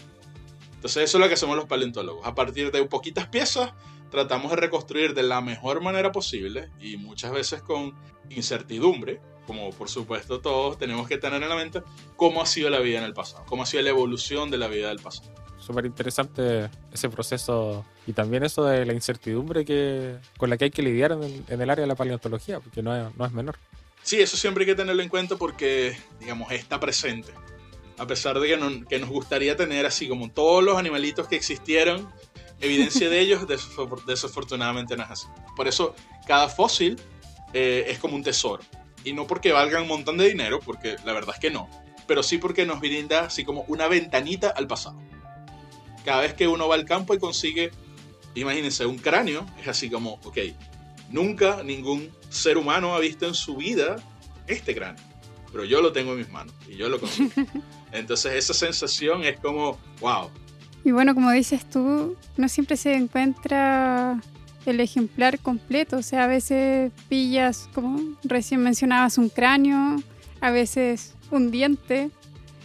Entonces 0.76 1.04
eso 1.04 1.18
es 1.18 1.22
lo 1.22 1.28
que 1.28 1.36
hacemos 1.36 1.56
los 1.56 1.66
paleontólogos. 1.66 2.28
A 2.28 2.36
partir 2.36 2.72
de 2.72 2.84
poquitas 2.86 3.28
piezas, 3.28 3.72
tratamos 4.12 4.52
de 4.52 4.58
reconstruir 4.58 5.14
de 5.14 5.24
la 5.24 5.42
mejor 5.42 5.82
manera 5.82 6.12
posible 6.12 6.70
y 6.80 6.98
muchas 6.98 7.32
veces 7.32 7.62
con 7.62 7.96
incertidumbre, 8.30 9.22
como 9.46 9.70
por 9.72 9.90
supuesto 9.90 10.42
todos 10.42 10.78
tenemos 10.78 11.08
que 11.08 11.18
tener 11.18 11.42
en 11.42 11.50
la 11.50 11.56
mente, 11.56 11.82
cómo 12.16 12.42
ha 12.42 12.46
sido 12.46 12.70
la 12.70 12.80
vida 12.80 13.00
en 13.00 13.06
el 13.06 13.14
pasado, 13.14 13.46
cómo 13.48 13.64
ha 13.64 13.66
sido 13.66 13.84
la 13.84 13.90
evolución 13.90 14.52
de 14.52 14.58
la 14.58 14.68
vida 14.68 14.90
del 14.90 15.00
pasado. 15.00 15.34
Súper 15.68 15.86
interesante 15.86 16.70
ese 16.94 17.10
proceso 17.10 17.86
y 18.08 18.14
también 18.14 18.46
eso 18.46 18.64
de 18.64 18.86
la 18.86 18.94
incertidumbre 18.94 19.66
que, 19.66 20.16
con 20.38 20.50
la 20.50 20.56
que 20.56 20.64
hay 20.64 20.72
que 20.72 20.82
lidiar 20.82 21.12
en 21.12 21.24
el, 21.24 21.44
en 21.50 21.62
el 21.62 21.70
área 21.70 21.82
de 21.82 21.88
la 21.88 21.96
paleontología, 21.96 22.62
porque 22.62 22.82
no 22.82 22.96
es, 22.96 23.14
no 23.18 23.26
es 23.26 23.34
menor. 23.34 23.58
Sí, 24.02 24.22
eso 24.22 24.38
siempre 24.38 24.62
hay 24.64 24.68
que 24.68 24.76
tenerlo 24.76 25.04
en 25.04 25.10
cuenta 25.10 25.36
porque, 25.36 25.98
digamos, 26.22 26.50
está 26.54 26.80
presente. 26.80 27.34
A 27.98 28.08
pesar 28.08 28.40
de 28.40 28.48
que, 28.48 28.56
no- 28.56 28.88
que 28.88 28.98
nos 28.98 29.10
gustaría 29.10 29.58
tener 29.58 29.86
así 29.86 30.08
como 30.08 30.32
todos 30.32 30.64
los 30.64 30.78
animalitos 30.78 31.28
que 31.28 31.36
existieron, 31.36 32.08
evidencia 32.62 33.10
de 33.10 33.20
ellos, 33.20 33.42
desafor- 33.46 34.06
desafortunadamente 34.06 34.96
no 34.96 35.04
es 35.04 35.10
así. 35.12 35.28
Por 35.58 35.68
eso, 35.68 35.94
cada 36.26 36.48
fósil 36.48 36.98
eh, 37.54 37.88
es 37.90 38.00
como 38.00 38.16
un 38.16 38.24
tesoro. 38.24 38.64
Y 39.04 39.12
no 39.12 39.28
porque 39.28 39.52
valgan 39.52 39.82
un 39.82 39.90
montón 39.90 40.18
de 40.18 40.30
dinero, 40.30 40.62
porque 40.64 40.96
la 41.04 41.12
verdad 41.12 41.36
es 41.36 41.42
que 41.42 41.52
no, 41.52 41.70
pero 42.08 42.24
sí 42.24 42.38
porque 42.38 42.66
nos 42.66 42.80
brinda 42.80 43.26
así 43.26 43.44
como 43.44 43.66
una 43.68 43.90
ventanita 43.90 44.48
al 44.52 44.66
pasado. 44.68 44.98
Cada 46.08 46.22
vez 46.22 46.34
que 46.36 46.48
uno 46.48 46.70
va 46.70 46.76
al 46.76 46.86
campo 46.86 47.14
y 47.14 47.20
consigue, 47.20 47.70
imagínense, 48.34 48.86
un 48.86 48.98
cráneo, 48.98 49.46
es 49.60 49.68
así 49.68 49.90
como, 49.90 50.14
ok, 50.24 50.38
nunca 51.12 51.64
ningún 51.64 52.10
ser 52.30 52.58
humano 52.58 52.96
ha 52.96 53.00
visto 53.00 53.28
en 53.28 53.34
su 53.34 53.58
vida 53.58 53.98
este 54.48 54.74
cráneo, 54.74 55.04
pero 55.52 55.66
yo 55.66 55.82
lo 55.82 55.92
tengo 55.92 56.14
en 56.14 56.20
mis 56.20 56.30
manos 56.30 56.56
y 56.66 56.78
yo 56.78 56.88
lo 56.88 57.02
consigo. 57.02 57.32
Entonces 57.92 58.36
esa 58.36 58.54
sensación 58.54 59.26
es 59.26 59.38
como, 59.38 59.78
wow. 60.00 60.30
Y 60.86 60.92
bueno, 60.92 61.14
como 61.14 61.30
dices 61.32 61.70
tú, 61.70 62.16
no 62.38 62.48
siempre 62.48 62.78
se 62.78 62.96
encuentra 62.96 64.22
el 64.66 64.80
ejemplar 64.80 65.40
completo, 65.40 65.98
o 65.98 66.02
sea, 66.02 66.24
a 66.24 66.28
veces 66.28 66.94
pillas, 67.10 67.70
como 67.74 68.18
recién 68.24 68.64
mencionabas, 68.64 69.18
un 69.18 69.28
cráneo, 69.28 70.02
a 70.40 70.52
veces 70.52 71.16
un 71.32 71.52
diente. 71.52 72.12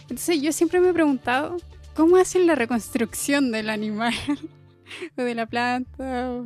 Entonces 0.03 0.41
yo 0.41 0.53
siempre 0.53 0.79
me 0.79 0.91
he 0.91 0.93
preguntado, 0.93 1.57
¿cómo 1.95 2.17
hacen 2.17 2.47
la 2.47 2.55
reconstrucción 2.55 3.51
del 3.51 3.69
animal? 3.69 4.13
o 5.17 5.21
de 5.21 5.35
la 5.35 5.45
planta. 5.45 6.43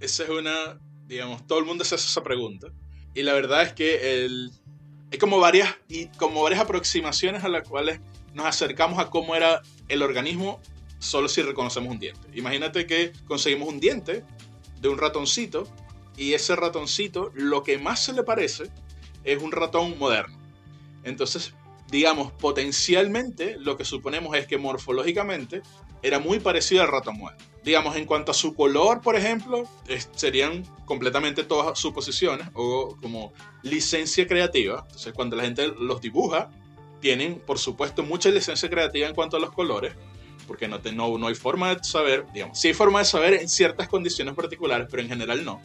Esa 0.00 0.24
es 0.24 0.28
una, 0.28 0.78
digamos, 1.06 1.46
todo 1.46 1.58
el 1.58 1.64
mundo 1.64 1.84
se 1.84 1.94
hace 1.94 2.06
esa 2.06 2.22
pregunta. 2.22 2.68
Y 3.14 3.22
la 3.22 3.32
verdad 3.32 3.62
es 3.62 3.72
que 3.72 4.24
el, 4.24 4.50
hay 5.12 5.18
como 5.18 5.38
varias, 5.38 5.74
y 5.88 6.06
como 6.18 6.42
varias 6.42 6.60
aproximaciones 6.60 7.44
a 7.44 7.48
las 7.48 7.66
cuales 7.68 8.00
nos 8.34 8.46
acercamos 8.46 8.98
a 8.98 9.10
cómo 9.10 9.34
era 9.36 9.62
el 9.88 10.02
organismo 10.02 10.60
solo 10.98 11.28
si 11.28 11.42
reconocemos 11.42 11.92
un 11.92 11.98
diente. 11.98 12.28
Imagínate 12.34 12.86
que 12.86 13.12
conseguimos 13.26 13.68
un 13.68 13.78
diente 13.78 14.24
de 14.80 14.88
un 14.88 14.98
ratoncito 14.98 15.68
y 16.16 16.32
ese 16.32 16.56
ratoncito 16.56 17.30
lo 17.34 17.62
que 17.62 17.78
más 17.78 18.04
se 18.04 18.12
le 18.12 18.22
parece 18.22 18.64
es 19.22 19.42
un 19.42 19.52
ratón 19.52 19.98
moderno. 19.98 20.36
Entonces, 21.04 21.54
digamos, 21.94 22.32
potencialmente 22.32 23.56
lo 23.60 23.76
que 23.76 23.84
suponemos 23.84 24.36
es 24.36 24.48
que 24.48 24.58
morfológicamente 24.58 25.62
era 26.02 26.18
muy 26.18 26.40
parecido 26.40 26.82
al 26.82 26.88
ratón 26.88 27.16
muerto. 27.16 27.44
Digamos, 27.62 27.94
en 27.94 28.04
cuanto 28.04 28.32
a 28.32 28.34
su 28.34 28.52
color, 28.52 29.00
por 29.00 29.14
ejemplo, 29.14 29.68
serían 30.16 30.64
completamente 30.86 31.44
todas 31.44 31.78
suposiciones 31.78 32.48
o 32.54 32.96
como 33.00 33.32
licencia 33.62 34.26
creativa. 34.26 34.80
Entonces, 34.82 35.12
cuando 35.12 35.36
la 35.36 35.44
gente 35.44 35.68
los 35.68 36.00
dibuja, 36.00 36.50
tienen, 37.00 37.38
por 37.38 37.60
supuesto, 37.60 38.02
mucha 38.02 38.28
licencia 38.28 38.68
creativa 38.68 39.06
en 39.06 39.14
cuanto 39.14 39.36
a 39.36 39.40
los 39.40 39.52
colores, 39.52 39.94
porque 40.48 40.66
no, 40.66 40.80
no, 40.92 41.16
no 41.16 41.28
hay 41.28 41.36
forma 41.36 41.76
de 41.76 41.84
saber, 41.84 42.26
digamos, 42.34 42.58
sí 42.58 42.68
hay 42.68 42.74
forma 42.74 42.98
de 42.98 43.04
saber 43.04 43.34
en 43.34 43.48
ciertas 43.48 43.86
condiciones 43.86 44.34
particulares, 44.34 44.88
pero 44.90 45.00
en 45.00 45.10
general 45.10 45.44
no, 45.44 45.62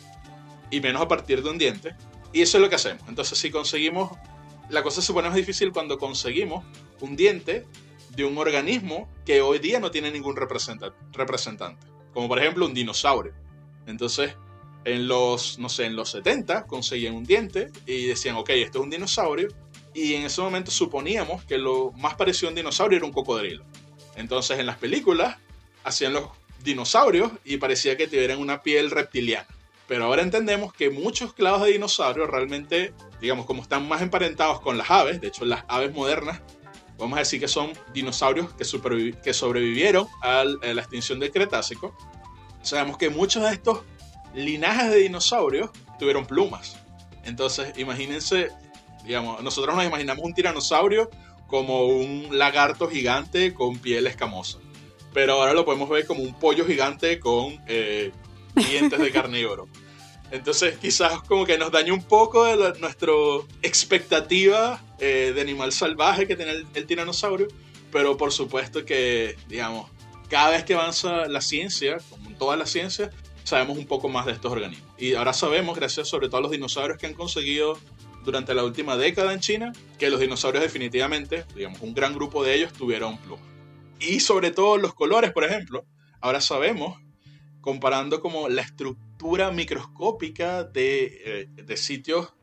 y 0.70 0.80
menos 0.80 1.02
a 1.02 1.08
partir 1.08 1.42
de 1.42 1.50
un 1.50 1.58
diente. 1.58 1.96
Y 2.32 2.44
eso 2.44 2.60
es 2.60 2.62
lo 2.62 2.70
que 2.70 2.76
hacemos. 2.76 3.02
Entonces, 3.08 3.40
si 3.40 3.50
conseguimos, 3.50 4.12
la 4.70 4.84
cosa 4.84 5.02
se 5.02 5.14
pone 5.14 5.28
más 5.28 5.38
difícil 5.38 5.72
cuando 5.72 5.98
conseguimos 5.98 6.66
un 7.02 7.16
diente 7.16 7.66
de 8.16 8.26
un 8.26 8.38
organismo 8.38 9.10
que 9.26 9.42
hoy 9.42 9.60
día 9.60 9.80
no 9.80 9.92
tiene 9.92 10.12
ningún 10.12 10.36
representante, 10.36 10.98
como 12.14 12.28
por 12.28 12.40
ejemplo 12.40 12.66
un 12.66 12.74
dinosaurio. 12.74 13.34
Entonces, 13.86 14.36
en 14.86 15.08
los, 15.08 15.60
no 15.60 15.70
sé, 15.70 15.86
en 15.86 15.96
los 15.96 16.12
70 16.12 16.66
conseguían 16.66 17.16
un 17.16 17.26
diente 17.26 17.72
y 17.86 18.06
decían, 18.06 18.36
ok, 18.36 18.50
esto 18.52 18.80
es 18.80 18.84
un 18.84 18.90
dinosaurio, 18.90 19.50
y 19.94 20.14
en 20.14 20.24
ese 20.24 20.42
momento 20.42 20.72
suponíamos 20.72 21.44
que 21.46 21.58
lo 21.58 21.92
más 21.94 22.16
parecido 22.16 22.48
a 22.48 22.52
un 22.52 22.56
dinosaurio 22.56 22.98
era 22.98 23.06
un 23.06 23.12
cocodrilo. 23.12 23.66
Entonces, 24.16 24.60
en 24.60 24.66
las 24.66 24.78
películas 24.78 25.38
hacían 25.84 26.14
los 26.14 26.30
dinosaurios 26.64 27.32
y 27.46 27.58
parecía 27.58 27.98
que 27.98 28.08
tuvieran 28.08 28.40
una 28.40 28.62
piel 28.62 28.92
reptiliana. 28.92 29.48
Pero 29.90 30.06
ahora 30.06 30.22
entendemos 30.22 30.72
que 30.72 30.92
muchos 30.92 31.34
clavos 31.34 31.64
de 31.64 31.72
dinosaurios 31.72 32.30
realmente, 32.30 32.94
digamos, 33.20 33.48
como 33.48 33.64
están 33.64 33.88
más 33.88 34.04
emparentados 34.04 34.62
con 34.62 34.78
las 34.78 34.92
aves, 34.92 35.20
de 35.20 35.28
hecho 35.28 35.44
las 35.46 35.66
aves 35.68 35.94
modernas 35.94 36.40
vamos 37.00 37.18
a 37.18 37.22
decir 37.22 37.40
que 37.40 37.48
son 37.48 37.72
dinosaurios 37.92 38.54
que, 38.54 39.14
que 39.24 39.34
sobrevivieron 39.34 40.06
a 40.22 40.44
la 40.44 40.82
extinción 40.82 41.20
del 41.20 41.32
Cretácico. 41.32 41.98
Sabemos 42.62 42.98
que 42.98 43.10
muchos 43.10 43.42
de 43.42 43.52
estos 43.52 43.80
linajes 44.36 44.92
de 44.92 44.98
dinosaurios 44.98 45.72
tuvieron 45.98 46.26
plumas. 46.26 46.78
Entonces, 47.24 47.74
imagínense, 47.78 48.50
digamos, 49.06 49.42
nosotros 49.42 49.76
nos 49.76 49.86
imaginamos 49.86 50.24
un 50.24 50.36
tiranosaurio 50.36 51.10
como 51.48 51.86
un 51.86 52.38
lagarto 52.38 52.88
gigante 52.90 53.56
con 53.56 53.80
piel 53.80 54.06
escamosa. 54.06 54.60
Pero 55.14 55.34
ahora 55.34 55.54
lo 55.54 55.66
podemos 55.66 55.90
ver 55.90 56.06
como 56.06 56.22
un 56.22 56.36
pollo 56.36 56.64
gigante 56.66 57.20
con 57.20 57.60
eh, 57.66 58.12
dientes 58.68 59.00
de 59.00 59.12
carnívoro. 59.12 59.68
Entonces 60.32 60.78
quizás 60.78 61.22
como 61.24 61.46
que 61.46 61.58
nos 61.58 61.72
daña 61.72 61.94
un 61.94 62.04
poco 62.04 62.46
de 62.46 62.80
nuestra 62.80 63.12
expectativa 63.62 64.82
eh, 65.00 65.32
de 65.34 65.42
animal 65.42 65.72
salvaje 65.72 66.28
que 66.28 66.36
tiene 66.36 66.66
el, 66.74 66.86
tiranosaurio, 66.86 67.48
pero 67.92 68.16
por 68.18 68.32
supuesto 68.32 68.86
que, 68.86 69.36
digamos, 69.48 69.90
cada 70.30 70.52
vez 70.52 70.64
que 70.64 70.76
avanza 70.76 71.26
la 71.28 71.42
ciencia, 71.42 71.98
como 72.10 72.30
en 72.30 72.38
toda 72.38 72.56
la 72.58 72.68
ciencia, 72.68 73.10
sabemos 73.44 73.78
un 73.78 73.88
poco 73.88 74.10
más 74.10 74.28
de 74.28 74.34
estos 74.34 74.52
organismos. 74.52 74.88
Y 75.00 75.16
ahora 75.16 75.34
sabemos, 75.34 75.76
gracias 75.76 76.08
sobre 76.08 76.28
todo 76.28 76.38
a 76.38 76.42
los 76.42 76.52
dinosaurios 76.52 77.00
que 77.00 77.08
han 77.08 77.16
conseguido 77.16 77.80
durante 78.24 78.54
la 78.54 78.64
última 78.64 78.96
década 78.96 79.34
en 79.34 79.40
China, 79.40 79.74
que 79.98 80.12
los 80.12 80.20
dinosaurios 80.20 80.64
definitivamente, 80.64 81.46
digamos, 81.56 81.82
un 81.82 81.96
gran 81.96 82.14
grupo 82.14 82.44
de 82.44 82.54
ellos 82.54 82.74
tuvieron 82.74 83.18
plumas. 83.18 83.46
Y 84.00 84.20
sobre 84.20 84.52
todo 84.52 84.78
los 84.78 84.94
colores, 84.94 85.32
por 85.32 85.44
ejemplo, 85.44 85.86
ahora 86.22 86.42
sabemos, 86.42 87.00
comparando 87.62 88.22
como 88.22 88.50
la 88.50 88.62
estructura 88.62 89.52
microscópica 89.52 90.64
de, 90.64 91.22
eh, 91.26 91.50
de 91.56 91.78
sitios 91.78 92.34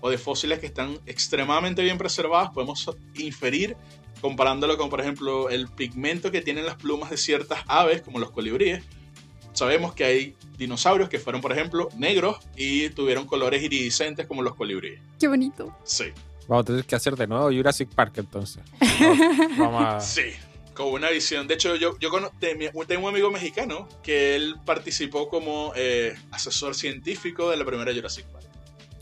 o 0.00 0.10
de 0.10 0.18
fósiles 0.18 0.58
que 0.58 0.66
están 0.66 0.98
extremadamente 1.06 1.82
bien 1.82 1.98
preservados, 1.98 2.50
podemos 2.50 2.90
inferir 3.14 3.76
comparándolo 4.20 4.76
con, 4.76 4.90
por 4.90 5.00
ejemplo, 5.00 5.50
el 5.50 5.68
pigmento 5.68 6.30
que 6.30 6.40
tienen 6.42 6.66
las 6.66 6.76
plumas 6.76 7.10
de 7.10 7.16
ciertas 7.16 7.60
aves, 7.66 8.02
como 8.02 8.18
los 8.18 8.30
colibríes. 8.30 8.82
Sabemos 9.52 9.94
que 9.94 10.04
hay 10.04 10.36
dinosaurios 10.58 11.08
que 11.08 11.18
fueron, 11.18 11.40
por 11.40 11.52
ejemplo, 11.52 11.88
negros 11.96 12.38
y 12.56 12.90
tuvieron 12.90 13.26
colores 13.26 13.62
iridiscentes 13.62 14.26
como 14.26 14.42
los 14.42 14.54
colibríes. 14.54 15.00
Qué 15.18 15.28
bonito. 15.28 15.74
Sí. 15.84 16.04
Vamos 16.46 16.62
a 16.62 16.66
tener 16.66 16.84
que 16.84 16.94
hacer 16.94 17.16
de 17.16 17.26
nuevo 17.26 17.50
Jurassic 17.50 17.88
Park 17.88 18.14
entonces. 18.18 18.62
vamos 19.58 19.84
a... 19.84 20.00
Sí 20.00 20.32
con 20.76 20.88
una 20.88 21.10
visión. 21.10 21.48
De 21.48 21.54
hecho, 21.54 21.74
yo, 21.74 21.98
yo 21.98 22.10
tengo 22.86 23.06
un 23.06 23.08
amigo 23.08 23.30
mexicano 23.30 23.88
que 24.02 24.36
él 24.36 24.56
participó 24.64 25.28
como 25.28 25.72
eh, 25.74 26.14
asesor 26.30 26.74
científico 26.74 27.50
de 27.50 27.56
la 27.56 27.64
primera 27.64 27.92
Jurassic 27.92 28.26
Park. 28.26 28.46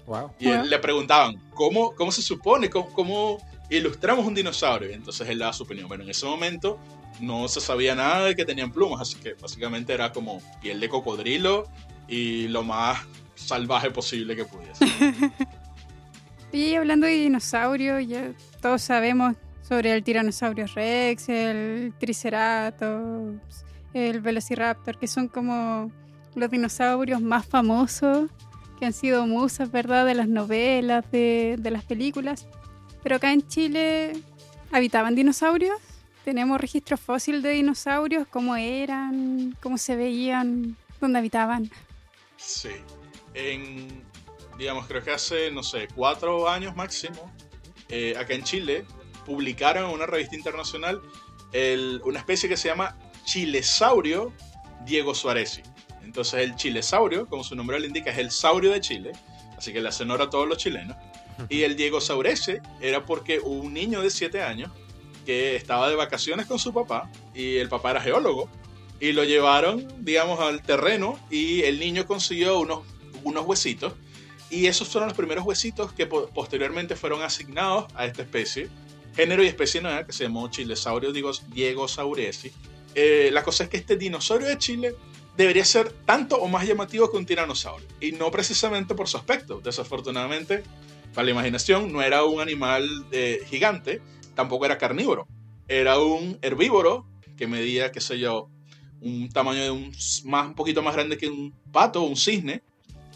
Wow. 0.07 0.31
Y 0.39 0.49
él, 0.49 0.71
le 0.71 0.79
preguntaban, 0.79 1.41
¿cómo, 1.51 1.95
cómo 1.95 2.13
se 2.13 2.23
supone? 2.23 2.71
¿Cómo, 2.71 3.39
ilustramos 3.69 4.25
un 4.25 4.35
dinosaurio? 4.35 4.91
Y 4.91 4.95
entonces 4.95 5.29
él 5.29 5.39
daba 5.39 5.53
su 5.53 5.65
opinión. 5.65 5.89
Bueno, 5.89 6.05
en 6.05 6.11
ese 6.11 6.25
momento 6.27 6.79
no 7.21 7.49
se 7.49 7.61
sabía 7.61 7.95
nada 7.95 8.27
de 8.27 8.37
que 8.37 8.45
tenían 8.45 8.71
plumas, 8.71 9.01
así 9.01 9.17
que 9.17 9.35
básicamente 9.35 9.93
era 9.93 10.13
como 10.13 10.41
piel 10.63 10.79
de 10.81 10.89
cocodrilo 10.89 11.67
y 12.07 12.49
lo 12.49 12.63
más 12.63 13.01
salvaje 13.35 13.91
posible 13.91 14.37
que 14.37 14.45
pudiese. 14.45 14.87
y 16.53 16.75
hablando 16.75 17.07
de 17.07 17.15
dinosaurios, 17.15 18.07
ya 18.07 18.31
todos 18.61 18.83
sabemos 18.83 19.35
sobre 19.67 19.95
el 19.95 20.05
tiranosaurio 20.05 20.67
rex, 20.75 21.29
el 21.29 21.95
triceratops, 21.99 23.65
el 23.95 24.21
velociraptor, 24.21 24.99
que 24.99 25.07
son 25.07 25.29
como 25.29 25.91
los 26.35 26.51
dinosaurios 26.51 27.21
más 27.23 27.47
famosos 27.47 28.29
que 28.79 28.87
han 28.87 28.93
sido 28.93 29.27
musas, 29.27 29.71
¿verdad?, 29.71 30.05
de 30.05 30.15
las 30.15 30.29
novelas, 30.29 31.11
de, 31.11 31.57
de 31.59 31.71
las 31.71 31.85
películas. 31.85 32.47
Pero 33.03 33.17
acá 33.17 33.33
en 33.33 33.47
Chile 33.47 34.13
habitaban 34.71 35.15
dinosaurios. 35.15 35.77
Tenemos 36.25 36.61
registro 36.61 36.97
fósil 36.97 37.41
de 37.41 37.51
dinosaurios, 37.51 38.27
cómo 38.29 38.57
eran, 38.57 39.57
cómo 39.63 39.79
se 39.79 39.95
veían, 39.95 40.77
dónde 41.01 41.19
habitaban. 41.19 41.71
Sí. 42.37 42.71
En, 43.33 44.03
digamos, 44.59 44.87
creo 44.87 45.03
que 45.03 45.13
hace, 45.13 45.51
no 45.51 45.63
sé, 45.63 45.89
cuatro 45.95 46.49
años 46.49 46.75
máximo, 46.77 47.33
eh, 47.89 48.15
acá 48.19 48.35
en 48.35 48.43
Chile 48.43 48.85
publicaron 49.25 49.89
en 49.89 49.91
una 49.91 50.07
revista 50.07 50.37
internacional 50.37 51.01
una 52.03 52.19
especie 52.19 52.49
que 52.49 52.57
se 52.57 52.69
llama 52.69 52.97
Chilesaurio 53.25 54.33
Diego 54.85 55.15
Suárez. 55.15 55.63
Entonces 56.03 56.41
el 56.41 56.57
chilesaurio, 56.57 57.27
como 57.27 57.45
su 57.45 57.55
nombre 57.55 57.79
lo 57.81 57.87
indica, 57.87 58.11
es 58.11 58.19
el 58.19 58.31
saurio 58.31 58.73
de 58.73 58.81
Chile, 58.81 59.13
así 59.57 59.73
que 59.73 59.81
le 59.81 59.89
hacen 59.89 60.11
honor 60.11 60.27
a 60.27 60.31
todos 60.31 60.49
los 60.49 60.59
chilenos. 60.59 60.97
Y 61.49 61.63
el 61.63 61.77
Diego 61.77 62.01
Saurese 62.01 62.61
era 62.81 63.05
porque 63.05 63.41
un 63.41 63.73
niño 63.73 64.03
de 64.03 64.11
7 64.11 64.43
años 64.43 64.71
que 65.25 65.57
estaba 65.57 65.89
de 65.89 65.97
vacaciones 65.97 66.47
con 66.47 66.59
su 66.59 66.73
papá 66.73 67.11
y 67.35 67.57
el 67.57 67.69
papá 67.69 67.93
era 67.93 68.01
geólogo 68.01 68.49
y 69.01 69.13
lo 69.13 69.25
llevaron, 69.25 69.87
digamos, 70.05 70.39
al 70.41 70.63
terreno 70.63 71.19
y 71.31 71.63
el 71.63 71.81
niño 71.81 72.07
consiguió 72.07 72.59
unos, 72.59 72.81
unos 73.25 73.47
huesitos 73.47 73.95
y 74.51 74.67
esos 74.67 74.89
fueron 74.89 75.09
los 75.09 75.17
primeros 75.17 75.45
huesitos 75.45 75.93
que 75.93 76.07
posteriormente 76.07 76.95
fueron 76.95 77.23
asignados 77.23 77.87
a 77.95 78.07
esta 78.07 78.23
especie 78.23 78.69
género 79.15 79.43
y 79.43 79.47
especie 79.47 79.81
nueva 79.81 80.05
que 80.05 80.13
se 80.13 80.25
llamó 80.25 80.49
Chilesaurio 80.49 81.13
Diego 81.13 81.89
Sauresi. 81.89 82.53
Eh, 82.95 83.31
la 83.33 83.43
cosa 83.43 83.65
es 83.65 83.71
que 83.71 83.77
este 83.77 83.97
dinosaurio 83.97 84.47
de 84.47 84.59
Chile 84.59 84.95
debería 85.37 85.65
ser 85.65 85.91
tanto 86.05 86.37
o 86.37 86.49
más 86.49 86.67
llamativo 86.67 87.11
que 87.11 87.17
un 87.17 87.27
tiranosaurio, 87.27 87.87
y 88.01 88.13
no 88.13 88.31
precisamente 88.31 88.95
por 88.95 89.09
su 89.09 89.17
aspecto. 89.17 89.61
Desafortunadamente, 89.61 90.63
para 91.13 91.25
la 91.25 91.33
imaginación, 91.33 91.93
no 91.93 92.03
era 92.03 92.25
un 92.25 92.41
animal 92.41 92.89
eh, 93.11 93.41
gigante, 93.49 94.01
tampoco 94.35 94.65
era 94.65 94.79
carnívoro. 94.79 95.27
Era 95.67 95.99
un 95.99 96.39
herbívoro 96.43 97.07
que 97.37 97.47
medía, 97.47 97.91
qué 97.91 98.01
sé 98.01 98.19
yo, 98.19 98.49
un 99.01 99.29
tamaño 99.29 99.63
de 99.63 99.71
un, 99.71 99.93
más, 100.25 100.47
un 100.49 100.55
poquito 100.55 100.83
más 100.83 100.95
grande 100.95 101.19
que 101.19 101.29
un 101.29 101.53
pato 101.73 102.03
o 102.03 102.07
un 102.07 102.17
cisne, 102.17 102.63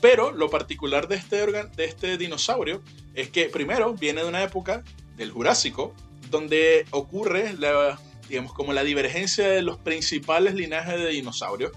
Pero 0.00 0.30
lo 0.30 0.48
particular 0.48 1.08
de 1.08 1.16
este, 1.16 1.44
de 1.44 1.84
este 1.84 2.18
dinosaurio 2.18 2.82
es 3.14 3.30
que 3.30 3.46
primero 3.46 3.94
viene 3.94 4.22
de 4.22 4.28
una 4.28 4.42
época 4.44 4.84
del 5.18 5.30
Jurásico, 5.30 5.94
donde 6.30 6.86
ocurre 6.90 7.54
la, 7.58 7.98
digamos, 8.28 8.52
como 8.52 8.72
la 8.72 8.84
divergencia 8.84 9.48
de 9.48 9.62
los 9.62 9.78
principales 9.78 10.54
linajes 10.54 10.98
de 10.98 11.08
dinosaurios, 11.08 11.72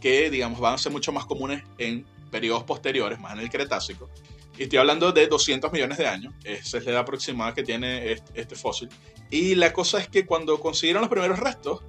que 0.00 0.30
digamos 0.30 0.60
van 0.60 0.74
a 0.74 0.78
ser 0.78 0.92
mucho 0.92 1.12
más 1.12 1.26
comunes 1.26 1.62
en 1.78 2.06
periodos 2.30 2.64
posteriores, 2.64 3.18
más 3.18 3.34
en 3.34 3.40
el 3.40 3.50
Cretácico. 3.50 4.10
Y 4.58 4.64
estoy 4.64 4.78
hablando 4.78 5.12
de 5.12 5.26
200 5.26 5.70
millones 5.72 5.98
de 5.98 6.06
años, 6.06 6.34
esa 6.44 6.78
es 6.78 6.84
la 6.84 6.92
edad 6.92 7.00
aproximada 7.02 7.54
que 7.54 7.62
tiene 7.62 8.16
este 8.34 8.56
fósil. 8.56 8.88
Y 9.30 9.54
la 9.54 9.72
cosa 9.72 9.98
es 9.98 10.08
que 10.08 10.24
cuando 10.24 10.60
consiguieron 10.60 11.02
los 11.02 11.10
primeros 11.10 11.38
restos, 11.38 11.82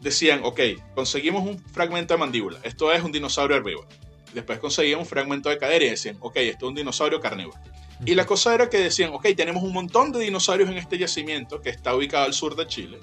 decían, 0.00 0.40
ok, 0.42 0.60
conseguimos 0.94 1.46
un 1.46 1.58
fragmento 1.58 2.14
de 2.14 2.18
mandíbula, 2.18 2.58
esto 2.62 2.92
es 2.92 3.02
un 3.02 3.12
dinosaurio 3.12 3.56
herbívoro. 3.56 3.88
Después 4.32 4.58
conseguían 4.58 5.00
un 5.00 5.06
fragmento 5.06 5.50
de 5.50 5.58
cadera 5.58 5.84
y 5.84 5.90
decían, 5.90 6.16
ok, 6.20 6.36
esto 6.36 6.66
es 6.66 6.68
un 6.70 6.74
dinosaurio 6.74 7.20
carnívoro. 7.20 7.58
Y 8.04 8.14
la 8.16 8.26
cosa 8.26 8.54
era 8.54 8.68
que 8.68 8.78
decían, 8.78 9.10
ok, 9.12 9.28
tenemos 9.36 9.62
un 9.62 9.72
montón 9.72 10.10
de 10.10 10.20
dinosaurios 10.20 10.68
en 10.68 10.76
este 10.76 10.98
yacimiento 10.98 11.60
que 11.60 11.70
está 11.70 11.94
ubicado 11.94 12.24
al 12.24 12.34
sur 12.34 12.56
de 12.56 12.66
Chile, 12.66 12.98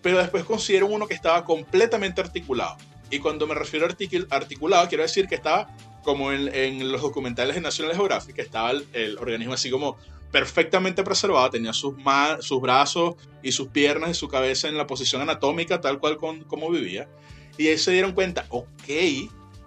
pero 0.00 0.18
después 0.18 0.44
consiguieron 0.44 0.92
uno 0.92 1.08
que 1.08 1.14
estaba 1.14 1.44
completamente 1.44 2.20
articulado. 2.20 2.76
Y 3.10 3.18
cuando 3.18 3.46
me 3.46 3.54
refiero 3.54 3.86
a 3.86 4.36
articulado, 4.36 4.88
quiero 4.88 5.02
decir 5.02 5.26
que 5.26 5.34
estaba 5.34 5.74
como 6.04 6.32
en, 6.32 6.92
los 6.92 7.02
documentales 7.02 7.56
de 7.56 7.62
National 7.62 7.96
Geographic, 7.96 8.38
estaba 8.38 8.72
el, 8.92 9.18
organismo 9.18 9.54
así 9.54 9.70
como 9.70 9.96
perfectamente 10.30 11.02
preservado, 11.02 11.50
tenía 11.50 11.72
sus, 11.72 11.94
sus 12.40 12.60
brazos 12.60 13.14
y 13.42 13.52
sus 13.52 13.68
piernas 13.68 14.10
y 14.10 14.14
su 14.14 14.28
cabeza 14.28 14.68
en 14.68 14.76
la 14.76 14.86
posición 14.86 15.22
anatómica 15.22 15.80
tal 15.80 15.98
cual 15.98 16.18
como 16.18 16.70
vivía. 16.70 17.08
Y 17.56 17.68
ahí 17.68 17.78
se 17.78 17.92
dieron 17.92 18.12
cuenta, 18.12 18.46
ok, 18.50 18.88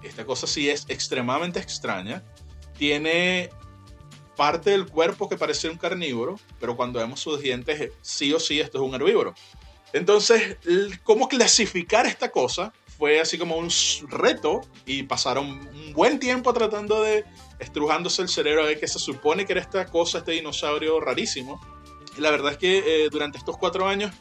esta 0.04 0.26
cosa 0.26 0.46
sí 0.46 0.70
es 0.70 0.86
extremadamente 0.90 1.60
extraña, 1.60 2.24
tiene 2.78 3.50
parte 4.38 4.70
del 4.70 4.86
cuerpo 4.86 5.28
que 5.28 5.36
parece 5.36 5.70
un 5.70 5.78
carnívoro, 5.78 6.40
pero 6.60 6.78
cuando 6.78 7.00
vemos 7.00 7.20
sus 7.20 7.42
dientes, 7.42 7.92
sí 8.02 8.32
o 8.34 8.40
sí 8.40 8.60
esto 8.62 8.78
es 8.78 8.84
un 8.88 8.96
herbívoro. 8.96 9.34
Entonces, 9.92 10.58
¿cómo 11.04 11.28
clasificar 11.28 12.06
esta 12.06 12.30
cosa? 12.30 12.72
Fue 12.98 13.20
así 13.20 13.38
como 13.38 13.58
un 13.58 13.70
reto 14.10 14.62
y 14.86 15.04
pasaron 15.04 15.46
un 15.46 15.94
buen 15.94 16.20
tiempo 16.20 16.54
tratando 16.54 17.02
de 17.02 17.26
estrujándose 17.60 18.22
el 18.22 18.30
cerebro 18.30 18.66
de 18.66 18.80
que 18.80 18.88
se 18.88 19.00
supone 19.00 19.46
que 19.46 19.54
era 19.54 19.62
esta 19.62 19.86
cosa, 19.86 20.20
este 20.20 20.34
dinosaurio 20.34 21.00
rarísimo. 21.00 21.60
La 22.18 22.32
verdad 22.32 22.54
es 22.54 22.58
que 22.58 23.06
eh, 23.06 23.10
durante 23.10 23.38
estos 23.38 23.58
cuatro 23.58 23.88
años, 23.88 24.12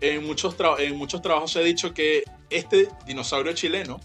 en 0.00 0.26
muchos, 0.26 0.56
en 0.78 0.96
muchos 0.96 1.22
trabajos 1.22 1.52
se 1.52 1.58
ha 1.58 1.62
dicho 1.62 1.92
que 1.94 2.24
este 2.50 2.88
dinosaurio 3.06 3.52
chileno, 3.52 4.00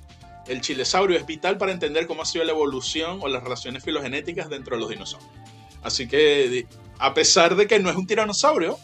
el 0.47 0.62
chilesaurio, 0.62 1.17
es 1.17 1.25
vital 1.25 1.57
para 1.57 1.71
entender 1.71 2.07
cómo 2.07 2.23
ha 2.23 2.25
sido 2.25 2.43
la 2.43 2.51
evolución 2.51 3.19
o 3.21 3.27
las 3.27 3.43
relaciones 3.43 3.84
filogenéticas 3.84 4.49
dentro 4.49 4.75
de 4.75 4.81
los 4.81 4.89
dinosaurios. 4.89 5.50
Así 5.81 6.07
que, 6.07 6.67
a 6.99 7.13
pesar 7.13 7.55
de 7.55 7.67
que 7.67 7.79
no 7.79 7.89
es 7.89 7.95
un 7.95 8.07
tiranosaurio, 8.07 8.77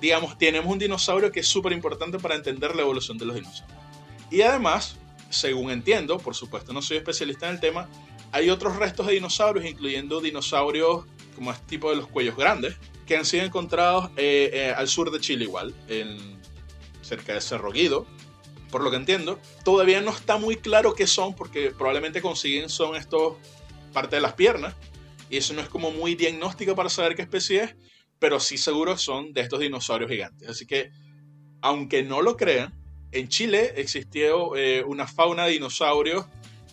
digamos, 0.00 0.38
tenemos 0.38 0.70
un 0.70 0.78
dinosaurio 0.78 1.32
que 1.32 1.40
es 1.40 1.46
súper 1.48 1.72
importante 1.72 2.18
para 2.18 2.34
entender 2.34 2.74
la 2.76 2.82
evolución 2.82 3.18
de 3.18 3.26
los 3.26 3.34
dinosaurios. 3.34 3.78
Y 4.30 4.42
además, 4.42 4.96
según 5.30 5.70
entiendo, 5.70 6.18
por 6.18 6.34
supuesto 6.34 6.72
no 6.72 6.82
soy 6.82 6.98
especialista 6.98 7.48
en 7.48 7.54
el 7.54 7.60
tema, 7.60 7.88
hay 8.32 8.50
otros 8.50 8.76
restos 8.76 9.06
de 9.06 9.14
dinosaurios, 9.14 9.64
incluyendo 9.64 10.20
dinosaurios 10.20 11.04
como 11.34 11.52
este 11.52 11.64
tipo 11.66 11.90
de 11.90 11.96
los 11.96 12.08
cuellos 12.08 12.36
grandes, 12.36 12.76
que 13.06 13.16
han 13.16 13.24
sido 13.24 13.44
encontrados 13.44 14.10
eh, 14.16 14.50
eh, 14.52 14.74
al 14.76 14.88
sur 14.88 15.10
de 15.10 15.20
Chile 15.20 15.44
igual, 15.44 15.74
en, 15.88 16.40
cerca 17.02 17.34
de 17.34 17.40
Cerro 17.40 17.70
Guido. 17.70 18.06
Por 18.70 18.82
lo 18.82 18.90
que 18.90 18.96
entiendo, 18.96 19.38
todavía 19.64 20.00
no 20.00 20.10
está 20.10 20.36
muy 20.36 20.56
claro 20.56 20.94
qué 20.94 21.06
son, 21.06 21.34
porque 21.34 21.70
probablemente 21.70 22.20
consiguen 22.20 22.68
son 22.68 22.96
estos 22.96 23.34
parte 23.92 24.16
de 24.16 24.22
las 24.22 24.32
piernas, 24.32 24.74
y 25.30 25.36
eso 25.36 25.54
no 25.54 25.60
es 25.60 25.68
como 25.68 25.90
muy 25.90 26.14
diagnóstico 26.14 26.74
para 26.74 26.88
saber 26.88 27.14
qué 27.14 27.22
especie 27.22 27.62
es, 27.64 27.76
pero 28.18 28.40
sí 28.40 28.58
seguro 28.58 28.96
son 28.96 29.32
de 29.32 29.40
estos 29.40 29.60
dinosaurios 29.60 30.10
gigantes. 30.10 30.48
Así 30.48 30.66
que, 30.66 30.90
aunque 31.60 32.02
no 32.02 32.22
lo 32.22 32.36
crean, 32.36 32.72
en 33.12 33.28
Chile 33.28 33.74
existió 33.76 34.56
eh, 34.56 34.82
una 34.84 35.06
fauna 35.06 35.44
de 35.44 35.52
dinosaurios 35.52 36.26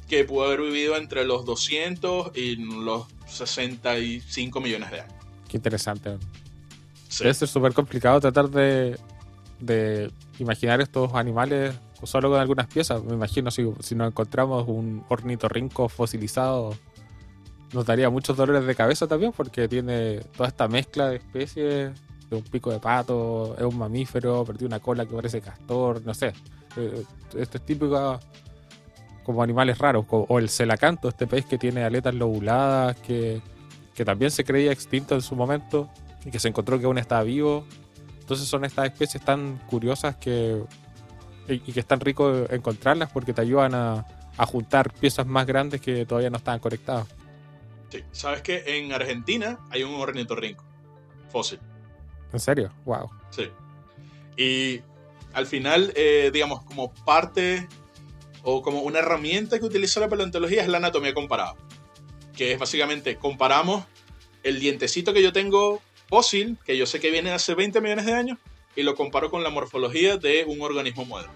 que 0.08 0.26
pudo 0.26 0.46
haber 0.46 0.62
vivido 0.62 0.98
entre 0.98 1.26
los 1.26 1.46
200 1.46 2.36
y 2.36 2.56
los 2.58 3.08
65 3.28 4.60
millones 4.60 4.92
de 4.92 5.02
años. 5.02 5.14
Qué 5.48 5.58
interesante. 5.58 6.18
Es 7.24 7.38
súper 7.38 7.74
complicado 7.74 8.20
tratar 8.20 8.50
de, 8.50 8.98
de, 9.60 10.12
imaginar 10.40 10.82
estos 10.82 11.14
animales 11.14 11.76
solo 12.04 12.30
con 12.30 12.40
algunas 12.40 12.68
piezas. 12.68 13.04
Me 13.04 13.14
imagino 13.14 13.52
si, 13.52 13.64
si 13.82 13.96
nos 13.96 14.08
encontramos 14.08 14.68
un 14.68 15.06
ornitorrinco 15.10 15.88
fosilizado 15.90 16.76
nos 17.74 17.86
daría 17.86 18.10
muchos 18.10 18.36
dolores 18.36 18.66
de 18.66 18.76
cabeza 18.76 19.08
también 19.08 19.32
porque 19.32 19.68
tiene 19.68 20.20
toda 20.36 20.50
esta 20.50 20.68
mezcla 20.68 21.10
de 21.10 21.18
especies, 21.18 21.92
de 22.30 22.36
un 22.36 22.44
pico 22.44 22.72
de 22.72 22.80
pato, 22.80 23.56
es 23.58 23.64
un 23.64 23.78
mamífero, 23.78 24.44
perdió 24.46 24.68
una 24.68 24.80
cola 24.80 25.06
que 25.06 25.16
parece 25.16 25.42
castor, 25.42 26.02
no 26.06 26.14
sé. 26.14 26.34
Eh, 26.78 27.04
esto 27.38 27.58
es 27.58 27.66
típico 27.66 28.20
como 29.24 29.44
animales 29.44 29.78
raros, 29.78 30.06
o 30.10 30.40
el 30.40 30.50
celacanto, 30.50 31.10
este 31.10 31.28
pez 31.28 31.46
que 31.46 31.58
tiene 31.58 31.84
aletas 31.84 32.16
lobuladas, 32.16 32.98
que, 32.98 33.42
que 33.94 34.04
también 34.04 34.32
se 34.32 34.44
creía 34.44 34.72
extinto 34.72 35.16
en 35.16 35.22
su 35.22 35.36
momento 35.36 35.90
y 36.26 36.32
que 36.32 36.40
se 36.40 36.48
encontró 36.48 36.80
que 36.80 36.86
aún 36.86 36.98
está 36.98 37.22
vivo. 37.22 37.66
Entonces 38.20 38.48
son 38.48 38.66
estas 38.66 38.86
especies 38.86 39.24
tan 39.24 39.58
curiosas 39.70 40.16
que 40.16 40.64
y, 41.48 41.60
que 41.60 41.80
es 41.80 41.86
tan 41.86 42.00
rico 42.00 42.46
encontrarlas 42.50 43.12
porque 43.12 43.34
te 43.34 43.42
ayudan 43.42 43.74
a 43.76 44.06
juntar 44.48 44.92
piezas 44.94 45.28
más 45.28 45.46
grandes 45.46 45.82
que 45.82 46.06
todavía 46.06 46.30
no 46.30 46.38
estaban 46.38 46.60
conectadas. 46.60 47.08
Sí. 47.92 48.04
¿Sabes 48.12 48.42
que 48.42 48.64
en 48.66 48.94
Argentina 48.94 49.60
hay 49.70 49.84
un 49.84 49.96
ornitorrinco 49.96 50.64
fósil? 51.30 51.60
¿En 52.32 52.40
serio? 52.40 52.72
Wow. 52.86 53.10
Sí. 53.30 53.50
Y 54.38 54.82
al 55.34 55.46
final, 55.46 55.92
eh, 55.96 56.30
digamos, 56.34 56.64
como 56.64 56.94
parte 56.94 57.68
o 58.44 58.62
como 58.62 58.82
una 58.82 59.00
herramienta 59.00 59.60
que 59.60 59.66
utiliza 59.66 60.00
la 60.00 60.10
paleontología 60.10 60.62
es 60.62 60.68
la 60.68 60.78
anatomía 60.78 61.14
comparada. 61.14 61.56
Que 62.36 62.54
es 62.54 62.60
básicamente 62.60 63.18
comparamos 63.18 63.86
el 64.44 64.60
dientecito 64.60 65.14
que 65.14 65.22
yo 65.22 65.34
tengo 65.34 65.82
fósil, 66.08 66.58
que 66.66 66.78
yo 66.78 66.86
sé 66.86 67.00
que 67.00 67.12
viene 67.12 67.32
hace 67.32 67.54
20 67.54 67.82
millones 67.82 68.06
de 68.06 68.14
años, 68.14 68.38
y 68.76 68.84
lo 68.84 68.96
comparo 68.96 69.30
con 69.30 69.44
la 69.44 69.50
morfología 69.50 70.18
de 70.18 70.46
un 70.46 70.62
organismo 70.62 71.06
moderno. 71.06 71.34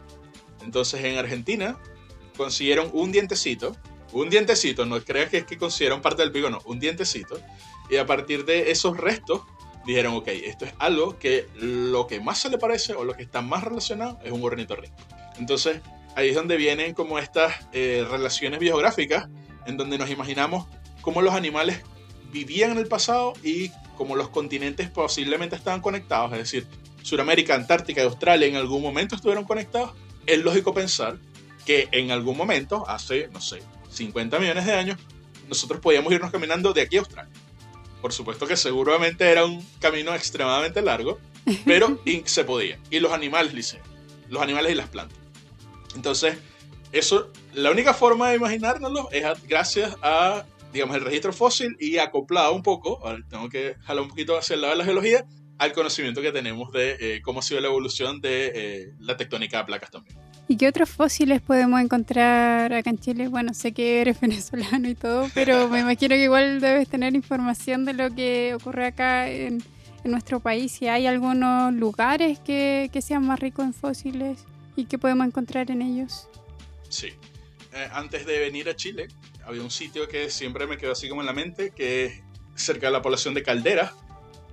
Entonces 0.64 1.04
en 1.04 1.18
Argentina 1.18 1.78
consiguieron 2.38 2.90
un 2.94 3.12
dientecito 3.12 3.76
un 4.14 4.30
dientecito, 4.30 4.86
no 4.86 5.02
creas 5.04 5.30
que 5.30 5.38
es 5.38 5.46
que 5.46 5.58
consideran 5.58 6.02
parte 6.02 6.22
del 6.22 6.32
pico, 6.32 6.50
no, 6.50 6.62
un 6.66 6.80
dientecito. 6.80 7.40
Y 7.90 7.98
a 7.98 8.06
partir 8.06 8.46
de 8.46 8.72
esos 8.72 8.98
restos 8.98 9.42
dijeron, 9.86 10.16
ok, 10.16 10.28
esto 10.28 10.66
es 10.66 10.74
algo 10.80 11.20
que 11.20 11.48
lo 11.56 12.08
que 12.08 12.20
más 12.20 12.40
se 12.40 12.50
le 12.50 12.58
parece 12.58 12.94
o 12.94 13.04
lo 13.04 13.14
que 13.14 13.24
está 13.24 13.42
más 13.42 13.64
relacionado 13.64 14.20
es 14.24 14.32
un 14.32 14.44
ornitorrinco. 14.44 14.96
Entonces, 15.38 15.82
ahí 16.16 16.30
es 16.30 16.36
donde 16.36 16.58
vienen 16.58 16.94
como 16.94 17.20
estas 17.20 17.54
eh, 17.74 18.06
relaciones 18.10 18.60
biográficas, 18.60 19.28
en 19.66 19.78
donde 19.78 19.98
nos 19.98 20.10
imaginamos 20.10 20.68
cómo 21.02 21.22
los 21.22 21.34
animales 21.34 21.82
vivían 22.32 22.72
en 22.72 22.78
el 22.80 22.88
pasado 22.88 23.34
y 23.44 23.70
cómo 23.96 24.16
los 24.16 24.30
continentes 24.30 24.90
posiblemente 24.90 25.56
estaban 25.56 25.82
conectados, 25.82 26.32
es 26.34 26.40
decir, 26.40 26.68
Sudamérica, 27.02 27.54
Antártica 27.54 28.02
y 28.02 28.06
Australia 28.06 28.48
en 28.48 28.56
algún 28.56 28.82
momento 28.82 29.16
estuvieron 29.16 29.46
conectados. 29.46 29.92
Es 30.26 30.40
lógico 30.40 30.74
pensar 30.74 31.20
que 31.64 31.88
en 31.92 32.10
algún 32.10 32.36
momento, 32.36 32.84
hace, 32.88 33.28
no 33.32 33.40
sé, 33.40 33.62
50 33.96 34.40
millones 34.40 34.66
de 34.66 34.74
años, 34.74 34.98
nosotros 35.48 35.80
podíamos 35.80 36.12
irnos 36.14 36.32
caminando 36.32 36.74
de 36.74 36.82
aquí 36.82 36.98
a 36.98 37.00
Australia. 37.00 37.34
Por 38.02 38.14
supuesto 38.14 38.46
que 38.46 38.56
seguramente 38.58 39.26
era 39.26 39.46
un 39.46 39.66
camino 39.80 40.14
extremadamente 40.14 40.82
largo, 40.82 41.20
pero 41.66 42.00
se 42.26 42.44
podía. 42.44 42.80
Y 42.90 43.00
los 43.00 43.12
animales 43.12 43.74
lo 43.74 43.80
los 44.30 44.42
animales 44.42 44.72
y 44.72 44.76
las 44.76 44.90
plantas. 44.90 45.18
Entonces, 45.96 46.38
eso, 46.92 47.32
la 47.54 47.72
única 47.72 47.94
forma 47.94 48.30
de 48.30 48.36
imaginárnoslo 48.36 49.10
es 49.12 49.24
gracias 49.48 49.96
a, 50.02 50.46
digamos, 50.74 50.96
el 50.96 51.04
registro 51.04 51.34
fósil 51.34 51.76
y 51.80 51.98
acoplado 51.98 52.54
un 52.54 52.64
poco, 52.64 53.00
ahora 53.06 53.24
tengo 53.30 53.50
que 53.50 53.76
jalar 53.84 54.04
un 54.04 54.10
poquito 54.10 54.38
hacia 54.38 54.56
el 54.56 54.62
lado 54.62 54.74
de 54.74 54.78
la 54.80 54.86
geología, 54.86 55.26
al 55.58 55.74
conocimiento 55.74 56.22
que 56.22 56.32
tenemos 56.32 56.72
de 56.72 56.98
eh, 57.00 57.22
cómo 57.22 57.40
ha 57.40 57.44
sido 57.44 57.62
la 57.62 57.68
evolución 57.68 58.20
de 58.20 58.52
eh, 58.54 58.94
la 59.00 59.16
tectónica 59.16 59.60
de 59.60 59.66
placas 59.66 59.92
también. 59.92 60.18
¿Y 60.48 60.58
qué 60.58 60.68
otros 60.68 60.90
fósiles 60.90 61.42
podemos 61.42 61.82
encontrar 61.82 62.72
acá 62.72 62.92
en 62.92 63.00
Chile? 63.00 63.28
Bueno, 63.28 63.54
sé 63.54 63.72
que 63.72 64.02
eres 64.02 64.20
venezolano 64.22 64.88
y 64.88 64.96
todo, 64.96 65.30
pero 65.34 65.68
me 65.70 65.80
imagino 65.80 66.16
que 66.16 66.24
igual 66.24 66.62
debes 66.62 66.88
tener 66.88 67.16
información 67.16 67.86
de 67.86 67.94
lo 67.94 68.14
que 68.14 68.54
ocurre 68.54 68.88
acá 68.88 69.30
en, 69.30 69.64
nuestro 70.04 70.40
país. 70.40 70.72
Si 70.72 70.88
hay 70.88 71.08
algunos 71.08 71.74
lugares 71.74 72.38
que, 72.38 72.92
sean 73.02 73.26
más 73.26 73.40
ricos 73.40 73.66
en 73.66 73.74
fósiles 73.74 74.46
y 74.76 74.86
que 74.86 75.00
podemos 75.00 75.26
encontrar 75.26 75.72
en 75.72 75.82
ellos. 75.82 76.30
Sí. 76.90 77.08
Eh, 77.74 77.90
antes 77.92 78.28
de 78.28 78.38
venir 78.38 78.70
a 78.70 78.76
Chile, 78.76 79.08
había 79.48 79.64
un 79.64 79.72
sitio 79.72 80.08
que 80.08 80.30
siempre 80.30 80.68
me 80.68 80.78
quedó 80.78 80.92
así 80.92 81.10
como 81.10 81.22
en 81.22 81.26
la 81.26 81.34
mente, 81.34 81.72
que 81.72 82.06
es 82.06 82.22
cerca 82.54 82.86
de 82.86 82.94
la 82.94 83.02
población 83.02 83.34
de 83.34 83.42
Caldera. 83.42 83.96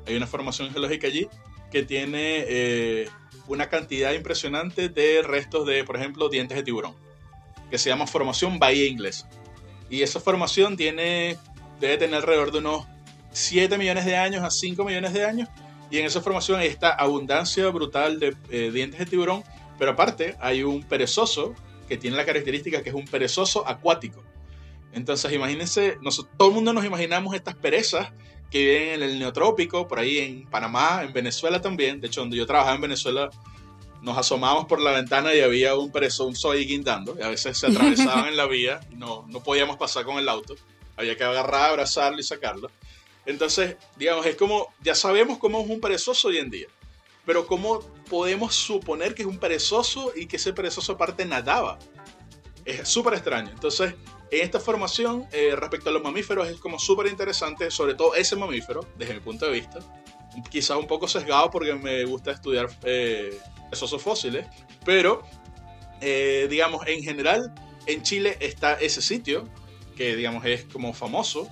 Hay 0.06 0.16
una 0.16 0.26
formación 0.26 0.70
geológica 0.70 1.08
allí 1.08 1.28
que 1.70 1.82
tiene... 1.82 2.44
Eh, 2.48 3.08
una 3.52 3.68
cantidad 3.68 4.12
impresionante 4.12 4.88
de 4.88 5.22
restos 5.22 5.66
de, 5.66 5.84
por 5.84 5.96
ejemplo, 5.96 6.28
dientes 6.28 6.56
de 6.56 6.62
tiburón, 6.62 6.94
que 7.70 7.78
se 7.78 7.88
llama 7.90 8.06
formación 8.06 8.58
Bahía 8.58 8.86
Inglesa. 8.86 9.28
Y 9.90 10.02
esa 10.02 10.20
formación 10.20 10.76
tiene, 10.76 11.38
debe 11.80 11.98
tener 11.98 12.16
alrededor 12.16 12.50
de 12.50 12.58
unos 12.58 12.86
7 13.32 13.76
millones 13.78 14.04
de 14.04 14.16
años 14.16 14.42
a 14.42 14.50
5 14.50 14.84
millones 14.84 15.12
de 15.12 15.24
años. 15.24 15.48
Y 15.90 15.98
en 15.98 16.06
esa 16.06 16.22
formación 16.22 16.60
hay 16.60 16.68
esta 16.68 16.90
abundancia 16.90 17.68
brutal 17.68 18.18
de 18.18 18.34
eh, 18.50 18.70
dientes 18.72 18.98
de 18.98 19.06
tiburón. 19.06 19.44
Pero 19.78 19.92
aparte 19.92 20.36
hay 20.40 20.62
un 20.62 20.82
perezoso 20.82 21.54
que 21.88 21.98
tiene 21.98 22.16
la 22.16 22.24
característica 22.24 22.82
que 22.82 22.88
es 22.88 22.94
un 22.94 23.04
perezoso 23.04 23.68
acuático. 23.68 24.22
Entonces 24.92 25.32
imagínense, 25.32 25.98
todo 26.36 26.48
el 26.48 26.54
mundo 26.54 26.72
nos 26.72 26.84
imaginamos 26.84 27.34
estas 27.34 27.54
perezas 27.54 28.12
que 28.52 28.58
viven 28.58 28.88
en 28.90 29.02
el 29.02 29.18
neotrópico, 29.18 29.88
por 29.88 29.98
ahí 29.98 30.18
en 30.18 30.46
Panamá, 30.46 31.02
en 31.02 31.12
Venezuela 31.12 31.60
también. 31.60 32.00
De 32.00 32.08
hecho, 32.08 32.20
donde 32.20 32.36
yo 32.36 32.46
trabajaba 32.46 32.76
en 32.76 32.82
Venezuela, 32.82 33.30
nos 34.02 34.18
asomábamos 34.18 34.66
por 34.66 34.78
la 34.78 34.92
ventana 34.92 35.34
y 35.34 35.40
había 35.40 35.74
un 35.74 35.90
perezoso 35.90 36.50
ahí 36.50 36.66
guindando. 36.66 37.16
Y 37.18 37.22
a 37.22 37.28
veces 37.28 37.56
se 37.56 37.68
atravesaban 37.68 38.26
en 38.28 38.36
la 38.36 38.46
vía 38.46 38.80
no, 38.90 39.24
no 39.28 39.42
podíamos 39.42 39.78
pasar 39.78 40.04
con 40.04 40.18
el 40.18 40.28
auto. 40.28 40.54
Había 40.96 41.16
que 41.16 41.24
agarrar, 41.24 41.70
abrazarlo 41.70 42.20
y 42.20 42.22
sacarlo. 42.22 42.70
Entonces, 43.24 43.76
digamos, 43.96 44.26
es 44.26 44.36
como, 44.36 44.68
ya 44.82 44.94
sabemos 44.94 45.38
cómo 45.38 45.62
es 45.62 45.70
un 45.70 45.80
perezoso 45.80 46.28
hoy 46.28 46.36
en 46.36 46.50
día. 46.50 46.66
Pero 47.24 47.46
¿cómo 47.46 47.80
podemos 48.10 48.54
suponer 48.54 49.14
que 49.14 49.22
es 49.22 49.28
un 49.28 49.38
perezoso 49.38 50.12
y 50.14 50.26
que 50.26 50.36
ese 50.36 50.52
perezoso 50.52 50.92
aparte 50.92 51.24
nadaba? 51.24 51.78
Es 52.66 52.86
súper 52.86 53.14
extraño. 53.14 53.50
Entonces, 53.50 53.94
en 53.94 54.21
esta 54.40 54.58
formación, 54.58 55.26
eh, 55.32 55.54
respecto 55.54 55.90
a 55.90 55.92
los 55.92 56.02
mamíferos, 56.02 56.48
es 56.48 56.58
como 56.58 56.78
súper 56.78 57.06
interesante, 57.06 57.70
sobre 57.70 57.94
todo 57.94 58.14
ese 58.14 58.34
mamífero, 58.34 58.80
desde 58.96 59.14
mi 59.14 59.20
punto 59.20 59.44
de 59.44 59.52
vista. 59.52 59.80
Quizás 60.50 60.78
un 60.78 60.86
poco 60.86 61.06
sesgado 61.06 61.50
porque 61.50 61.74
me 61.74 62.04
gusta 62.06 62.30
estudiar 62.30 62.70
eh, 62.84 63.38
esos 63.70 64.02
fósiles, 64.02 64.46
pero 64.84 65.22
eh, 66.00 66.46
digamos, 66.48 66.86
en 66.86 67.02
general, 67.02 67.52
en 67.86 68.02
Chile 68.02 68.38
está 68.40 68.74
ese 68.74 69.02
sitio, 69.02 69.44
que 69.96 70.16
digamos 70.16 70.44
es 70.46 70.64
como 70.64 70.94
famoso, 70.94 71.48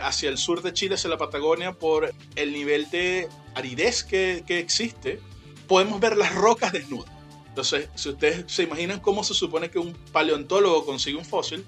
hacia 0.00 0.30
el 0.30 0.38
sur 0.38 0.62
de 0.62 0.72
Chile, 0.72 0.94
hacia 0.94 1.10
la 1.10 1.18
Patagonia, 1.18 1.72
por 1.72 2.10
el 2.36 2.52
nivel 2.52 2.88
de 2.90 3.28
aridez 3.54 4.02
que, 4.02 4.44
que 4.46 4.58
existe, 4.58 5.20
podemos 5.66 6.00
ver 6.00 6.16
las 6.16 6.34
rocas 6.34 6.72
desnudas. 6.72 7.11
Entonces, 7.52 7.90
si 7.96 8.08
ustedes 8.08 8.50
se 8.50 8.62
imaginan 8.62 8.98
cómo 8.98 9.22
se 9.22 9.34
supone 9.34 9.70
que 9.70 9.78
un 9.78 9.92
paleontólogo 10.10 10.86
consigue 10.86 11.18
un 11.18 11.24
fósil, 11.26 11.66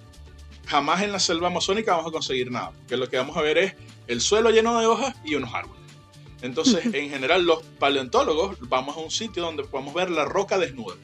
jamás 0.65 1.03
en 1.03 1.13
la 1.13 1.21
selva 1.21 1.49
amazónica 1.49 1.93
vamos 1.93 2.09
a 2.09 2.13
conseguir 2.13 2.51
nada, 2.51 2.71
porque 2.71 2.97
lo 2.97 3.07
que 3.11 3.19
vamos 3.19 3.37
a 3.37 3.43
ver 3.43 3.59
es 3.59 3.75
el 4.07 4.23
suelo 4.23 4.49
lleno 4.49 4.81
de 4.81 4.87
hojas 4.87 5.15
y 5.27 5.35
unos 5.35 5.53
árboles. 5.53 5.83
Entonces, 6.41 6.87
en 6.95 7.11
general, 7.11 7.45
los 7.45 7.63
paleontólogos 7.79 8.57
vamos 8.61 8.97
a 8.97 9.01
un 9.01 9.11
sitio 9.11 9.43
donde 9.43 9.65
podemos 9.65 9.93
ver 9.93 10.09
la 10.09 10.25
roca 10.25 10.57
desnuda. 10.57 10.97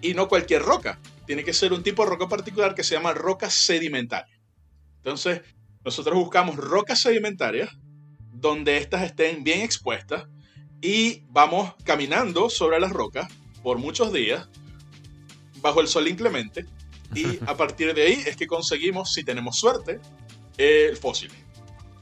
Y 0.00 0.14
no 0.14 0.28
cualquier 0.28 0.62
roca, 0.62 0.98
tiene 1.26 1.44
que 1.44 1.52
ser 1.52 1.74
un 1.74 1.82
tipo 1.82 2.02
de 2.02 2.08
roca 2.08 2.26
particular 2.26 2.74
que 2.74 2.82
se 2.82 2.94
llama 2.94 3.12
roca 3.12 3.50
sedimentaria. 3.50 4.40
Entonces, 4.96 5.42
nosotros 5.84 6.14
buscamos 6.14 6.56
rocas 6.56 7.02
sedimentarias 7.02 7.68
donde 8.32 8.78
éstas 8.78 9.02
estén 9.02 9.44
bien 9.44 9.60
expuestas 9.60 10.24
y 10.80 11.24
vamos 11.28 11.74
caminando 11.84 12.48
sobre 12.48 12.80
las 12.80 12.92
rocas 12.92 13.28
por 13.62 13.78
muchos 13.78 14.12
días 14.12 14.48
bajo 15.60 15.80
el 15.80 15.88
sol 15.88 16.08
inclemente 16.08 16.66
y 17.14 17.38
a 17.46 17.56
partir 17.56 17.94
de 17.94 18.02
ahí 18.02 18.22
es 18.26 18.36
que 18.36 18.46
conseguimos, 18.46 19.12
si 19.12 19.24
tenemos 19.24 19.58
suerte, 19.58 20.00
el 20.56 20.96
fósil. 20.96 21.30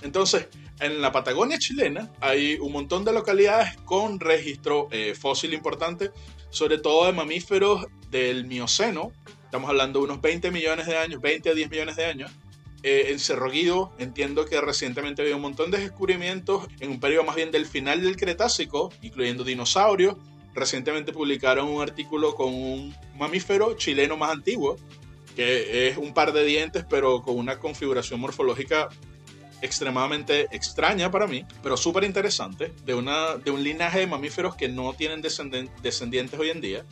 Entonces, 0.03 0.49
en 0.81 1.01
la 1.01 1.11
Patagonia 1.11 1.59
chilena 1.59 2.11
hay 2.21 2.55
un 2.61 2.73
montón 2.73 3.05
de 3.05 3.13
localidades 3.13 3.77
con 3.85 4.21
registro 4.21 4.89
eh, 4.91 5.15
fósil 5.19 5.55
importante, 5.55 6.11
sobre 6.51 6.79
todo 6.79 7.07
de 7.07 7.13
mamíferos 7.13 7.87
del 8.11 8.47
Mioceno. 8.47 9.13
Estamos 9.45 9.69
hablando 9.71 10.01
de 10.01 10.05
unos 10.05 10.21
20 10.21 10.51
millones 10.51 10.87
de 10.87 10.97
años, 10.97 11.21
20 11.21 11.51
a 11.51 11.55
10 11.55 11.71
millones 11.71 11.97
de 11.97 12.05
años. 12.05 12.31
Eh, 12.85 13.07
en 13.09 13.19
Cerro 13.19 13.51
Guido 13.51 13.93
entiendo 13.99 14.45
que 14.45 14.61
recientemente 14.61 15.23
había 15.23 15.35
un 15.35 15.43
montón 15.43 15.73
de 15.73 15.79
descubrimientos 15.79 16.69
en 16.79 16.93
un 16.93 17.01
periodo 17.01 17.25
más 17.25 17.35
bien 17.35 17.51
del 17.51 17.67
final 17.67 18.03
del 18.03 18.17
Cretácico, 18.17 18.93
incluyendo 19.03 19.43
dinosaurios, 19.43 20.15
recientemente 20.59 21.13
publicaron 21.13 21.69
un 21.69 21.83
artículo 21.83 22.35
con 22.35 22.53
un 22.53 22.95
mamífero 23.17 23.77
chileno 23.77 24.17
más 24.17 24.31
antiguo, 24.31 24.77
que 25.37 25.89
es 25.89 25.97
un 25.97 26.13
par 26.13 26.33
de 26.33 26.45
dientes, 26.45 26.85
pero 26.89 27.23
con 27.23 27.39
una 27.39 27.59
configuración 27.59 28.21
morfológica 28.21 28.89
extremadamente 29.61 30.49
extraña 30.53 31.11
para 31.11 31.27
mí, 31.27 31.45
pero 31.63 31.77
súper 31.77 32.05
interesante, 32.05 32.73
de, 32.85 32.95
de 33.45 33.51
un 33.51 33.63
linaje 33.65 34.01
de 34.01 34.07
mamíferos 34.07 34.55
que 34.55 34.69
no 34.69 34.93
tienen 34.93 35.21
descendientes 35.21 36.39
hoy 36.39 36.51
en 36.51 36.61
día. 36.61 36.85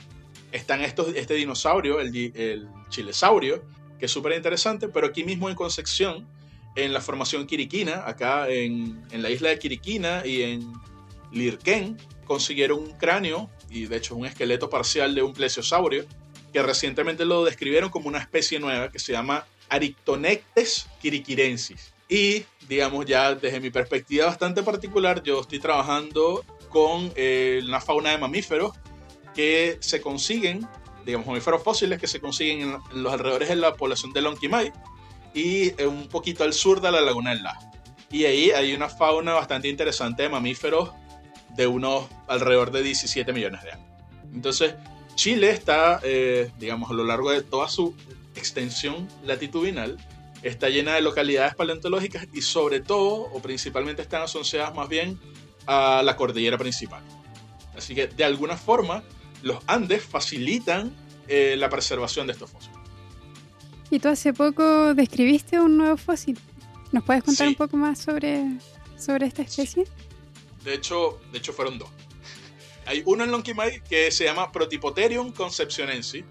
Están 0.52 0.81
estos, 0.81 1.14
este 1.14 1.35
dinosaurio, 1.35 2.00
el, 2.00 2.14
el 2.35 2.68
chilesaurio, 2.88 3.64
que 3.98 4.07
es 4.07 4.12
súper 4.12 4.33
interesante, 4.33 4.88
pero 4.88 5.07
aquí 5.07 5.24
mismo 5.24 5.48
en 5.48 5.55
Concepción, 5.55 6.26
en 6.76 6.92
la 6.92 7.00
formación 7.00 7.46
quiriquina, 7.46 8.05
acá 8.07 8.48
en, 8.48 9.02
en 9.11 9.22
la 9.22 9.31
isla 9.31 9.48
de 9.48 9.59
Quiriquina 9.59 10.26
y 10.26 10.42
en 10.42 10.72
Lirquén, 11.33 11.96
consiguieron 12.26 12.81
un 12.81 12.90
cráneo 12.92 13.48
y 13.70 13.87
de 13.87 13.96
hecho 13.96 14.16
un 14.16 14.26
esqueleto 14.26 14.70
parcial 14.70 15.14
de 15.14 15.22
un 15.22 15.33
plesiosaurio 15.33 16.05
que 16.52 16.62
recientemente 16.62 17.24
lo 17.24 17.44
describieron 17.44 17.90
como 17.90 18.09
una 18.09 18.18
especie 18.18 18.59
nueva 18.59 18.90
que 18.90 18.98
se 18.98 19.12
llama 19.12 19.46
Arictonectes 19.68 20.87
quiriquirensis. 21.00 21.92
Y, 22.09 22.44
digamos, 22.68 23.05
ya 23.05 23.35
desde 23.35 23.61
mi 23.61 23.70
perspectiva 23.70 24.26
bastante 24.26 24.62
particular, 24.62 25.22
yo 25.22 25.40
estoy 25.40 25.59
trabajando 25.59 26.44
con 26.68 27.12
eh, 27.16 27.61
la 27.64 27.81
fauna 27.81 28.11
de 28.11 28.18
mamíferos 28.18 28.72
que 29.35 29.76
se 29.81 30.00
consiguen, 30.00 30.66
digamos, 31.05 31.26
mamíferos 31.26 31.62
fósiles 31.62 31.98
que 32.00 32.07
se 32.07 32.20
consiguen 32.20 32.61
en, 32.92 33.02
los 33.02 33.12
alrededores 33.12 33.48
de 33.48 33.57
la 33.57 33.74
población 33.74 34.12
de 34.12 34.22
Lonquimay 34.22 34.72
y 35.35 35.81
eh, 35.81 35.87
un 35.87 36.09
poquito 36.09 36.44
al 36.44 36.52
sur 36.52 36.81
de 36.81 36.92
la 36.92 37.00
laguna 37.00 37.31
del 37.31 37.42
Lago. 37.42 37.61
Y 38.11 38.24
ahí 38.24 38.50
hay 38.52 38.72
una 38.72 38.88
fauna 38.88 39.35
bastante 39.35 39.68
interesante 39.68 40.22
de 40.22 40.29
mamíferos 40.29 40.92
de 41.57 41.66
unos 41.66 42.07
alrededor 42.29 42.71
de 42.71 42.83
17 42.83 43.33
millones 43.33 43.62
de 43.62 43.73
años. 43.73 43.87
Entonces, 44.33 44.75
Chile 45.14 45.51
está, 45.51 46.01
eh, 46.03 46.51
digamos, 46.59 46.90
a 46.90 46.95
lo 46.95 47.05
largo 47.05 47.31
de 47.31 47.42
toda 47.42 47.69
su 47.69 47.95
extensión 48.35 49.09
latitudinal, 49.25 49.97
está 50.42 50.69
llena 50.69 50.95
de 50.95 51.01
localidades 51.01 51.55
paleontológicas 51.55 52.29
y 52.33 52.42
sobre 52.42 52.81
todo, 52.81 53.23
o 53.33 53.40
principalmente 53.40 54.03
están 54.03 54.23
asociadas 54.23 54.75
más 54.75 54.88
bien 54.88 55.19
a 55.66 56.03
la 56.05 56.16
cordillera 56.16 56.59
principal. 56.59 57.03
Así 57.77 57.95
que, 57.95 58.07
de 58.07 58.25
alguna 58.25 58.57
forma, 58.57 59.03
los 59.42 59.59
Andes 59.66 60.05
facilitan 60.05 60.92
eh, 61.29 61.57
la 61.59 61.69
preservación 61.69 62.27
de 62.27 62.35
estos 62.35 62.51
fósiles. 62.51 62.77
Y 63.90 63.99
tú 63.99 64.09
hace 64.09 64.33
poco 64.33 64.95
describiste 64.95 65.61
un 65.61 65.77
nuevo 65.77 65.97
fósil. 65.97 66.38
¿Nos 66.92 67.05
puedes 67.05 67.23
contar 67.23 67.49
un 67.49 67.55
poco 67.55 67.77
más 67.77 67.99
sobre, 67.99 68.45
sobre 68.99 69.27
esta 69.27 69.42
especie? 69.42 69.85
De 70.66 70.74
hecho, 70.74 71.20
de 71.31 71.38
hecho 71.38 71.52
fueron 71.52 71.79
dos. 71.79 71.88
Hay 72.87 73.05
uno 73.07 73.22
en 73.22 73.31
Lonquimay 73.31 73.83
que 73.88 74.11
se 74.11 74.24
llama 74.24 74.50
Protipoterium 74.50 75.33
concepcionensis, 75.33 76.24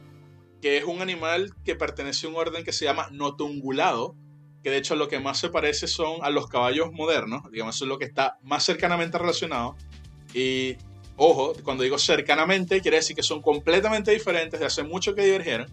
que 0.62 0.78
es 0.78 0.84
un 0.84 1.02
animal 1.02 1.54
que 1.64 1.76
pertenece 1.76 2.28
a 2.28 2.30
un 2.32 2.36
orden 2.36 2.66
que 2.66 2.74
se 2.74 2.84
llama 2.84 3.08
notungulado, 3.14 4.14
que 4.62 4.72
de 4.72 4.78
hecho 4.78 4.98
lo 4.98 5.08
que 5.08 5.22
más 5.22 5.40
se 5.40 5.48
parece 5.48 5.88
son 5.88 6.18
a 6.22 6.30
los 6.30 6.48
caballos 6.48 6.92
modernos, 6.92 7.50
digamos, 7.50 7.76
eso 7.76 7.86
es 7.86 7.90
lo 7.90 7.98
que 7.98 8.04
está 8.04 8.38
más 8.44 8.66
cercanamente 8.66 9.18
relacionado. 9.18 9.78
Y 10.34 10.76
ojo, 11.16 11.54
cuando 11.64 11.84
digo 11.84 11.98
cercanamente, 11.98 12.82
quiere 12.82 12.98
decir 12.98 13.16
que 13.16 13.24
son 13.24 13.42
completamente 13.42 14.12
diferentes, 14.12 14.60
de 14.60 14.66
hace 14.66 14.84
mucho 14.84 15.16
que 15.16 15.24
divergieron, 15.24 15.68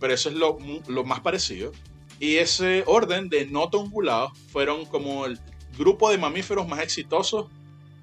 pero 0.00 0.14
eso 0.14 0.30
es 0.30 0.36
lo, 0.36 0.56
lo 0.88 1.04
más 1.04 1.20
parecido. 1.20 1.70
Y 2.18 2.36
ese 2.36 2.82
orden 2.86 3.28
de 3.28 3.44
notungulados 3.44 4.32
fueron 4.50 4.86
como 4.86 5.26
el 5.26 5.38
grupo 5.76 6.10
de 6.10 6.16
mamíferos 6.16 6.66
más 6.66 6.80
exitosos 6.80 7.48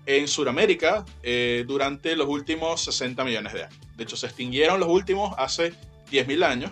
en 0.05 0.27
Sudamérica 0.27 1.05
eh, 1.21 1.63
durante 1.67 2.15
los 2.15 2.27
últimos 2.27 2.81
60 2.83 3.23
millones 3.23 3.53
de 3.53 3.63
años. 3.63 3.79
De 3.95 4.03
hecho, 4.03 4.17
se 4.17 4.27
extinguieron 4.27 4.79
los 4.79 4.89
últimos 4.89 5.33
hace 5.37 5.73
10.000 6.11 6.43
años. 6.43 6.71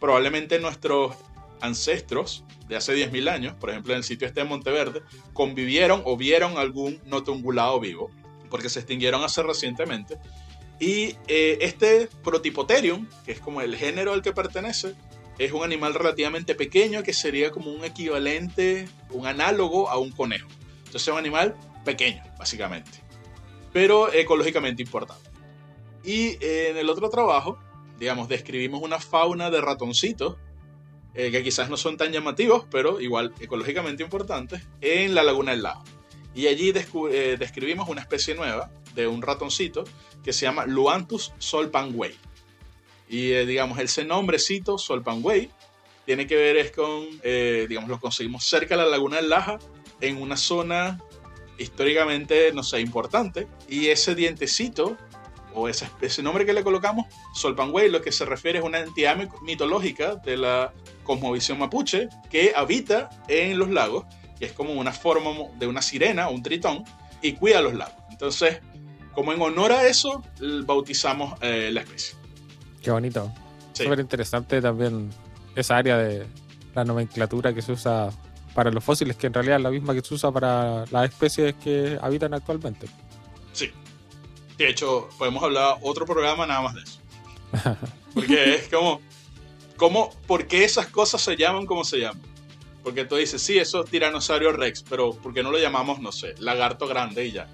Probablemente 0.00 0.58
nuestros 0.58 1.14
ancestros 1.60 2.44
de 2.68 2.76
hace 2.76 2.94
10.000 2.94 3.28
años, 3.28 3.54
por 3.54 3.70
ejemplo 3.70 3.92
en 3.92 3.98
el 3.98 4.04
sitio 4.04 4.26
este 4.26 4.40
de 4.40 4.46
Monteverde, 4.46 5.02
convivieron 5.32 6.02
o 6.04 6.16
vieron 6.16 6.58
algún 6.58 7.00
notungulado 7.06 7.78
vivo, 7.78 8.10
porque 8.50 8.68
se 8.68 8.80
extinguieron 8.80 9.22
hace 9.22 9.42
recientemente. 9.42 10.18
Y 10.80 11.16
eh, 11.28 11.58
este 11.60 12.08
Protipoterium, 12.24 13.06
que 13.24 13.32
es 13.32 13.40
como 13.40 13.60
el 13.60 13.76
género 13.76 14.12
al 14.12 14.22
que 14.22 14.32
pertenece, 14.32 14.94
es 15.38 15.52
un 15.52 15.62
animal 15.62 15.94
relativamente 15.94 16.54
pequeño 16.54 17.02
que 17.02 17.12
sería 17.12 17.50
como 17.50 17.70
un 17.70 17.84
equivalente, 17.84 18.88
un 19.10 19.26
análogo 19.26 19.88
a 19.88 19.98
un 19.98 20.10
conejo. 20.10 20.48
Entonces 20.78 21.02
es 21.02 21.08
un 21.08 21.18
animal 21.18 21.56
pequeño, 21.84 22.22
básicamente, 22.38 22.90
pero 23.72 24.12
ecológicamente 24.12 24.82
importante. 24.82 25.30
Y 26.04 26.36
en 26.40 26.76
el 26.76 26.88
otro 26.88 27.08
trabajo, 27.10 27.58
digamos, 27.98 28.28
describimos 28.28 28.82
una 28.82 28.98
fauna 28.98 29.50
de 29.50 29.60
ratoncitos, 29.60 30.36
eh, 31.14 31.30
que 31.30 31.42
quizás 31.42 31.68
no 31.68 31.76
son 31.76 31.96
tan 31.96 32.10
llamativos, 32.10 32.64
pero 32.70 33.00
igual 33.00 33.34
ecológicamente 33.40 34.02
importantes, 34.02 34.62
en 34.80 35.14
la 35.14 35.22
laguna 35.22 35.52
del 35.52 35.62
lago. 35.62 35.84
Y 36.34 36.46
allí 36.46 36.72
eh, 36.74 37.36
describimos 37.38 37.88
una 37.88 38.00
especie 38.00 38.34
nueva 38.34 38.70
de 38.94 39.06
un 39.06 39.22
ratoncito 39.22 39.84
que 40.24 40.32
se 40.32 40.46
llama 40.46 40.66
Luanthus 40.66 41.32
solpanguei. 41.38 42.14
Y 43.08 43.32
eh, 43.32 43.44
digamos, 43.44 43.78
ese 43.78 44.04
nombrecito, 44.04 44.78
solpanguei, 44.78 45.50
tiene 46.06 46.26
que 46.26 46.36
ver 46.36 46.56
es 46.56 46.72
con, 46.72 47.06
eh, 47.22 47.66
digamos, 47.68 47.90
lo 47.90 48.00
conseguimos 48.00 48.44
cerca 48.44 48.76
de 48.76 48.82
la 48.82 48.88
laguna 48.88 49.16
del 49.16 49.28
Laja, 49.28 49.58
en 50.00 50.20
una 50.20 50.36
zona 50.36 51.00
históricamente, 51.58 52.52
no 52.52 52.62
sé, 52.62 52.80
importante. 52.80 53.46
Y 53.68 53.88
ese 53.88 54.14
dientecito, 54.14 54.96
o 55.54 55.68
ese, 55.68 55.88
ese 56.00 56.22
nombre 56.22 56.46
que 56.46 56.52
le 56.52 56.62
colocamos, 56.62 57.06
Solpanway, 57.34 57.90
lo 57.90 58.00
que 58.02 58.12
se 58.12 58.24
refiere 58.24 58.58
es 58.58 58.64
una 58.64 58.80
entidad 58.80 59.16
mitológica 59.42 60.16
de 60.16 60.36
la 60.36 60.72
cosmovisión 61.04 61.58
mapuche 61.58 62.08
que 62.30 62.52
habita 62.54 63.10
en 63.28 63.58
los 63.58 63.70
lagos, 63.70 64.06
que 64.38 64.46
es 64.46 64.52
como 64.52 64.72
una 64.72 64.92
forma 64.92 65.30
de 65.58 65.66
una 65.66 65.82
sirena, 65.82 66.28
un 66.28 66.42
tritón, 66.42 66.84
y 67.20 67.34
cuida 67.34 67.60
los 67.60 67.74
lagos. 67.74 67.94
Entonces, 68.10 68.60
como 69.14 69.32
en 69.32 69.40
honor 69.40 69.72
a 69.72 69.86
eso, 69.86 70.22
bautizamos 70.64 71.34
eh, 71.42 71.70
la 71.72 71.80
especie. 71.80 72.16
Qué 72.82 72.90
bonito. 72.90 73.32
Súper 73.72 74.00
interesante 74.00 74.60
también 74.60 75.10
esa 75.54 75.76
área 75.76 75.98
de 75.98 76.26
la 76.74 76.84
nomenclatura 76.84 77.54
que 77.54 77.62
se 77.62 77.72
usa 77.72 78.10
para 78.54 78.70
los 78.70 78.84
fósiles, 78.84 79.16
que 79.16 79.26
en 79.26 79.34
realidad 79.34 79.56
es 79.56 79.62
la 79.62 79.70
misma 79.70 79.94
que 79.94 80.02
se 80.02 80.14
usa 80.14 80.30
para 80.30 80.84
las 80.90 81.10
especies 81.10 81.54
que 81.54 81.98
habitan 82.00 82.34
actualmente. 82.34 82.86
Sí. 83.52 83.70
De 84.58 84.68
hecho, 84.68 85.08
podemos 85.18 85.42
hablar 85.42 85.76
otro 85.82 86.04
programa 86.06 86.46
nada 86.46 86.62
más 86.62 86.74
de 86.74 86.82
eso. 86.82 87.00
Porque 88.14 88.54
es 88.54 88.68
como, 88.68 89.00
como, 89.76 90.10
¿por 90.26 90.46
qué 90.46 90.64
esas 90.64 90.86
cosas 90.86 91.20
se 91.22 91.36
llaman 91.36 91.66
como 91.66 91.84
se 91.84 91.98
llaman? 91.98 92.22
Porque 92.82 93.04
tú 93.04 93.16
dices, 93.16 93.40
sí, 93.40 93.58
eso 93.58 93.84
es 93.84 93.90
tiranosaurio 93.90 94.52
rex, 94.52 94.82
pero 94.88 95.12
¿por 95.12 95.32
qué 95.32 95.42
no 95.42 95.50
lo 95.50 95.58
llamamos, 95.58 96.00
no 96.00 96.12
sé, 96.12 96.34
lagarto 96.38 96.86
grande 96.86 97.26
y 97.26 97.32
ya? 97.32 97.48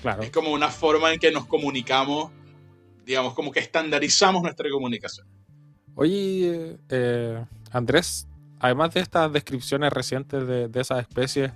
Claro. 0.00 0.22
Es 0.22 0.30
como 0.30 0.52
una 0.52 0.68
forma 0.68 1.12
en 1.12 1.20
que 1.20 1.30
nos 1.30 1.46
comunicamos, 1.46 2.32
digamos, 3.04 3.34
como 3.34 3.52
que 3.52 3.60
estandarizamos 3.60 4.42
nuestra 4.42 4.68
comunicación. 4.70 5.26
Oye, 5.94 6.78
eh, 6.88 7.44
Andrés, 7.70 8.26
además 8.62 8.94
de 8.94 9.00
estas 9.00 9.30
descripciones 9.32 9.92
recientes 9.92 10.46
de, 10.46 10.80
esas 10.80 11.00
especies, 11.00 11.50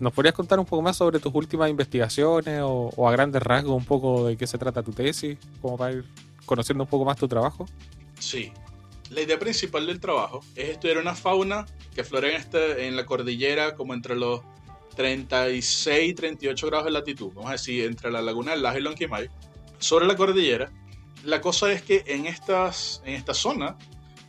¿nos 0.00 0.12
podrías 0.12 0.34
contar 0.34 0.58
un 0.58 0.66
poco 0.66 0.82
más 0.82 0.96
sobre 0.96 1.20
tus 1.20 1.32
últimas 1.32 1.70
investigaciones 1.70 2.60
o, 2.62 3.08
a 3.08 3.12
grandes 3.12 3.40
rasgos 3.40 3.76
un 3.76 3.84
poco 3.84 4.26
de 4.26 4.36
qué 4.36 4.46
se 4.46 4.58
trata 4.58 4.82
tu 4.82 4.92
tesis, 4.92 5.38
como 5.62 5.78
para 5.78 5.92
ir 5.92 6.04
conociendo 6.44 6.84
un 6.84 6.90
poco 6.90 7.04
más 7.04 7.16
tu 7.16 7.28
trabajo? 7.28 7.66
Sí. 8.18 8.52
La 9.10 9.22
idea 9.22 9.38
principal 9.38 9.86
del 9.86 10.00
trabajo 10.00 10.40
es 10.54 10.70
estudiar 10.70 10.98
una 10.98 11.14
fauna 11.14 11.64
que 11.94 12.04
florece 12.04 12.34
en, 12.34 12.40
este, 12.40 12.88
en 12.88 12.96
la 12.96 13.06
cordillera 13.06 13.74
como 13.74 13.94
entre 13.94 14.16
los 14.16 14.42
36 14.96 16.10
y 16.10 16.14
38 16.14 16.66
grados 16.66 16.84
de 16.86 16.90
latitud, 16.90 17.28
vamos 17.32 17.48
a 17.48 17.52
decir, 17.52 17.84
entre 17.84 18.10
la 18.10 18.20
laguna 18.20 18.50
del 18.50 18.62
Laje 18.62 18.80
y 18.80 18.82
Lonquimay, 18.82 19.30
sobre 19.78 20.06
la 20.06 20.16
cordillera, 20.16 20.70
la 21.24 21.40
cosa 21.40 21.70
es 21.72 21.82
que 21.82 22.02
en, 22.08 22.26
estas, 22.26 23.02
en 23.04 23.14
esta 23.14 23.34
zona, 23.34 23.78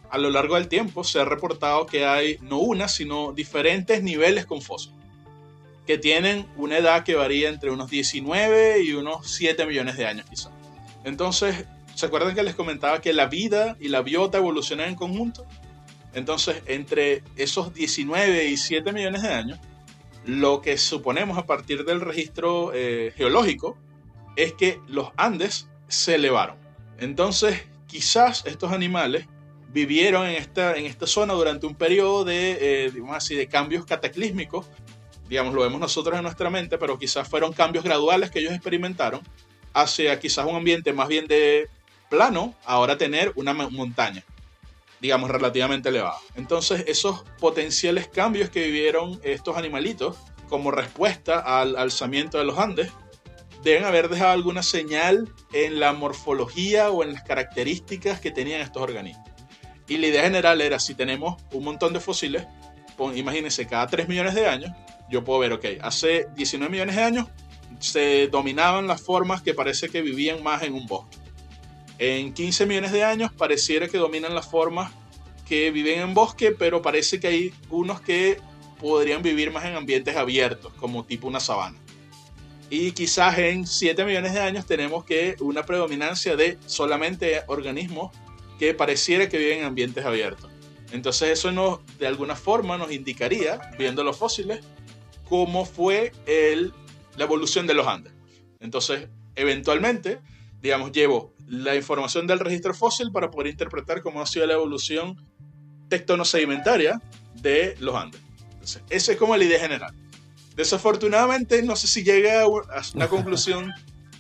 a 0.10 0.18
lo 0.18 0.30
largo 0.30 0.56
del 0.56 0.68
tiempo, 0.68 1.04
se 1.04 1.20
ha 1.20 1.26
reportado 1.26 1.86
que 1.86 2.06
hay 2.06 2.38
no 2.42 2.58
una, 2.60 2.88
sino 2.88 3.32
diferentes 3.32 4.04
niveles 4.04 4.46
con 4.46 4.62
fósiles, 4.62 4.98
que 5.86 5.98
tienen 5.98 6.48
una 6.56 6.78
edad 6.78 7.04
que 7.04 7.16
varía 7.16 7.50
entre 7.50 7.72
unos 7.72 7.90
19 7.90 8.84
y 8.84 8.94
unos 8.94 9.30
7 9.32 9.66
millones 9.66 9.98
de 9.98 10.06
años 10.06 10.26
quizás. 10.30 10.52
Entonces, 11.04 11.66
¿se 11.96 12.06
acuerdan 12.06 12.36
que 12.36 12.44
les 12.44 12.56
comentaba 12.56 13.02
que 13.02 13.14
la 13.14 13.28
vida 13.28 13.78
y 13.80 13.90
la 13.90 14.02
biota 14.02 14.38
evolucionan 14.38 14.90
en 14.90 14.96
conjunto? 14.96 15.46
Entonces, 16.14 16.62
entre 16.66 17.24
esos 17.36 17.74
19 17.74 18.46
y 18.46 18.58
7 18.58 18.92
millones 18.92 19.22
de 19.22 19.30
años, 19.30 19.60
lo 20.26 20.62
que 20.62 20.78
suponemos 20.78 21.38
a 21.38 21.46
partir 21.46 21.86
del 21.86 22.02
registro 22.02 22.72
eh, 22.74 23.14
geológico 23.16 23.78
es 24.36 24.54
que 24.54 24.80
los 24.88 25.12
Andes 25.18 25.68
se 25.88 26.16
elevaron. 26.16 26.58
Entonces, 27.00 27.64
quizás 27.88 28.46
estos 28.46 28.72
animales 28.72 29.28
vivieron 29.72 30.26
en 30.28 30.36
esta, 30.36 30.76
en 30.76 30.86
esta 30.86 31.08
zona 31.08 31.34
durante 31.34 31.68
un 31.68 31.76
periodo 31.76 32.26
de, 32.26 32.86
eh, 32.88 32.94
así, 33.12 33.36
de 33.36 33.48
cambios 33.48 33.86
cataclísmicos. 33.86 34.66
Digamos, 35.28 35.54
lo 35.54 35.62
vemos 35.62 35.80
nosotros 35.80 36.18
en 36.18 36.24
nuestra 36.24 36.50
mente, 36.50 36.78
pero 36.78 36.98
quizás 36.98 37.28
fueron 37.28 37.54
cambios 37.54 37.84
graduales 37.84 38.32
que 38.32 38.40
ellos 38.40 38.54
experimentaron 38.54 39.22
hacia 39.74 40.20
quizás 40.20 40.46
un 40.46 40.56
ambiente 40.56 40.92
más 40.92 41.08
bien 41.08 41.28
de 41.28 41.70
plano, 42.10 42.56
ahora 42.66 42.98
tener 42.98 43.32
una 43.36 43.54
montaña, 43.54 44.24
digamos, 45.00 45.30
relativamente 45.30 45.90
elevada. 45.90 46.18
Entonces, 46.36 46.84
esos 46.88 47.24
potenciales 47.40 48.08
cambios 48.08 48.50
que 48.50 48.66
vivieron 48.66 49.20
estos 49.24 49.56
animalitos 49.56 50.18
como 50.50 50.72
respuesta 50.72 51.40
al 51.40 51.78
alzamiento 51.78 52.40
de 52.40 52.46
los 52.46 52.58
Andes, 52.58 52.92
deben 53.64 53.86
haber 53.86 54.10
dejado 54.10 54.32
alguna 54.32 54.64
señal 54.64 55.32
en 55.54 55.80
la 55.80 55.94
morfología 55.94 56.90
o 56.90 57.04
en 57.04 57.14
las 57.14 57.24
características 57.24 58.20
que 58.20 58.32
tenían 58.32 58.62
estos 58.62 58.82
organismos. 58.82 59.29
Y 59.90 59.98
la 59.98 60.08
idea 60.08 60.24
general 60.24 60.62
era, 60.62 60.80
si 60.80 60.94
tenemos 60.94 61.42
un 61.52 61.64
montón 61.64 61.94
de 61.94 62.00
fósiles, 62.00 62.46
imagínense, 63.16 63.66
cada 63.68 63.88
3 63.88 64.08
millones 64.08 64.36
de 64.36 64.48
años, 64.48 64.72
yo 65.10 65.24
puedo 65.24 65.40
ver, 65.40 65.54
ok, 65.54 65.66
hace 65.82 66.28
19 66.36 66.72
millones 66.72 66.96
de 66.96 67.04
años 67.04 67.28
se 67.80 68.28
dominaban 68.28 68.88
las 68.88 69.02
formas 69.02 69.42
que 69.42 69.54
parece 69.54 69.90
que 69.90 70.02
vivían 70.02 70.44
más 70.44 70.62
en 70.64 70.74
un 70.74 70.86
bosque. 70.86 71.18
En 71.98 72.34
15 72.34 72.66
millones 72.68 72.92
de 72.92 73.04
años 73.04 73.32
pareciera 73.34 73.88
que 73.88 73.98
dominan 73.98 74.36
las 74.36 74.48
formas 74.48 74.92
que 75.48 75.72
viven 75.72 76.00
en 76.02 76.14
bosque, 76.14 76.52
pero 76.52 76.82
parece 76.82 77.20
que 77.20 77.28
hay 77.28 77.54
unos 77.70 78.00
que 78.02 78.40
podrían 78.80 79.24
vivir 79.24 79.52
más 79.52 79.66
en 79.66 79.76
ambientes 79.76 80.16
abiertos, 80.16 80.72
como 80.76 81.04
tipo 81.04 81.28
una 81.28 81.40
sabana. 81.40 81.78
Y 82.70 82.92
quizás 82.92 83.40
en 83.40 83.66
7 83.66 84.06
millones 84.06 84.34
de 84.34 84.42
años 84.42 84.68
tenemos 84.68 85.04
que 85.04 85.36
una 85.40 85.66
predominancia 85.66 86.36
de 86.36 86.60
solamente 86.68 87.42
organismos 87.48 88.12
que 88.60 88.74
pareciera 88.74 89.30
que 89.30 89.38
viven 89.38 89.60
en 89.60 89.66
ambientes 89.66 90.06
abiertos. 90.06 90.52
Entonces 90.92 91.30
eso 91.30 91.52
nos, 91.52 91.80
de 91.98 92.08
alguna 92.08 92.36
forma 92.36 92.78
nos 92.78 92.92
indicaría, 92.92 93.60
viendo 93.78 94.04
los 94.04 94.18
fósiles, 94.18 94.60
cómo 95.28 95.66
fue 95.66 96.12
el, 96.26 96.74
la 97.16 97.24
evolución 97.24 97.66
de 97.68 97.74
los 97.74 97.88
Andes. 97.88 98.14
Entonces, 98.60 99.08
eventualmente, 99.36 100.20
digamos, 100.62 100.92
llevo 100.92 101.34
la 101.48 101.76
información 101.76 102.28
del 102.28 102.40
registro 102.40 102.74
fósil 102.74 103.12
para 103.12 103.32
poder 103.32 103.48
interpretar 103.48 104.02
cómo 104.02 104.22
ha 104.22 104.26
sido 104.26 104.46
la 104.46 104.54
evolución 104.54 105.16
tectonosedimentaria 105.88 107.02
de 107.36 107.76
los 107.80 107.96
Andes. 107.96 108.22
Entonces, 108.54 108.84
esa 108.90 109.12
es 109.14 109.18
como 109.18 109.38
la 109.38 109.44
idea 109.44 109.60
general. 109.60 109.96
Desafortunadamente, 110.56 111.64
no 111.64 111.76
sé 111.76 111.88
si 111.88 112.04
llega 112.04 112.42
a 112.42 112.48
una 112.48 113.08
conclusión 113.10 113.72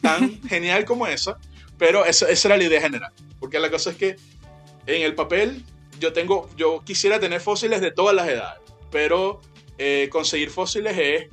tan 0.01 0.41
genial 0.43 0.85
como 0.85 1.05
esa, 1.05 1.37
pero 1.77 2.05
esa, 2.05 2.27
era 2.29 2.57
la 2.57 2.63
idea 2.63 2.81
general. 2.81 3.11
Porque 3.39 3.59
la 3.59 3.69
cosa 3.71 3.91
es 3.91 3.97
que 3.97 4.15
en 4.85 5.01
el 5.01 5.15
papel 5.15 5.63
yo 5.99 6.13
tengo, 6.13 6.49
yo 6.55 6.83
quisiera 6.83 7.19
tener 7.19 7.41
fósiles 7.41 7.81
de 7.81 7.91
todas 7.91 8.15
las 8.15 8.27
edades, 8.27 8.59
pero 8.91 9.41
eh, 9.77 10.09
conseguir 10.11 10.49
fósiles 10.49 10.97
es 10.97 11.27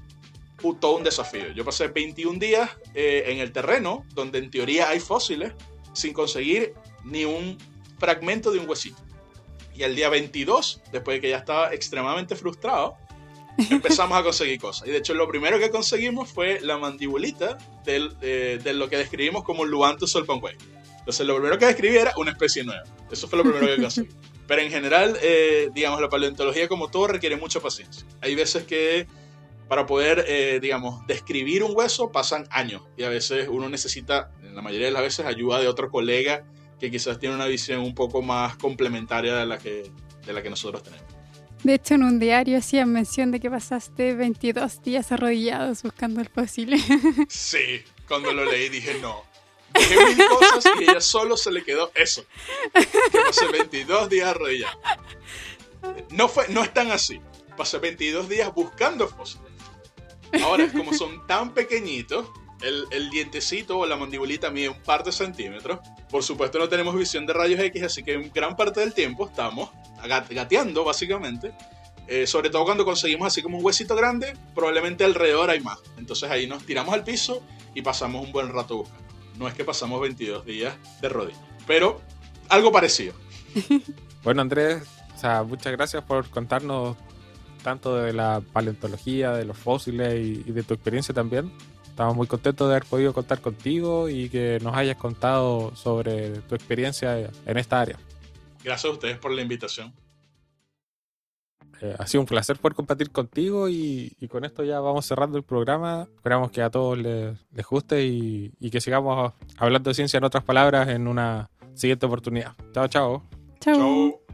todo 0.80 0.96
un 0.96 1.04
desafío. 1.04 1.52
Yo 1.52 1.64
pasé 1.64 1.88
21 1.88 2.38
días 2.38 2.70
eh, 2.94 3.24
en 3.26 3.38
el 3.38 3.52
terreno, 3.52 4.04
donde 4.14 4.38
en 4.38 4.50
teoría 4.50 4.88
hay 4.88 5.00
fósiles, 5.00 5.52
sin 5.92 6.12
conseguir 6.12 6.74
ni 7.04 7.24
un 7.24 7.56
fragmento 7.98 8.50
de 8.50 8.58
un 8.58 8.68
huesito. 8.68 9.02
Y 9.74 9.82
el 9.82 9.94
día 9.94 10.08
22, 10.08 10.82
después 10.90 11.16
de 11.16 11.20
que 11.20 11.30
ya 11.30 11.38
estaba 11.38 11.72
extremadamente 11.72 12.34
frustrado, 12.34 12.96
empezamos 13.70 14.18
a 14.18 14.22
conseguir 14.22 14.58
cosas. 14.58 14.88
Y 14.88 14.90
de 14.90 14.98
hecho, 14.98 15.14
lo 15.14 15.28
primero 15.28 15.58
que 15.58 15.70
conseguimos 15.70 16.30
fue 16.30 16.60
la 16.60 16.78
mandibulita 16.78 17.58
de, 17.84 18.72
lo 18.74 18.88
que 18.88 18.96
describimos 18.96 19.44
como 19.44 19.64
Luantus 19.64 20.10
solpanway. 20.10 20.56
Entonces, 21.06 21.24
lo 21.24 21.36
primero 21.36 21.56
que 21.56 21.66
describí 21.66 21.96
era 21.96 22.12
una 22.16 22.32
especie 22.32 22.64
nueva. 22.64 22.82
Eso 23.12 23.28
fue 23.28 23.38
lo 23.38 23.44
primero 23.44 23.64
que 23.64 23.80
conseguí. 23.80 24.08
Pero 24.48 24.62
en 24.62 24.70
general, 24.70 25.16
eh, 25.22 25.70
digamos, 25.72 26.00
la 26.00 26.08
paleontología 26.08 26.66
como 26.66 26.88
todo 26.88 27.06
requiere 27.06 27.36
mucha 27.36 27.60
paciencia. 27.60 28.04
Hay 28.20 28.34
veces 28.34 28.64
que 28.64 29.06
para 29.68 29.86
poder, 29.86 30.24
eh, 30.26 30.58
digamos, 30.60 31.06
describir 31.06 31.62
un 31.62 31.76
hueso 31.76 32.10
pasan 32.10 32.48
años 32.50 32.82
y 32.96 33.04
a 33.04 33.08
veces 33.08 33.46
uno 33.48 33.68
necesita, 33.68 34.32
en 34.42 34.56
la 34.56 34.62
mayoría 34.62 34.86
de 34.86 34.92
las 34.92 35.02
veces, 35.02 35.26
ayuda 35.26 35.60
de 35.60 35.68
otro 35.68 35.90
colega 35.90 36.44
que 36.80 36.90
quizás 36.90 37.20
tiene 37.20 37.36
una 37.36 37.46
visión 37.46 37.82
un 37.82 37.94
poco 37.94 38.20
más 38.20 38.56
complementaria 38.56 39.36
de 39.36 39.46
la 39.46 39.58
que, 39.58 39.90
de 40.26 40.32
la 40.32 40.42
que 40.42 40.50
nosotros 40.50 40.82
tenemos. 40.82 41.06
De 41.62 41.74
hecho, 41.74 41.94
en 41.94 42.02
un 42.02 42.18
diario 42.18 42.58
hacían 42.58 42.92
mención 42.92 43.30
de 43.30 43.38
que 43.38 43.48
pasaste 43.48 44.14
22 44.14 44.82
días 44.82 45.12
arrodillados 45.12 45.84
buscando 45.84 46.20
el 46.20 46.28
fósil. 46.28 46.74
Sí, 47.28 47.84
cuando 48.08 48.32
lo 48.32 48.44
leí 48.44 48.68
dije 48.68 48.98
no. 49.00 49.35
Mil 49.78 50.28
cosas 50.28 50.64
y 50.80 50.84
ella 50.84 51.00
solo 51.00 51.36
se 51.36 51.50
le 51.50 51.62
quedó 51.62 51.90
eso. 51.94 52.24
Que 52.72 53.18
pasé 53.20 53.46
22 53.46 54.08
días 54.08 54.28
arrodillado. 54.28 54.78
No, 56.10 56.28
fue, 56.28 56.48
no 56.48 56.62
es 56.62 56.72
tan 56.72 56.90
así. 56.90 57.20
Pasé 57.56 57.78
22 57.78 58.28
días 58.28 58.52
buscando 58.54 59.08
fósiles. 59.08 59.46
Ahora, 60.42 60.70
como 60.72 60.92
son 60.92 61.26
tan 61.26 61.54
pequeñitos, 61.54 62.26
el, 62.62 62.84
el, 62.90 63.10
dientecito 63.10 63.78
o 63.78 63.86
la 63.86 63.96
mandibulita 63.96 64.50
mide 64.50 64.68
un 64.68 64.82
par 64.82 65.04
de 65.04 65.12
centímetros. 65.12 65.78
Por 66.10 66.22
supuesto 66.22 66.58
no 66.58 66.68
tenemos 66.68 66.94
visión 66.96 67.26
de 67.26 67.32
rayos 67.32 67.60
X, 67.60 67.82
así 67.82 68.02
que 68.02 68.14
en 68.14 68.32
gran 68.32 68.56
parte 68.56 68.80
del 68.80 68.92
tiempo 68.94 69.26
estamos 69.26 69.70
gateando 70.30 70.84
básicamente. 70.84 71.52
Eh, 72.08 72.26
sobre 72.26 72.50
todo 72.50 72.64
cuando 72.64 72.84
conseguimos 72.84 73.26
así 73.26 73.42
como 73.42 73.58
un 73.58 73.64
huesito 73.64 73.96
grande, 73.96 74.36
probablemente 74.54 75.04
alrededor 75.04 75.50
hay 75.50 75.60
más. 75.60 75.78
Entonces 75.98 76.30
ahí 76.30 76.46
nos 76.46 76.64
tiramos 76.64 76.94
al 76.94 77.02
piso 77.04 77.42
y 77.74 77.82
pasamos 77.82 78.24
un 78.24 78.32
buen 78.32 78.52
rato 78.52 78.76
buscando. 78.78 79.05
No 79.38 79.48
es 79.48 79.54
que 79.54 79.64
pasamos 79.64 80.00
22 80.00 80.44
días 80.44 80.76
de 81.00 81.08
rodillas, 81.08 81.40
pero 81.66 82.00
algo 82.48 82.72
parecido. 82.72 83.14
bueno 84.24 84.42
Andrés, 84.42 84.82
O 85.14 85.18
sea, 85.18 85.42
muchas 85.42 85.72
gracias 85.72 86.04
por 86.04 86.28
contarnos 86.28 86.96
tanto 87.62 87.96
de 87.96 88.12
la 88.12 88.42
paleontología, 88.52 89.32
de 89.32 89.44
los 89.44 89.58
fósiles 89.58 90.14
y, 90.14 90.44
y 90.46 90.52
de 90.52 90.62
tu 90.62 90.74
experiencia 90.74 91.14
también. 91.14 91.50
Estamos 91.96 92.14
muy 92.14 92.26
contentos 92.26 92.68
de 92.68 92.74
haber 92.74 92.86
podido 92.86 93.14
contar 93.14 93.40
contigo 93.40 94.08
y 94.10 94.28
que 94.28 94.58
nos 94.62 94.76
hayas 94.76 94.98
contado 94.98 95.74
sobre 95.74 96.30
tu 96.42 96.54
experiencia 96.54 97.30
en 97.46 97.56
esta 97.56 97.80
área. 97.80 97.98
Gracias 98.62 98.90
a 98.90 98.92
ustedes 98.92 99.18
por 99.18 99.32
la 99.32 99.42
invitación. 99.42 99.94
Eh, 101.82 101.94
ha 101.98 102.06
sido 102.06 102.22
un 102.22 102.26
placer 102.26 102.56
poder 102.58 102.74
compartir 102.74 103.10
contigo 103.10 103.68
y, 103.68 104.16
y 104.18 104.28
con 104.28 104.44
esto 104.44 104.64
ya 104.64 104.80
vamos 104.80 105.06
cerrando 105.06 105.36
el 105.38 105.44
programa. 105.44 106.08
Esperamos 106.16 106.50
que 106.50 106.62
a 106.62 106.70
todos 106.70 106.96
les, 106.98 107.36
les 107.52 107.66
guste 107.66 108.04
y, 108.06 108.52
y 108.58 108.70
que 108.70 108.80
sigamos 108.80 109.32
hablando 109.58 109.90
de 109.90 109.94
ciencia 109.94 110.18
en 110.18 110.24
otras 110.24 110.44
palabras 110.44 110.88
en 110.88 111.06
una 111.06 111.50
siguiente 111.74 112.06
oportunidad. 112.06 112.54
Chao, 112.72 112.88
chao. 112.88 113.22
Chao. 113.60 113.74
Chao. 113.76 114.25